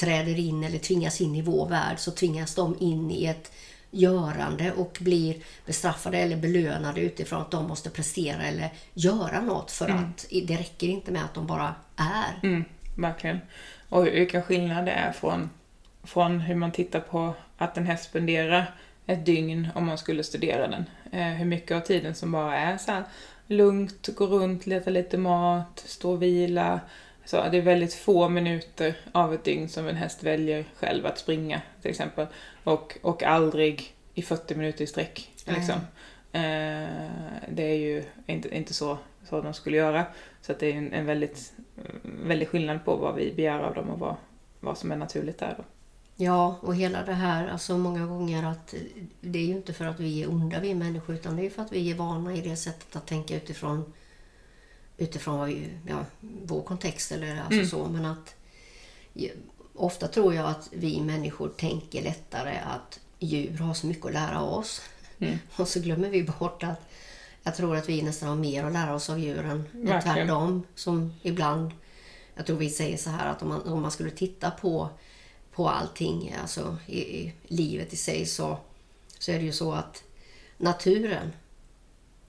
träder 0.00 0.38
in 0.38 0.64
eller 0.64 0.78
tvingas 0.78 1.20
in 1.20 1.34
i 1.34 1.42
vår 1.42 1.68
värld 1.68 1.98
så 1.98 2.10
tvingas 2.10 2.54
de 2.54 2.76
in 2.80 3.10
i 3.10 3.24
ett 3.26 3.52
görande 3.90 4.72
och 4.72 4.98
blir 5.00 5.36
bestraffade 5.66 6.18
eller 6.18 6.36
belönade 6.36 7.00
utifrån 7.00 7.40
att 7.40 7.50
de 7.50 7.68
måste 7.68 7.90
prestera 7.90 8.42
eller 8.42 8.68
göra 8.94 9.40
något 9.40 9.70
för 9.70 9.88
att 9.88 10.26
det 10.30 10.56
räcker 10.56 10.86
inte 10.86 11.12
med 11.12 11.24
att 11.24 11.34
de 11.34 11.46
bara 11.46 11.74
är. 11.96 12.48
Mm, 12.48 12.64
verkligen. 12.96 13.38
Och 13.88 14.06
vilken 14.06 14.42
skillnad 14.42 14.86
det 14.86 14.92
är 14.92 15.12
från, 15.12 15.50
från 16.04 16.40
hur 16.40 16.54
man 16.54 16.72
tittar 16.72 17.00
på 17.00 17.34
att 17.56 17.76
en 17.76 17.86
häst 17.86 18.04
spenderar 18.04 18.74
ett 19.06 19.26
dygn 19.26 19.68
om 19.74 19.86
man 19.86 19.98
skulle 19.98 20.24
studera 20.24 20.68
den. 20.68 20.84
Eh, 21.12 21.36
hur 21.36 21.44
mycket 21.44 21.76
av 21.76 21.80
tiden 21.80 22.14
som 22.14 22.32
bara 22.32 22.56
är 22.58 22.78
så 22.78 22.92
här 22.92 23.04
lugnt, 23.46 24.08
gå 24.16 24.26
runt, 24.26 24.66
leta 24.66 24.90
lite 24.90 25.18
mat, 25.18 25.82
stå 25.86 26.12
och 26.12 26.22
vila. 26.22 26.80
Så 27.30 27.48
det 27.48 27.58
är 27.58 27.62
väldigt 27.62 27.94
få 27.94 28.28
minuter 28.28 28.96
av 29.12 29.34
ett 29.34 29.44
dygn 29.44 29.68
som 29.68 29.88
en 29.88 29.96
häst 29.96 30.22
väljer 30.22 30.64
själv 30.76 31.06
att 31.06 31.18
springa 31.18 31.62
till 31.82 31.90
exempel. 31.90 32.26
Och, 32.64 32.98
och 33.02 33.22
aldrig 33.22 33.94
i 34.14 34.22
40 34.22 34.54
minuter 34.54 34.84
i 34.84 34.86
sträck. 34.86 35.30
Liksom. 35.46 35.74
Eh, 36.32 37.10
det 37.48 37.62
är 37.62 37.76
ju 37.76 38.04
inte, 38.26 38.56
inte 38.56 38.74
så, 38.74 38.98
så 39.28 39.40
de 39.40 39.54
skulle 39.54 39.76
göra. 39.76 40.04
Så 40.42 40.52
att 40.52 40.58
det 40.58 40.72
är 40.72 40.74
en, 40.74 40.92
en 40.92 41.06
väldigt, 41.06 41.52
väldigt 42.02 42.48
skillnad 42.48 42.84
på 42.84 42.96
vad 42.96 43.14
vi 43.14 43.32
begär 43.32 43.58
av 43.58 43.74
dem 43.74 43.90
och 43.90 43.98
vad, 43.98 44.16
vad 44.60 44.78
som 44.78 44.92
är 44.92 44.96
naturligt 44.96 45.38
där. 45.38 45.54
Då. 45.58 45.64
Ja, 46.16 46.56
och 46.60 46.74
hela 46.74 47.04
det 47.04 47.12
här, 47.14 47.48
alltså 47.48 47.78
många 47.78 48.06
gånger 48.06 48.44
att 48.50 48.74
det 49.20 49.38
är 49.38 49.46
ju 49.46 49.52
inte 49.52 49.72
för 49.72 49.84
att 49.84 50.00
vi 50.00 50.22
är 50.22 50.30
onda 50.30 50.60
vi 50.60 50.74
människor 50.74 51.14
utan 51.14 51.36
det 51.36 51.46
är 51.46 51.50
för 51.50 51.62
att 51.62 51.72
vi 51.72 51.90
är 51.90 51.94
vana 51.94 52.34
i 52.34 52.40
det 52.40 52.56
sättet 52.56 52.96
att 52.96 53.06
tänka 53.06 53.36
utifrån 53.36 53.92
utifrån 55.00 55.38
vad 55.38 55.48
vi, 55.48 55.68
ja, 55.88 56.04
vår 56.20 56.62
kontext 56.62 57.12
eller 57.12 57.36
alltså 57.36 57.52
Mm. 57.52 57.66
så. 57.66 57.88
Men 57.88 58.04
att 58.04 58.34
ofta 59.74 60.08
tror 60.08 60.34
jag 60.34 60.46
att 60.46 60.68
vi 60.72 61.00
människor 61.00 61.48
tänker 61.48 62.02
lättare 62.02 62.58
att 62.58 63.00
djur 63.18 63.58
har 63.58 63.74
så 63.74 63.86
mycket 63.86 64.06
att 64.06 64.12
lära 64.12 64.40
oss. 64.42 64.82
Mm. 65.18 65.38
Och 65.56 65.68
så 65.68 65.80
glömmer 65.80 66.08
vi 66.10 66.22
bort 66.22 66.62
att 66.62 66.80
jag 67.42 67.56
tror 67.56 67.76
att 67.76 67.88
vi 67.88 68.02
nästan 68.02 68.28
har 68.28 68.36
mer 68.36 68.64
att 68.64 68.72
lära 68.72 68.94
oss 68.94 69.10
av 69.10 69.18
djuren 69.18 69.64
än 69.74 70.02
tvärtom. 70.02 70.66
Som 70.74 71.14
ibland, 71.22 71.70
jag 72.34 72.46
tror 72.46 72.56
vi 72.56 72.70
säger 72.70 72.96
så 72.96 73.10
här 73.10 73.30
att 73.30 73.42
om 73.42 73.48
man, 73.48 73.62
om 73.62 73.82
man 73.82 73.90
skulle 73.90 74.10
titta 74.10 74.50
på, 74.50 74.88
på 75.52 75.68
allting, 75.68 76.34
alltså 76.42 76.76
i, 76.86 76.98
i 77.00 77.32
livet 77.48 77.92
i 77.92 77.96
sig 77.96 78.26
så, 78.26 78.58
så 79.18 79.32
är 79.32 79.38
det 79.38 79.44
ju 79.44 79.52
så 79.52 79.72
att 79.72 80.02
naturen 80.56 81.32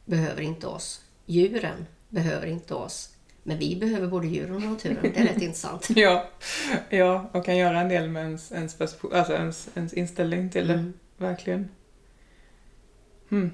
behöver 0.05 0.41
inte 0.41 0.67
oss. 0.67 1.01
Djuren 1.25 1.85
behöver 2.11 2.47
inte 2.47 2.73
oss. 2.73 3.09
Men 3.43 3.57
vi 3.57 3.75
behöver 3.75 4.07
både 4.07 4.27
djuren 4.27 4.55
och 4.55 4.61
naturen. 4.61 4.97
Det 5.01 5.19
är 5.19 5.23
rätt 5.23 5.41
intressant. 5.41 5.87
Ja, 5.95 6.29
ja, 6.89 7.29
och 7.31 7.45
kan 7.45 7.57
göra 7.57 7.79
en 7.79 7.89
del 7.89 8.09
med 8.09 8.23
ens, 8.23 8.51
ens, 8.51 8.81
alltså 8.81 9.33
ens, 9.33 9.69
ens 9.75 9.93
inställning 9.93 10.49
till 10.49 10.67
det. 10.67 10.73
Mm. 10.73 10.93
Verkligen. 11.17 11.69
Hmm. 13.29 13.51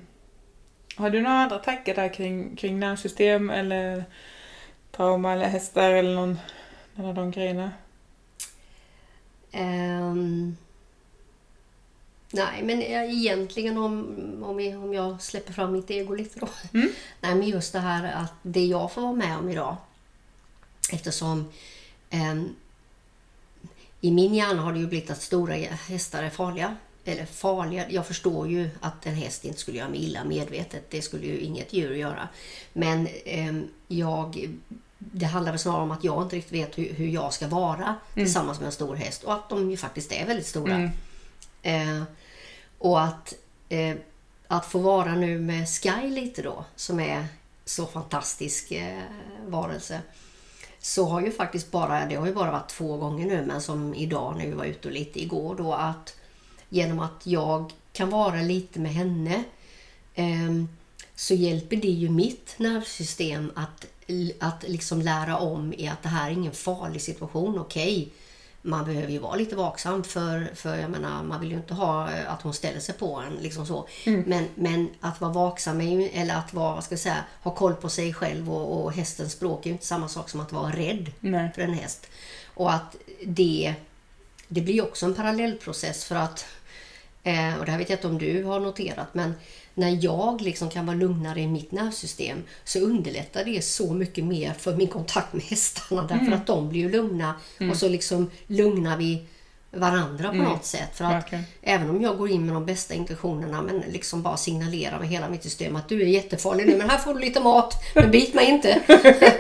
Har 0.96 1.10
du 1.10 1.22
några 1.22 1.38
andra 1.38 1.60
tankar 1.60 1.96
där 1.96 2.14
kring, 2.14 2.56
kring 2.56 2.80
nervsystem 2.80 3.50
eller 3.50 4.04
trauma 4.92 5.34
eller 5.34 5.46
hästar 5.46 5.92
eller 5.92 6.16
någon, 6.16 6.40
någon 6.96 7.06
av 7.06 7.16
de 7.16 7.32
grejerna? 7.32 7.72
Ehm, 9.52 10.58
nej, 12.32 12.64
men 12.64 12.82
eh, 12.82 13.14
egentligen 13.14 13.78
om, 13.78 14.16
om, 14.44 14.60
jag, 14.60 14.84
om 14.84 14.94
jag 14.94 15.22
släpper 15.22 15.54
fram 15.54 15.74
mitt 15.74 15.92
ego 15.92 16.16
lite 16.16 16.40
då. 16.40 16.50
Mm. 16.74 16.90
Nej, 17.22 17.36
men 17.36 17.48
just 17.48 17.74
det 17.74 17.80
här 17.80 18.14
att 18.24 18.34
det 18.42 18.66
jag 18.66 18.92
får 18.92 19.02
vara 19.02 19.14
med 19.14 19.38
om 19.38 19.50
idag. 19.50 19.78
Eftersom 20.92 21.52
ehm, 22.10 22.56
i 24.02 24.12
min 24.12 24.34
hjärna 24.34 24.62
har 24.62 24.74
det 24.74 24.80
ju 24.80 24.88
blivit 24.88 25.12
att 25.12 25.22
stora 25.22 25.54
hästar 25.54 26.24
är 26.24 26.30
farliga. 26.30 26.76
Eller 27.06 27.26
farliga, 27.26 27.90
jag 27.90 28.08
förstår 28.08 28.48
ju 28.48 28.70
att 28.80 29.06
en 29.06 29.16
häst 29.16 29.46
inte 29.46 29.60
skulle 29.60 29.78
göra 29.78 29.90
mig 29.90 30.04
illa 30.04 30.24
medvetet. 30.24 30.92
Det 30.92 31.02
skulle 31.02 31.26
ju 31.26 31.40
inget 31.40 31.74
djur 31.74 31.96
göra. 31.96 32.28
Men 32.74 33.08
ehm, 33.26 33.68
jag, 33.88 34.50
det 34.98 35.26
handlar 35.26 35.52
väl 35.52 35.60
snarare 35.60 35.84
om 35.84 35.92
att 35.92 36.04
jag 36.04 36.24
inte 36.24 36.36
riktigt 36.36 36.54
vet 36.54 36.78
hur, 36.78 36.94
hur 36.94 37.08
jag 37.08 37.34
ska 37.34 37.48
vara 37.48 37.96
tillsammans 38.14 38.60
med 38.60 38.66
en 38.66 38.72
stor 38.72 38.96
häst. 38.96 39.24
Och 39.24 39.34
att 39.34 39.50
de 39.50 39.72
ju 39.72 39.78
faktiskt 39.78 40.12
är 40.12 40.26
väldigt 40.26 40.48
stora. 40.48 40.76
Mm. 40.76 40.90
Eh, 41.62 42.04
och 42.78 43.02
att, 43.02 43.34
eh, 43.70 43.96
att 44.48 44.66
få 44.66 44.80
vara 44.80 45.16
nu 45.16 45.40
med 45.40 45.70
Sky 45.70 46.10
lite 46.10 46.42
då, 46.42 46.66
som 46.76 47.00
är 47.00 47.28
så 47.66 47.86
fantastisk 47.86 48.72
eh, 48.72 49.04
varelse 49.48 50.02
så 50.80 51.06
har 51.06 51.22
ju 51.22 51.32
faktiskt 51.32 51.72
bara, 51.72 52.06
det 52.06 52.16
har 52.16 52.28
ju 52.28 52.34
bara 52.34 52.52
varit 52.52 52.70
två 52.70 52.98
gånger 52.98 53.26
nu, 53.26 53.46
men 53.46 53.62
som 53.62 53.96
idag 53.96 54.38
när 54.38 54.46
vi 54.46 54.54
var 54.54 54.66
ute 54.66 54.88
och 54.88 54.94
lite 54.94 55.22
igår 55.22 55.56
då, 55.56 55.74
att 55.74 56.16
genom 56.70 57.00
att 57.00 57.22
jag 57.28 57.74
kan 57.94 58.10
vara 58.10 58.42
lite 58.42 58.80
med 58.80 58.94
henne 58.94 59.44
eh, 60.16 60.64
så 61.16 61.34
hjälper 61.34 61.76
det 61.76 61.88
ju 61.88 62.10
mitt 62.10 62.56
nervsystem 62.58 63.52
att, 63.56 63.86
att 64.40 64.64
liksom 64.68 65.02
lära 65.02 65.38
om 65.38 65.74
i 65.74 65.88
att 65.88 66.04
det 66.04 66.10
här 66.10 66.28
är 66.28 66.34
ingen 66.34 66.52
farlig 66.52 67.02
situation. 67.02 67.60
Okej, 67.60 67.98
okay, 67.98 68.14
man 68.62 68.86
behöver 68.86 69.12
ju 69.12 69.20
vara 69.20 69.36
lite 69.36 69.56
vaksam 69.56 70.04
för, 70.04 70.52
för 70.56 70.76
jag 70.76 70.90
menar, 70.90 71.24
man 71.24 71.42
vill 71.42 71.52
ju 71.52 71.58
inte 71.58 71.74
ha 71.74 72.12
eh, 72.12 72.34
att 72.34 72.42
hon 72.42 72.54
ställer 72.54 72.80
sig 72.80 72.96
på 72.96 73.16
en. 73.16 73.34
Liksom 73.34 73.66
så. 73.66 73.88
Mm. 74.06 74.24
Men, 74.28 74.48
men 74.56 74.90
att 75.00 75.22
vara 75.22 75.32
vaksam, 75.32 75.82
ju, 75.82 76.10
eller 76.10 76.36
att 76.36 76.54
vara, 76.54 76.82
ska 76.82 76.98
säga, 76.98 77.24
ha 77.44 77.52
koll 77.52 77.74
på 77.74 77.90
sig 77.90 78.14
själv 78.14 78.54
och, 78.54 78.84
och 78.84 78.94
hästens 78.94 79.32
språk 79.32 79.66
är 79.66 79.70
ju 79.70 79.74
inte 79.74 79.86
samma 79.86 80.08
sak 80.08 80.30
som 80.30 80.40
att 80.40 80.52
vara 80.52 80.72
rädd 80.72 81.12
Nej. 81.20 81.52
för 81.56 81.62
en 81.62 81.74
häst. 81.74 82.08
Och 82.54 82.74
att 82.74 82.96
det, 83.26 83.76
det 84.48 84.62
blir 84.62 84.84
också 84.84 85.06
en 85.06 85.16
parallellprocess 85.16 86.06
för 86.06 86.16
att, 86.16 86.46
eh, 87.24 87.60
och 87.60 87.66
det 87.66 87.72
här 87.72 87.78
vet 87.78 87.90
jag 87.90 87.98
inte 87.98 88.08
om 88.08 88.18
du 88.18 88.44
har 88.44 88.60
noterat, 88.60 89.14
men 89.14 89.34
när 89.78 89.98
jag 90.02 90.42
liksom 90.42 90.70
kan 90.70 90.86
vara 90.86 90.98
lugnare 90.98 91.42
i 91.42 91.48
mitt 91.48 91.72
nervsystem 91.72 92.44
så 92.64 92.80
underlättar 92.80 93.46
det 93.46 93.64
så 93.64 93.94
mycket 93.94 94.24
mer 94.24 94.54
för 94.54 94.76
min 94.76 94.88
kontakt 94.88 95.34
med 95.34 95.44
hästarna 95.44 96.02
därför 96.02 96.26
mm. 96.26 96.34
att 96.34 96.48
de 96.48 96.70
blir 96.70 96.82
ju 96.82 96.92
lugna 96.92 97.36
mm. 97.60 97.72
och 97.72 97.78
så 97.78 97.90
liksom 97.90 98.32
lugnar 98.48 98.98
vi 98.98 99.26
varandra 99.72 100.30
på 100.30 100.36
mm. 100.36 100.46
något 100.46 100.66
sätt. 100.66 100.90
För 100.94 101.06
att 101.06 101.28
okay. 101.28 101.40
även 101.62 101.90
om 101.90 102.02
jag 102.02 102.18
går 102.18 102.30
in 102.30 102.46
med 102.46 102.56
de 102.56 102.66
bästa 102.66 102.94
intentionerna 102.94 103.62
men 103.62 103.80
liksom 103.80 104.22
bara 104.22 104.38
signalerar 104.38 105.00
med 105.00 105.10
hela 105.10 105.30
mitt 105.30 105.44
system 105.44 105.76
att 105.76 105.90
du 105.90 106.02
är 106.02 106.06
jättefarlig 106.06 106.68
nu 106.68 106.78
men 106.78 106.90
här 106.90 106.98
får 106.98 107.14
du 107.14 107.20
lite 107.20 107.40
mat 107.40 107.74
men 107.96 108.12
bit 108.12 108.34
mig 108.34 108.46
inte. 108.50 108.82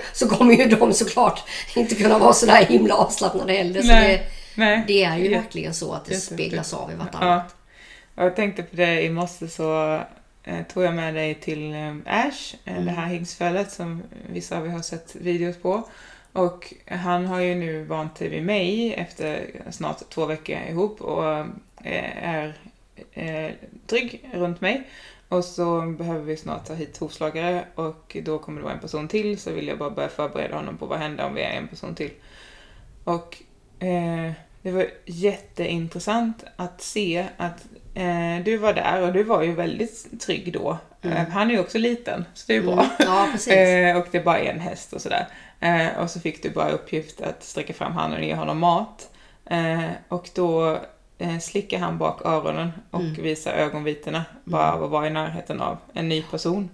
så 0.13 0.29
kommer 0.29 0.53
ju 0.53 0.65
de 0.65 0.93
såklart 0.93 1.43
inte 1.75 1.95
kunna 1.95 2.19
vara 2.19 2.33
sådär 2.33 2.65
himla 2.65 2.95
avslappnade 2.95 3.53
heller. 3.53 3.81
Så 3.81 3.87
det, 3.87 4.21
Nej. 4.55 4.83
det 4.87 5.03
är 5.03 5.17
ju 5.17 5.29
verkligen 5.29 5.73
så 5.73 5.93
att 5.93 6.05
det 6.05 6.15
speglas 6.15 6.73
av 6.73 6.91
i 6.91 6.95
vartannat. 6.95 7.45
Ja. 7.47 8.23
Jag 8.23 8.35
tänkte 8.35 8.63
på 8.63 8.75
det 8.75 9.01
i 9.01 9.09
morse 9.09 9.47
så 9.47 10.01
tog 10.73 10.83
jag 10.83 10.93
med 10.93 11.13
dig 11.13 11.35
till 11.35 11.73
eh, 11.73 11.95
Ash, 12.05 12.55
eh, 12.65 12.73
mm. 12.73 12.85
det 12.85 12.91
här 12.91 13.07
Higgsfället 13.07 13.71
som 13.71 14.03
vissa 14.29 14.57
av 14.57 14.65
er 14.65 14.69
har 14.69 14.81
sett 14.81 15.15
videos 15.15 15.57
på. 15.57 15.83
Och 16.31 16.73
han 16.85 17.25
har 17.25 17.39
ju 17.39 17.55
nu 17.55 17.83
vant 17.83 18.17
sig 18.17 18.29
vid 18.29 18.43
mig 18.43 18.93
efter 18.93 19.51
snart 19.71 20.09
två 20.09 20.25
veckor 20.25 20.57
ihop 20.69 21.01
och 21.01 21.37
eh, 21.83 22.23
är 22.23 22.57
eh, 23.11 23.51
trygg 23.87 24.29
runt 24.33 24.61
mig. 24.61 24.87
Och 25.29 25.45
så 25.45 25.81
behöver 25.81 26.25
vi 26.25 26.37
snart 26.37 26.65
ta 26.65 26.73
hit 26.73 26.97
hovslagare 26.97 27.65
och 27.75 28.17
då 28.23 28.39
kommer 28.39 28.59
det 28.59 28.63
vara 28.63 28.73
en 28.73 28.79
person 28.79 29.07
till 29.07 29.39
så 29.39 29.51
vill 29.51 29.67
jag 29.67 29.77
bara 29.77 29.89
börja 29.89 30.09
förbereda 30.09 30.55
honom 30.55 30.77
på 30.77 30.85
vad 30.85 30.99
händer 30.99 31.25
om 31.25 31.33
vi 31.33 31.41
är 31.41 31.57
en 31.57 31.67
person 31.67 31.95
till. 31.95 32.11
Och 33.03 33.43
eh, 33.79 34.31
det 34.61 34.71
var 34.71 34.87
jätteintressant 35.05 36.43
att 36.55 36.81
se 36.81 37.25
att 37.37 37.65
Eh, 37.86 37.86
du 38.43 38.57
var 38.57 38.73
där 38.73 39.01
och 39.01 39.13
du 39.13 39.23
var 39.23 39.43
ju 39.43 39.53
väldigt 39.53 40.21
trygg 40.21 40.53
då. 40.53 40.77
Mm. 41.01 41.17
Eh, 41.17 41.27
han 41.29 41.49
är 41.49 41.53
ju 41.53 41.59
också 41.59 41.77
liten, 41.77 42.25
så 42.33 42.43
det 42.47 42.55
är 42.55 42.61
bra. 42.61 42.73
Mm. 42.73 42.89
Ja, 42.99 43.23
eh, 43.53 43.97
och 43.97 44.07
det 44.11 44.17
är 44.17 44.23
bara 44.23 44.39
en 44.39 44.59
häst 44.59 44.93
och 44.93 45.01
sådär. 45.01 45.27
Eh, 45.59 45.87
och 45.99 46.09
så 46.09 46.19
fick 46.19 46.43
du 46.43 46.49
bara 46.49 46.69
uppgift 46.69 47.21
att 47.21 47.43
sträcka 47.43 47.73
fram 47.73 47.91
handen 47.91 48.19
och 48.19 48.25
ge 48.25 48.35
honom 48.35 48.57
mat. 48.57 49.09
Eh, 49.45 49.89
och 50.07 50.29
då 50.35 50.79
eh, 51.17 51.39
slickar 51.39 51.79
han 51.79 51.97
bak 51.97 52.25
öronen 52.25 52.71
och 52.91 53.01
mm. 53.01 53.23
visar 53.23 53.53
ögonvitorna 53.53 54.25
bara 54.43 54.73
av 54.73 54.83
att 54.83 54.89
vara 54.89 55.07
i 55.07 55.09
närheten 55.09 55.61
av 55.61 55.77
en 55.93 56.09
ny 56.09 56.21
person. 56.21 56.69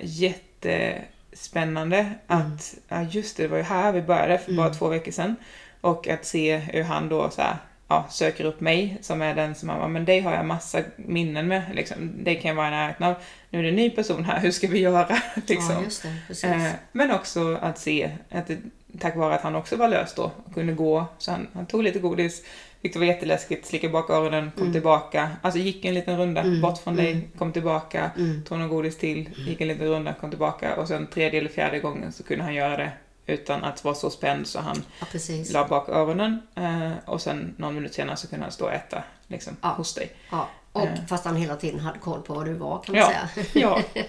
jättespännande 0.00 1.98
mm. 1.98 2.14
att, 2.26 2.74
ja 2.88 3.02
just 3.02 3.36
det, 3.36 3.42
det 3.42 3.48
var 3.48 3.56
ju 3.56 3.62
här 3.62 3.92
vi 3.92 4.02
började 4.02 4.38
för 4.38 4.52
bara 4.52 4.66
mm. 4.66 4.78
två 4.78 4.88
veckor 4.88 5.12
sedan. 5.12 5.36
Och 5.80 6.08
att 6.08 6.24
se 6.24 6.56
hur 6.56 6.82
han 6.82 7.08
då 7.08 7.30
så 7.30 7.42
här, 7.42 7.56
ja, 7.92 8.06
söker 8.10 8.44
upp 8.44 8.60
mig 8.60 8.98
som 9.00 9.22
är 9.22 9.34
den 9.34 9.54
som 9.54 9.66
man 9.66 9.78
bara, 9.78 9.88
men 9.88 10.04
dig 10.04 10.20
har 10.20 10.34
jag 10.34 10.46
massa 10.46 10.82
minnen 10.96 11.48
med. 11.48 11.62
Liksom. 11.74 12.24
Det 12.24 12.34
kan 12.34 12.48
jag 12.48 12.56
vara 12.56 12.68
i 12.68 12.70
närheten 12.70 13.06
av. 13.06 13.14
Nu 13.50 13.58
är 13.58 13.62
det 13.62 13.68
en 13.68 13.76
ny 13.76 13.90
person 13.90 14.24
här, 14.24 14.40
hur 14.40 14.50
ska 14.50 14.66
vi 14.66 14.78
göra? 14.78 15.16
liksom. 15.46 15.86
Ja, 16.28 16.48
det. 16.48 16.48
Eh, 16.48 16.72
men 16.92 17.10
också 17.10 17.58
att 17.62 17.78
se 17.78 18.10
att 18.30 18.46
det, 18.46 18.58
tack 18.98 19.16
vare 19.16 19.34
att 19.34 19.42
han 19.42 19.56
också 19.56 19.76
var 19.76 19.88
lös 19.88 20.14
då 20.14 20.30
och 20.44 20.54
kunde 20.54 20.72
gå, 20.72 21.06
så 21.18 21.30
han, 21.30 21.48
han 21.54 21.66
tog 21.66 21.82
lite 21.82 21.98
godis, 21.98 22.42
tyckte 22.82 22.98
det 22.98 23.06
var 23.06 23.12
jätteläskigt, 23.12 23.66
slickade 23.66 23.92
bak 23.92 24.10
öronen, 24.10 24.50
kom 24.54 24.62
mm. 24.62 24.72
tillbaka. 24.72 25.30
Alltså 25.42 25.60
gick 25.60 25.84
en 25.84 25.94
liten 25.94 26.18
runda 26.18 26.40
mm. 26.40 26.60
bort 26.60 26.78
från 26.78 26.96
dig, 26.96 27.12
mm. 27.12 27.24
kom 27.38 27.52
tillbaka, 27.52 28.10
mm. 28.16 28.44
tog 28.44 28.58
någon 28.58 28.68
godis 28.68 28.98
till, 28.98 29.28
gick 29.46 29.60
en 29.60 29.68
liten 29.68 29.88
runda, 29.88 30.14
kom 30.14 30.30
tillbaka 30.30 30.76
och 30.76 30.88
sen 30.88 31.06
tredje 31.06 31.40
eller 31.40 31.50
fjärde 31.50 31.78
gången 31.78 32.12
så 32.12 32.22
kunde 32.22 32.44
han 32.44 32.54
göra 32.54 32.76
det 32.76 32.92
utan 33.26 33.64
att 33.64 33.84
vara 33.84 33.94
så 33.94 34.10
spänd 34.10 34.46
så 34.46 34.60
han 34.60 34.84
ja, 35.00 35.06
la 35.52 35.68
bak 35.68 35.88
öronen 35.88 36.42
eh, 36.54 36.92
och 37.04 37.22
sen 37.22 37.54
någon 37.58 37.74
minut 37.74 37.94
senare 37.94 38.16
så 38.16 38.28
kunde 38.28 38.44
han 38.44 38.52
stå 38.52 38.64
och 38.64 38.72
äta 38.72 39.02
liksom, 39.26 39.56
ja. 39.62 39.68
hos 39.68 39.94
dig. 39.94 40.12
Ja. 40.30 40.48
Och 40.72 40.86
eh. 40.86 41.06
fast 41.06 41.24
han 41.24 41.36
hela 41.36 41.56
tiden 41.56 41.80
hade 41.80 41.98
koll 41.98 42.22
på 42.22 42.34
var 42.34 42.44
du 42.44 42.54
var 42.54 42.82
kan 42.82 42.94
man 42.94 43.10
ja. 43.12 43.28
säga. 43.34 43.46
ja. 43.54 43.82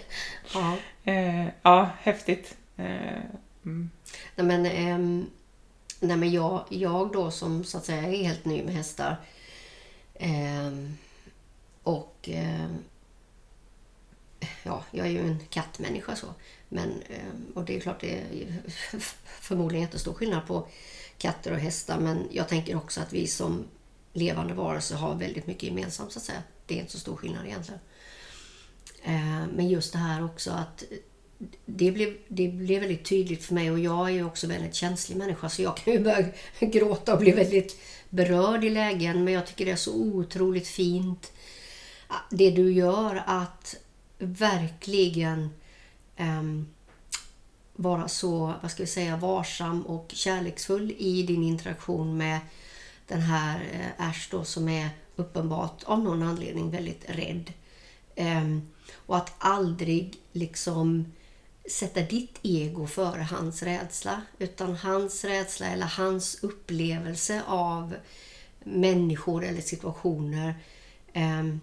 ja. 0.53 0.78
Eh, 1.11 1.47
ja, 1.61 1.89
häftigt. 2.01 2.57
Eh, 2.78 3.24
mm. 3.66 3.89
Nej 4.36 4.45
men, 4.47 4.66
eh, 4.66 5.26
nej, 5.99 6.18
men 6.18 6.32
jag, 6.32 6.66
jag 6.70 7.11
då 7.11 7.32
som 7.32 7.64
så 7.64 7.78
att 7.78 7.86
säga 7.86 8.01
är 8.01 8.24
helt 8.24 8.45
ny 8.45 8.64
med 8.64 8.74
hästar 8.74 9.18
ehm, 10.16 10.97
och 11.84 12.30
ehm, 12.32 12.84
ja, 14.64 14.84
jag 14.91 15.07
är 15.07 15.11
ju 15.11 15.20
en 15.20 15.39
kattmänniska 15.49 16.16
så. 16.16 16.28
Men, 16.74 16.89
eh, 17.09 17.53
och 17.53 17.65
det 17.65 17.76
är 17.76 17.80
klart 17.80 18.01
det 18.01 18.11
är 18.11 18.61
förmodligen 19.41 19.86
jättestor 19.86 20.13
skillnad 20.13 20.47
på 20.47 20.67
katter 21.17 21.51
och 21.51 21.59
hästar. 21.59 21.99
Men 21.99 22.28
jag 22.32 22.47
tänker 22.47 22.76
också 22.76 23.01
att 23.01 23.13
vi 23.13 23.28
som 23.28 23.65
levande 24.13 24.53
varelser 24.53 24.95
har 24.95 25.15
väldigt 25.15 25.47
mycket 25.47 25.63
gemensamt 25.63 26.11
så 26.11 26.19
att 26.19 26.26
säga. 26.26 26.43
Det 26.65 26.76
är 26.76 26.80
inte 26.80 26.91
så 26.91 26.99
stor 26.99 27.15
skillnad 27.15 27.45
egentligen. 27.45 27.80
Eh, 29.03 29.47
men 29.55 29.69
just 29.69 29.93
det 29.93 29.99
här 29.99 30.26
också 30.26 30.51
att 30.51 30.84
det 31.65 31.91
blev, 31.91 32.17
det 32.28 32.47
blev 32.47 32.80
väldigt 32.80 33.05
tydligt 33.05 33.43
för 33.43 33.53
mig 33.53 33.71
och 33.71 33.80
jag 33.80 34.07
är 34.07 34.13
ju 34.13 34.24
också 34.24 34.47
väldigt 34.47 34.76
känslig 34.76 35.17
människa 35.17 35.49
så 35.49 35.61
jag 35.61 35.78
kan 35.78 35.93
ju 35.93 35.99
börja 35.99 36.26
gråta 36.59 37.13
och 37.13 37.19
bli 37.19 37.32
väldigt 37.32 37.78
berörd 38.09 38.63
i 38.63 38.69
lägen. 38.69 39.24
Men 39.24 39.34
jag 39.34 39.47
tycker 39.47 39.65
det 39.65 39.71
är 39.71 39.76
så 39.76 39.95
otroligt 39.95 40.67
fint 40.67 41.32
ah, 42.07 42.19
det 42.30 42.51
du 42.51 42.71
gör 42.71 43.24
att 43.26 43.76
verkligen 44.17 45.49
Ehm, 46.16 46.68
vara 47.76 48.07
så, 48.07 48.53
vad 48.61 48.72
ska 48.72 48.84
vi 48.84 48.88
säga, 48.88 49.18
varsam 49.18 49.82
och 49.82 50.11
kärleksfull 50.14 50.95
i 50.97 51.24
din 51.24 51.43
interaktion 51.43 52.18
med 52.18 52.39
den 53.07 53.22
här 53.22 53.70
eh, 53.72 54.07
Ash 54.07 54.28
då, 54.32 54.43
som 54.43 54.70
är 54.70 54.89
uppenbart 55.16 55.84
av 55.84 55.99
någon 55.99 56.24
anledning 56.24 56.72
väldigt 56.72 57.09
rädd. 57.09 57.53
Um, 58.16 58.68
och 58.93 59.18
att 59.18 59.34
aldrig 59.38 60.18
liksom 60.32 61.14
sätta 61.72 62.01
ditt 62.01 62.39
ego 62.41 62.88
före 62.88 63.22
hans 63.22 63.64
rädsla. 63.64 64.22
Utan 64.38 64.76
hans 64.76 65.24
rädsla 65.24 65.68
eller 65.68 65.86
hans 65.86 66.43
upplevelse 66.43 67.43
av 67.47 67.95
människor 68.64 69.43
eller 69.45 69.61
situationer 69.61 70.55
um, 71.16 71.61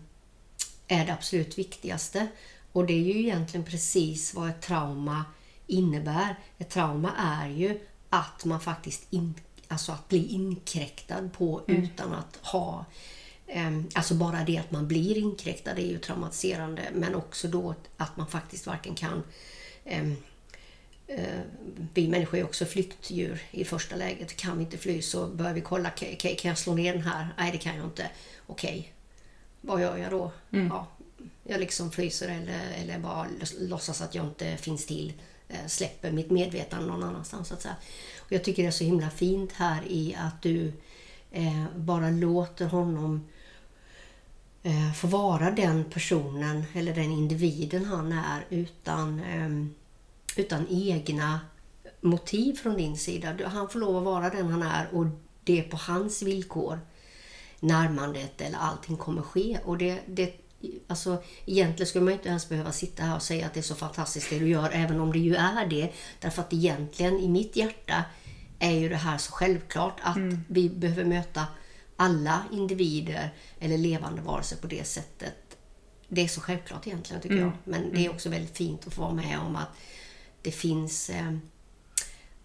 är 0.88 1.06
det 1.06 1.12
absolut 1.12 1.58
viktigaste. 1.58 2.28
Och 2.72 2.86
det 2.86 2.92
är 2.92 3.14
ju 3.14 3.18
egentligen 3.18 3.66
precis 3.66 4.34
vad 4.34 4.48
ett 4.48 4.62
trauma 4.62 5.24
innebär. 5.66 6.36
Ett 6.58 6.70
trauma 6.70 7.12
är 7.16 7.48
ju 7.48 7.80
att 8.10 8.44
man 8.44 8.60
faktiskt 8.60 9.06
in, 9.10 9.34
alltså 9.68 9.92
att 9.92 10.08
bli 10.08 10.26
inkräktad 10.26 11.28
på 11.28 11.62
mm. 11.68 11.82
utan 11.82 12.14
att 12.14 12.36
ha 12.42 12.84
um, 13.56 13.88
Alltså 13.94 14.14
bara 14.14 14.44
det 14.44 14.58
att 14.58 14.70
man 14.70 14.88
blir 14.88 15.18
inkräktad 15.18 15.70
är 15.70 15.86
ju 15.86 15.98
traumatiserande 15.98 16.82
men 16.94 17.14
också 17.14 17.48
då 17.48 17.74
att 17.96 18.16
man 18.16 18.26
faktiskt 18.26 18.66
varken 18.66 18.94
kan 18.94 19.22
um, 19.84 20.16
vi 21.94 22.08
människor 22.08 22.38
är 22.38 22.44
också 22.44 22.64
flyktdjur 22.64 23.42
i 23.50 23.64
första 23.64 23.96
läget. 23.96 24.36
Kan 24.36 24.58
vi 24.58 24.64
inte 24.64 24.78
fly 24.78 25.02
så 25.02 25.26
bör 25.26 25.52
vi 25.52 25.60
kolla, 25.60 25.90
kan, 25.90 26.16
kan 26.16 26.48
jag 26.48 26.58
slå 26.58 26.74
ner 26.74 26.92
den 26.92 27.02
här? 27.02 27.28
Nej, 27.38 27.52
det 27.52 27.58
kan 27.58 27.76
jag 27.76 27.84
inte. 27.86 28.10
Okej, 28.46 28.92
vad 29.60 29.80
gör 29.80 29.96
jag 29.96 30.10
då? 30.10 30.32
Mm. 30.52 30.66
Ja, 30.66 30.86
jag 31.50 31.60
liksom 31.60 31.90
fryser 31.90 32.28
eller, 32.28 32.72
eller 32.82 32.98
bara 32.98 33.26
låtsas 33.58 34.00
att 34.00 34.14
jag 34.14 34.26
inte 34.26 34.56
finns 34.56 34.86
till. 34.86 35.12
Eh, 35.48 35.66
släpper 35.66 36.12
mitt 36.12 36.30
medvetande 36.30 36.86
någon 36.86 37.02
annanstans. 37.02 37.48
Så 37.48 37.54
att 37.54 37.62
säga. 37.62 37.76
Och 38.18 38.32
jag 38.32 38.44
tycker 38.44 38.62
det 38.62 38.68
är 38.68 38.72
så 38.72 38.84
himla 38.84 39.10
fint 39.10 39.52
här 39.52 39.82
i 39.86 40.14
att 40.18 40.42
du 40.42 40.72
eh, 41.30 41.64
bara 41.76 42.10
låter 42.10 42.66
honom 42.66 43.28
eh, 44.62 44.92
få 44.92 45.06
vara 45.06 45.50
den 45.50 45.84
personen 45.84 46.64
eller 46.74 46.94
den 46.94 47.12
individen 47.12 47.84
han 47.84 48.12
är 48.12 48.46
utan, 48.50 49.20
eh, 49.20 49.66
utan 50.36 50.66
egna 50.70 51.40
motiv 52.00 52.54
från 52.54 52.76
din 52.76 52.96
sida. 52.96 53.36
Han 53.46 53.68
får 53.68 53.78
lov 53.78 53.96
att 53.96 54.04
vara 54.04 54.30
den 54.30 54.50
han 54.50 54.62
är 54.62 54.94
och 54.94 55.06
det 55.44 55.58
är 55.58 55.62
på 55.62 55.76
hans 55.76 56.22
villkor 56.22 56.78
närmandet 57.60 58.40
eller 58.40 58.58
allting 58.58 58.96
kommer 58.96 59.22
ske. 59.22 59.58
Och 59.64 59.78
det, 59.78 60.00
det 60.06 60.39
Alltså, 60.86 61.22
egentligen 61.46 61.86
skulle 61.86 62.04
man 62.04 62.14
inte 62.14 62.28
ens 62.28 62.48
behöva 62.48 62.72
sitta 62.72 63.02
här 63.02 63.16
och 63.16 63.22
säga 63.22 63.46
att 63.46 63.54
det 63.54 63.60
är 63.60 63.62
så 63.62 63.74
fantastiskt 63.74 64.30
det 64.30 64.38
du 64.38 64.48
gör, 64.48 64.70
även 64.72 65.00
om 65.00 65.12
det 65.12 65.18
ju 65.18 65.34
är 65.34 65.66
det. 65.66 65.92
Därför 66.20 66.42
att 66.42 66.52
egentligen 66.52 67.18
i 67.18 67.28
mitt 67.28 67.56
hjärta 67.56 68.04
är 68.58 68.70
ju 68.70 68.88
det 68.88 68.96
här 68.96 69.18
så 69.18 69.32
självklart 69.32 70.00
att 70.02 70.16
Mm. 70.16 70.44
vi 70.48 70.68
behöver 70.70 71.04
möta 71.04 71.46
alla 71.96 72.44
individer 72.52 73.34
eller 73.60 73.78
levande 73.78 74.22
varelser 74.22 74.56
på 74.56 74.66
det 74.66 74.84
sättet. 74.86 75.34
Det 76.08 76.20
är 76.24 76.28
så 76.28 76.40
självklart 76.40 76.86
egentligen 76.86 77.22
tycker 77.22 77.36
Mm. 77.36 77.46
jag. 77.48 77.56
Men 77.64 77.92
det 77.94 78.06
är 78.06 78.10
också 78.10 78.28
väldigt 78.28 78.56
fint 78.56 78.86
att 78.86 78.92
få 78.94 79.02
vara 79.02 79.12
med 79.14 79.38
om 79.38 79.56
att 79.56 79.68
det 80.42 80.50
finns 80.52 81.10
eh, 81.10 81.32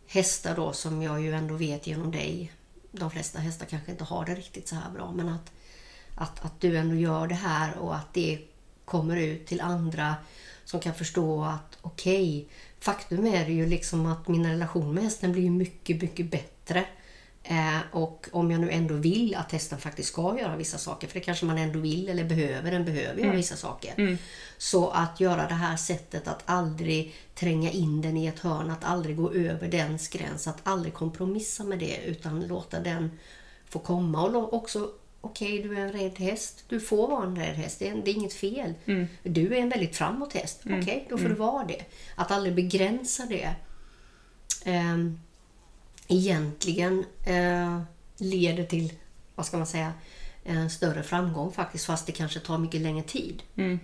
hästar 0.07 0.55
då 0.55 0.73
som 0.73 1.01
jag 1.01 1.21
ju 1.21 1.33
ändå 1.33 1.55
vet 1.55 1.87
genom 1.87 2.11
dig. 2.11 2.51
De 2.91 3.11
flesta 3.11 3.39
hästar 3.39 3.65
kanske 3.65 3.91
inte 3.91 4.03
har 4.03 4.25
det 4.25 4.35
riktigt 4.35 4.67
så 4.67 4.75
här 4.75 4.89
bra 4.91 5.11
men 5.11 5.29
att, 5.29 5.51
att, 6.15 6.45
att 6.45 6.61
du 6.61 6.77
ändå 6.77 6.95
gör 6.95 7.27
det 7.27 7.35
här 7.35 7.77
och 7.77 7.95
att 7.95 8.13
det 8.13 8.39
kommer 8.85 9.17
ut 9.17 9.45
till 9.45 9.61
andra 9.61 10.15
som 10.65 10.79
kan 10.79 10.93
förstå 10.93 11.43
att 11.43 11.77
okej, 11.81 12.47
faktum 12.79 13.25
är 13.25 13.45
ju 13.45 13.65
liksom 13.65 14.05
att 14.05 14.27
min 14.27 14.47
relation 14.47 14.93
med 14.93 15.03
hästen 15.03 15.31
blir 15.31 15.49
mycket, 15.49 16.01
mycket 16.01 16.31
bättre. 16.31 16.85
Eh, 17.43 17.79
och 17.91 18.29
om 18.31 18.51
jag 18.51 18.61
nu 18.61 18.71
ändå 18.71 18.93
vill 18.93 19.35
att 19.35 19.51
hästen 19.51 19.79
faktiskt 19.79 20.09
ska 20.09 20.39
göra 20.39 20.55
vissa 20.55 20.77
saker, 20.77 21.07
för 21.07 21.13
det 21.13 21.25
kanske 21.25 21.45
man 21.45 21.57
ändå 21.57 21.79
vill 21.79 22.09
eller 22.09 22.23
behöver, 22.23 22.71
den 22.71 22.85
behöver 22.85 23.21
göra 23.21 23.35
vissa 23.35 23.55
saker. 23.55 23.93
Så 24.57 24.89
att 24.89 25.19
göra 25.19 25.47
det 25.47 25.53
här 25.53 25.77
sättet 25.77 26.27
att 26.27 26.43
aldrig 26.45 27.15
tränga 27.35 27.71
in 27.71 28.01
den 28.01 28.17
i 28.17 28.25
ett 28.25 28.39
hörn, 28.39 28.69
att 28.69 28.83
aldrig 28.83 29.17
gå 29.17 29.33
över 29.33 29.67
dens 29.67 30.07
gräns, 30.07 30.47
att 30.47 30.57
aldrig 30.63 30.93
kompromissa 30.93 31.63
med 31.63 31.79
det 31.79 31.97
utan 32.05 32.47
låta 32.47 32.79
den 32.79 33.11
få 33.69 33.79
komma 33.79 34.23
och 34.23 34.53
också 34.53 34.89
Okej, 35.25 35.61
du 35.63 35.77
är 35.77 35.81
en 35.81 35.91
rädd 35.91 36.19
häst. 36.19 36.63
Du 36.69 36.79
får 36.79 37.07
vara 37.07 37.25
en 37.25 37.35
rädd 37.35 37.55
häst. 37.55 37.79
Det 37.79 37.87
är, 37.87 37.95
det 37.95 38.11
är 38.11 38.15
inget 38.15 38.33
fel. 38.33 38.73
Du 39.23 39.55
är 39.55 39.61
en 39.61 39.69
väldigt 39.69 39.97
framåt 39.97 40.33
häst. 40.33 40.61
Okej, 40.65 41.07
då 41.09 41.17
får 41.17 41.29
du 41.29 41.35
vara 41.35 41.63
det. 41.63 41.81
Att 42.15 42.31
aldrig 42.31 42.55
begränsa 42.55 43.25
det. 43.25 43.49
Ehm, 44.65 45.19
egentligen 46.07 47.05
eh, 47.27 47.81
leder 48.17 48.63
till, 48.63 48.93
vad 49.35 49.45
ska 49.45 49.57
man 49.57 49.67
säga, 49.67 49.93
en 50.43 50.69
större 50.69 51.03
framgång 51.03 51.51
faktiskt. 51.51 51.85
Fast 51.85 52.05
det 52.05 52.11
kanske 52.11 52.39
tar 52.39 52.57
mycket 52.57 52.81
längre 52.81 53.03
tid. 53.03 53.43
Mm. 53.57 53.79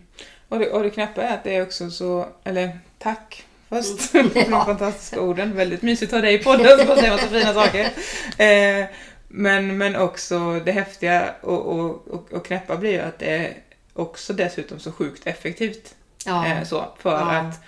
Och, 0.49 0.59
det, 0.59 0.69
och 0.71 0.83
det 0.83 0.89
knäppa 0.89 1.21
är 1.21 1.33
att 1.33 1.43
det 1.43 1.55
är 1.55 1.61
också 1.63 1.91
så, 1.91 2.27
eller 2.43 2.79
tack 2.99 3.45
först 3.69 4.01
för 4.11 4.23
de 4.23 4.39
Ja. 4.51 4.65
fantastiska 4.65 5.21
orden. 5.21 5.55
Väldigt 5.55 5.81
mysigt 5.81 6.13
att 6.13 6.17
ha 6.17 6.21
dig 6.21 6.35
i 6.35 6.43
podden 6.43 6.77
som 6.77 6.87
bara 6.87 6.97
säger 6.97 7.11
massa 7.11 7.27
fina 7.27 7.53
saker. 7.53 7.91
Eh, 8.37 8.85
men, 9.33 9.77
men 9.77 9.95
också 9.95 10.59
det 10.65 10.71
häftiga 10.71 11.33
och, 11.41 11.65
och, 11.79 12.07
och, 12.07 12.33
och 12.33 12.45
knäppa 12.45 12.77
blir 12.77 12.91
ju 12.91 12.99
att 12.99 13.19
det 13.19 13.37
är 13.37 13.53
också 13.93 14.33
dessutom 14.33 14.79
så 14.79 14.91
sjukt 14.91 15.27
effektivt. 15.27 15.95
Ja. 16.25 16.45
Eh, 16.47 16.63
så, 16.63 16.85
för 16.99 17.11
Ja. 17.19 17.31
att 17.37 17.59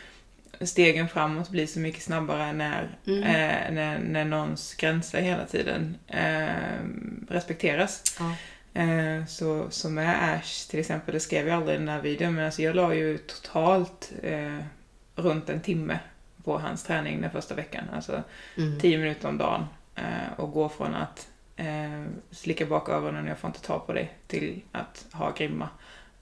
stegen 0.70 1.07
framåt 1.09 1.49
blir 1.49 1.68
så 1.68 1.80
mycket 1.80 2.03
snabbare 2.03 2.53
när, 2.53 2.97
Mm. 3.07 3.24
eh, 3.24 3.72
när, 3.74 3.99
när 3.99 4.26
någons 4.26 4.74
gränser 4.76 5.22
hela 5.22 5.45
tiden 5.45 5.97
eh, 6.07 6.80
respekteras. 7.30 8.03
Ja. 8.20 8.36
Eh, 8.82 9.26
så, 9.26 9.68
så 9.70 9.89
med 9.89 10.34
Ash 10.34 10.70
till 10.70 10.80
exempel, 10.80 11.14
det 11.14 11.20
skrev 11.20 11.47
jag 11.47 11.57
aldrig 11.57 11.76
i 11.76 11.80
den 11.80 11.89
här 11.89 12.01
videon, 12.01 12.36
men 12.36 12.45
alltså 12.45 12.61
jag 12.61 12.76
la 12.76 12.93
ju 12.93 13.18
totalt 13.18 14.11
eh, 14.24 14.57
runt 15.16 15.49
en 15.49 15.61
timme 15.61 15.99
på 16.43 16.57
hans 16.59 16.84
träning 16.84 17.22
den 17.22 17.32
första 17.32 17.55
veckan. 17.55 17.84
Alltså 17.93 18.24
Mm. 18.57 18.80
10 18.80 18.97
minuter 18.97 19.28
om 19.28 19.38
dagen. 19.38 19.66
Eh, 19.95 20.34
och 20.39 20.51
gå 20.51 20.70
från 20.70 20.95
att 20.95 21.28
eh, 21.64 22.05
slicka 22.32 22.66
bak 22.66 22.89
öronen, 22.89 23.26
jag 23.28 23.38
får 23.38 23.47
inte 23.47 23.61
ta 23.61 23.80
på 23.80 23.93
dig, 23.93 24.11
till 24.28 24.61
att 24.72 25.05
ha 25.11 25.32
grimma. 25.32 25.70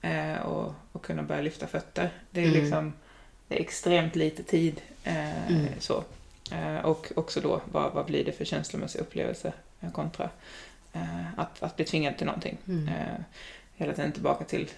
Eh, 0.00 0.36
och, 0.42 0.74
och 0.92 1.04
kunna 1.04 1.22
börja 1.22 1.40
lyfta 1.42 1.66
fötter. 1.66 2.10
Det 2.30 2.40
är 2.40 2.48
Mm. 2.48 2.60
liksom 2.60 2.92
det 3.48 3.56
är 3.56 3.60
extremt 3.60 4.16
lite 4.16 4.42
tid. 4.42 4.80
Eh, 5.04 5.46
Mm. 5.52 5.66
så. 5.78 6.04
Eh, 6.52 6.76
och 6.84 7.12
också 7.16 7.40
då, 7.40 7.60
vad, 7.72 7.92
vad 7.92 8.06
blir 8.06 8.24
det 8.24 8.32
för 8.32 8.44
känslomässig 8.44 9.00
upplevelse 9.00 9.52
kontra 9.92 10.30
eh, 10.92 11.38
att, 11.38 11.62
att 11.62 11.76
bli 11.76 11.84
tvingad 11.84 12.16
till 12.16 12.26
någonting. 12.26 12.58
Mm. 12.68 12.88
Eh, 12.88 13.20
hela 13.74 13.92
tiden 13.92 14.12
tillbaka 14.12 14.44
till, 14.44 14.70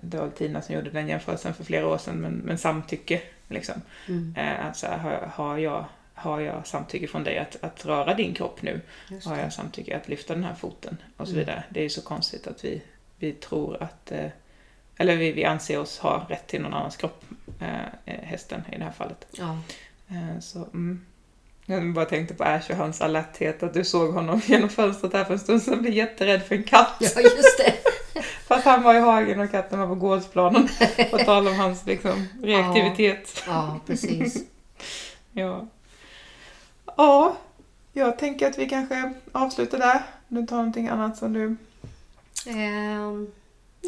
det 0.00 0.18
var 0.18 0.28
Tina 0.28 0.62
som 0.62 0.74
gjorde 0.74 0.90
den 0.90 1.08
jämförelsen 1.08 1.54
för 1.54 1.64
flera 1.64 1.86
år 1.88 1.98
sedan, 1.98 2.16
men, 2.20 2.32
men 2.32 2.58
samtycke. 2.58 3.22
Liksom. 3.48 3.82
Mm. 4.08 4.34
Alltså, 4.66 4.86
har, 4.86 5.30
har, 5.34 5.58
jag, 5.58 5.84
har 6.18 6.40
jag 6.40 6.66
samtycke 6.66 7.08
från 7.08 7.24
dig 7.24 7.38
att, 7.38 7.56
att 7.60 7.86
röra 7.86 8.14
din 8.14 8.34
kropp 8.34 8.62
nu? 8.62 8.80
Har 9.24 9.36
jag 9.36 9.52
samtycke 9.52 9.96
att 9.96 10.08
lyfta 10.08 10.34
den 10.34 10.44
här 10.44 10.54
foten? 10.54 10.96
Och 11.16 11.26
så 11.26 11.32
Mm. 11.32 11.40
vidare. 11.44 11.64
Det 11.70 11.80
är 11.80 11.84
ju 11.84 11.90
så 11.90 12.02
konstigt 12.02 12.46
att 12.46 12.64
vi, 12.64 12.82
vi 13.18 13.32
tror 13.32 13.82
att, 13.82 14.12
eh, 14.12 14.26
eller 14.96 15.16
vi, 15.16 15.32
vi 15.32 15.44
anser 15.44 15.78
oss 15.80 15.98
ha 15.98 16.26
rätt 16.28 16.46
till 16.46 16.60
någon 16.62 16.74
annans 16.74 16.96
kropp, 16.96 17.24
eh, 17.60 17.84
eh, 18.04 18.20
hästen 18.22 18.62
i 18.72 18.78
det 18.78 18.84
här 18.84 18.92
fallet. 18.92 19.26
Ja. 19.30 19.58
Eh, 20.08 20.40
så, 20.40 20.58
mm. 20.58 21.04
Jag 21.66 21.92
bara 21.92 22.04
tänkte 22.04 22.34
på 22.34 22.44
Ash 22.44 22.70
och 22.70 22.76
hans 22.76 23.00
alerthet, 23.00 23.62
att 23.62 23.74
du 23.74 23.84
såg 23.84 24.14
honom 24.14 24.40
genom 24.46 24.68
fönstret 24.68 25.12
här 25.12 25.24
för 25.24 25.32
en 25.32 25.38
stund 25.40 25.62
sedan 25.62 25.82
bli 25.82 25.94
jätterädd 25.94 26.42
för 26.42 26.54
en 26.54 26.62
katt. 26.62 26.96
ja, 27.00 27.20
just 27.20 27.58
det. 27.58 27.74
Fast 28.46 28.64
han 28.64 28.82
var 28.82 28.94
i 28.94 28.98
hagen 29.00 29.40
och 29.40 29.50
katten 29.50 29.78
var 29.78 29.86
på 29.86 29.94
gårdsplanen. 29.94 30.68
På 31.10 31.18
tal 31.18 31.48
om 31.48 31.54
hans 31.56 31.86
liksom, 31.86 32.28
reaktivitet. 32.42 33.42
Ja, 33.46 33.80
precis. 33.86 34.44
Ja. 35.32 35.68
Ja, 36.98 37.36
jag 37.92 38.18
tänker 38.18 38.50
att 38.50 38.58
vi 38.58 38.68
kanske 38.68 39.12
avslutar 39.32 39.78
där. 39.78 40.02
Du 40.28 40.46
tar 40.46 40.56
någonting 40.56 40.88
annat 40.88 41.16
som 41.16 41.32
du... 41.32 41.56
Ehm, 42.46 43.32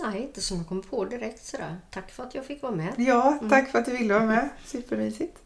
nej, 0.03 0.23
inte 0.23 0.41
som 0.41 0.57
jag 0.57 0.67
kommer 0.67 0.83
på 0.83 1.05
direkt 1.05 1.47
sådär. 1.47 1.77
Tack 1.91 2.11
för 2.11 2.23
att 2.23 2.35
jag 2.35 2.45
fick 2.45 2.63
vara 2.63 2.73
med. 2.73 2.95
Ja, 2.97 3.39
tack 3.51 3.71
för 3.71 3.79
att 3.79 3.85
du 3.85 3.93
ville 3.93 4.15
vara 4.15 4.27
med. 4.27 4.49
Supermysigt. 4.65 5.39